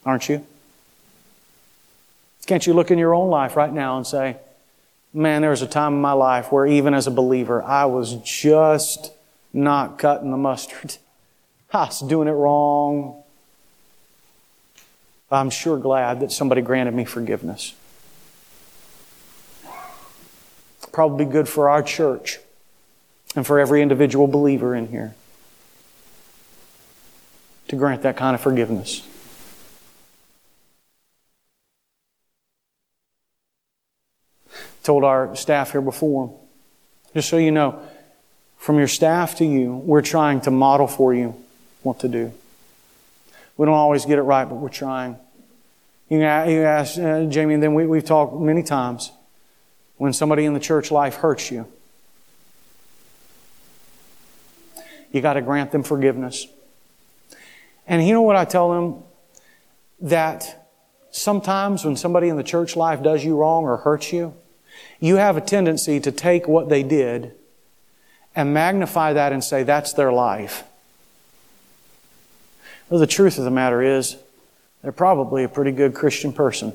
aren't 0.06 0.28
you? 0.30 0.46
Can't 2.46 2.64
you 2.64 2.74
look 2.74 2.92
in 2.92 2.98
your 2.98 3.12
own 3.12 3.28
life 3.28 3.56
right 3.56 3.72
now 3.72 3.96
and 3.96 4.06
say, 4.06 4.36
man, 5.12 5.42
there 5.42 5.50
was 5.50 5.62
a 5.62 5.66
time 5.66 5.94
in 5.94 6.00
my 6.00 6.12
life 6.12 6.52
where 6.52 6.64
even 6.64 6.94
as 6.94 7.08
a 7.08 7.10
believer, 7.10 7.60
I 7.62 7.86
was 7.86 8.14
just 8.22 9.12
not 9.52 9.98
cutting 9.98 10.30
the 10.30 10.36
mustard. 10.36 10.96
I 11.72 11.86
was 11.86 12.00
doing 12.00 12.28
it 12.28 12.32
wrong. 12.32 13.22
I'm 15.28 15.50
sure 15.50 15.76
glad 15.76 16.20
that 16.20 16.30
somebody 16.30 16.62
granted 16.62 16.94
me 16.94 17.04
forgiveness. 17.04 17.74
Probably 20.92 21.24
good 21.24 21.48
for 21.48 21.68
our 21.68 21.82
church 21.82 22.38
and 23.34 23.44
for 23.44 23.58
every 23.58 23.82
individual 23.82 24.28
believer 24.28 24.74
in 24.74 24.86
here 24.86 25.14
to 27.68 27.76
grant 27.76 28.02
that 28.02 28.16
kind 28.16 28.36
of 28.36 28.40
forgiveness. 28.40 29.02
Told 34.86 35.04
our 35.04 35.34
staff 35.34 35.72
here 35.72 35.80
before. 35.80 36.38
Just 37.12 37.28
so 37.28 37.36
you 37.36 37.50
know, 37.50 37.82
from 38.56 38.78
your 38.78 38.88
staff 38.88 39.36
to 39.36 39.44
you, 39.44 39.74
we're 39.74 40.02
trying 40.02 40.40
to 40.42 40.50
model 40.50 40.86
for 40.86 41.12
you 41.12 41.34
what 41.82 42.00
to 42.00 42.08
do. 42.08 42.32
We 43.56 43.66
don't 43.66 43.74
always 43.74 44.04
get 44.04 44.18
it 44.18 44.22
right, 44.22 44.48
but 44.48 44.54
we're 44.54 44.68
trying. 44.68 45.16
You 46.08 46.22
ask 46.22 46.98
uh, 46.98 47.24
Jamie, 47.24 47.54
and 47.54 47.62
then 47.62 47.74
we, 47.74 47.84
we've 47.84 48.04
talked 48.04 48.40
many 48.40 48.62
times 48.62 49.10
when 49.96 50.12
somebody 50.12 50.44
in 50.44 50.54
the 50.54 50.60
church 50.60 50.90
life 50.90 51.16
hurts 51.16 51.50
you. 51.50 51.66
You 55.10 55.20
got 55.20 55.34
to 55.34 55.42
grant 55.42 55.72
them 55.72 55.82
forgiveness. 55.82 56.46
And 57.88 58.06
you 58.06 58.12
know 58.12 58.22
what 58.22 58.36
I 58.36 58.44
tell 58.44 58.70
them? 58.70 59.02
That 60.00 60.68
sometimes 61.10 61.84
when 61.84 61.96
somebody 61.96 62.28
in 62.28 62.36
the 62.36 62.44
church 62.44 62.76
life 62.76 63.02
does 63.02 63.24
you 63.24 63.36
wrong 63.36 63.64
or 63.64 63.78
hurts 63.78 64.12
you, 64.12 64.34
you 65.00 65.16
have 65.16 65.36
a 65.36 65.40
tendency 65.40 66.00
to 66.00 66.12
take 66.12 66.48
what 66.48 66.68
they 66.68 66.82
did 66.82 67.32
and 68.34 68.52
magnify 68.52 69.12
that 69.14 69.32
and 69.32 69.42
say 69.42 69.62
that's 69.62 69.92
their 69.92 70.12
life. 70.12 70.64
Well, 72.88 73.00
the 73.00 73.06
truth 73.06 73.38
of 73.38 73.44
the 73.44 73.50
matter 73.50 73.82
is, 73.82 74.16
they're 74.82 74.92
probably 74.92 75.42
a 75.42 75.48
pretty 75.48 75.72
good 75.72 75.94
Christian 75.94 76.32
person. 76.32 76.72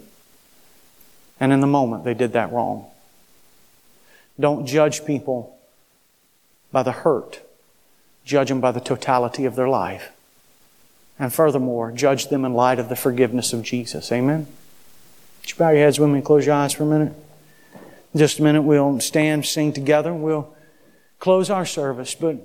And 1.40 1.54
in 1.54 1.62
the 1.62 1.68
moment, 1.68 2.04
they 2.04 2.14
did 2.14 2.34
that 2.34 2.52
wrong. 2.52 2.86
Don't 4.40 4.66
judge 4.66 5.06
people 5.06 5.58
by 6.72 6.84
the 6.84 6.92
hurt. 6.92 7.42
Judge 8.26 8.50
them 8.50 8.60
by 8.60 8.72
the 8.72 8.80
totality 8.80 9.46
of 9.46 9.56
their 9.56 9.70
life. 9.70 10.12
And 11.18 11.32
furthermore, 11.32 11.92
judge 11.92 12.28
them 12.28 12.46
in 12.46 12.54
light 12.54 12.80
of 12.80 12.90
the 12.90 12.96
forgiveness 12.96 13.54
of 13.54 13.64
Jesus. 13.64 14.12
Amen? 14.12 14.48
Would 15.42 15.50
you 15.50 15.56
bow 15.56 15.70
your 15.70 15.80
heads 15.80 16.00
with 16.00 16.10
me 16.10 16.16
and 16.16 16.26
close 16.26 16.46
your 16.46 16.56
eyes 16.56 16.74
for 16.74 16.84
a 16.84 16.88
minute? 16.88 17.14
In 18.14 18.20
just 18.20 18.40
a 18.40 18.44
minute, 18.44 18.64
we'll 18.64 19.00
stand, 19.00 19.46
sing 19.46 19.72
together. 19.74 20.14
We'll 20.14 20.54
close 21.20 21.50
our 21.50 21.66
service. 21.66 22.14
But 22.16 22.38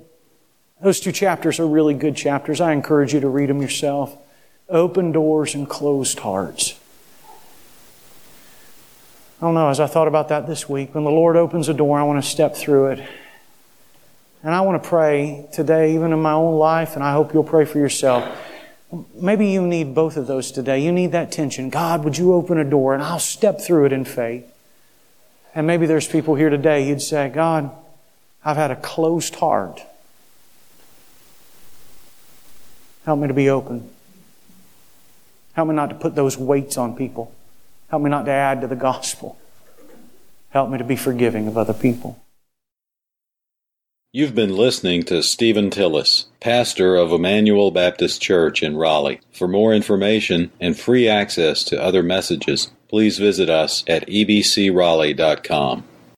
those 0.81 0.99
two 0.99 1.11
chapters 1.11 1.59
are 1.59 1.67
really 1.67 1.93
good 1.93 2.15
chapters. 2.15 2.61
I 2.61 2.71
encourage 2.73 3.13
you 3.13 3.19
to 3.19 3.29
read 3.29 3.49
them 3.49 3.61
yourself. 3.61 4.17
Open 4.69 5.11
doors 5.11 5.55
and 5.55 5.67
closed 5.67 6.19
hearts. 6.19 6.79
I 9.39 9.45
don't 9.45 9.53
know, 9.53 9.69
as 9.69 9.79
I 9.79 9.87
thought 9.87 10.07
about 10.07 10.29
that 10.29 10.47
this 10.47 10.67
week, 10.67 10.95
when 10.95 11.03
the 11.03 11.11
Lord 11.11 11.35
opens 11.35 11.69
a 11.69 11.73
door, 11.73 11.99
I 11.99 12.03
want 12.03 12.23
to 12.23 12.27
step 12.27 12.55
through 12.55 12.87
it. 12.87 13.07
And 14.41 14.53
I 14.53 14.61
want 14.61 14.81
to 14.81 14.89
pray 14.89 15.47
today, 15.53 15.93
even 15.93 16.11
in 16.13 16.21
my 16.21 16.31
own 16.31 16.57
life, 16.57 16.95
and 16.95 17.03
I 17.03 17.11
hope 17.11 17.33
you'll 17.33 17.43
pray 17.43 17.65
for 17.65 17.77
yourself. 17.77 18.25
Maybe 19.13 19.47
you 19.49 19.67
need 19.67 19.93
both 19.93 20.17
of 20.17 20.27
those 20.27 20.51
today. 20.51 20.79
You 20.83 20.91
need 20.91 21.11
that 21.11 21.31
tension. 21.31 21.69
God, 21.69 22.03
would 22.03 22.17
you 22.17 22.33
open 22.33 22.57
a 22.57 22.63
door 22.63 22.93
and 22.93 23.03
I'll 23.03 23.19
step 23.19 23.59
through 23.59 23.85
it 23.85 23.93
in 23.93 24.05
faith. 24.05 24.51
And 25.57 25.65
maybe 25.65 25.87
there's 25.87 26.07
people 26.07 26.35
here 26.35 26.51
today, 26.51 26.87
you'd 26.87 27.01
say, 27.01 27.29
God, 27.29 27.71
I've 28.45 28.57
had 28.57 28.69
a 28.69 28.75
closed 28.75 29.33
heart. 29.33 29.81
Help 33.05 33.19
me 33.19 33.27
to 33.27 33.33
be 33.33 33.49
open. 33.49 33.89
Help 35.53 35.69
me 35.69 35.73
not 35.73 35.89
to 35.89 35.95
put 35.95 36.13
those 36.13 36.37
weights 36.37 36.77
on 36.77 36.95
people. 36.95 37.33
Help 37.89 38.03
me 38.03 38.09
not 38.11 38.25
to 38.25 38.31
add 38.31 38.61
to 38.61 38.67
the 38.67 38.75
gospel. 38.75 39.39
Help 40.51 40.69
me 40.69 40.77
to 40.77 40.83
be 40.83 40.95
forgiving 40.95 41.47
of 41.47 41.57
other 41.57 41.73
people. 41.73 42.19
You've 44.13 44.35
been 44.35 44.55
listening 44.55 45.01
to 45.05 45.23
Stephen 45.23 45.71
Tillis, 45.71 46.25
pastor 46.39 46.95
of 46.95 47.11
Emmanuel 47.11 47.71
Baptist 47.71 48.21
Church 48.21 48.61
in 48.61 48.77
Raleigh. 48.77 49.21
For 49.31 49.47
more 49.47 49.73
information 49.73 50.51
and 50.61 50.77
free 50.77 51.07
access 51.07 51.63
to 51.63 51.81
other 51.81 52.03
messages, 52.03 52.69
please 52.89 53.17
visit 53.17 53.49
us 53.49 53.83
at 53.87 54.07
ebcraleigh.com. 54.07 55.83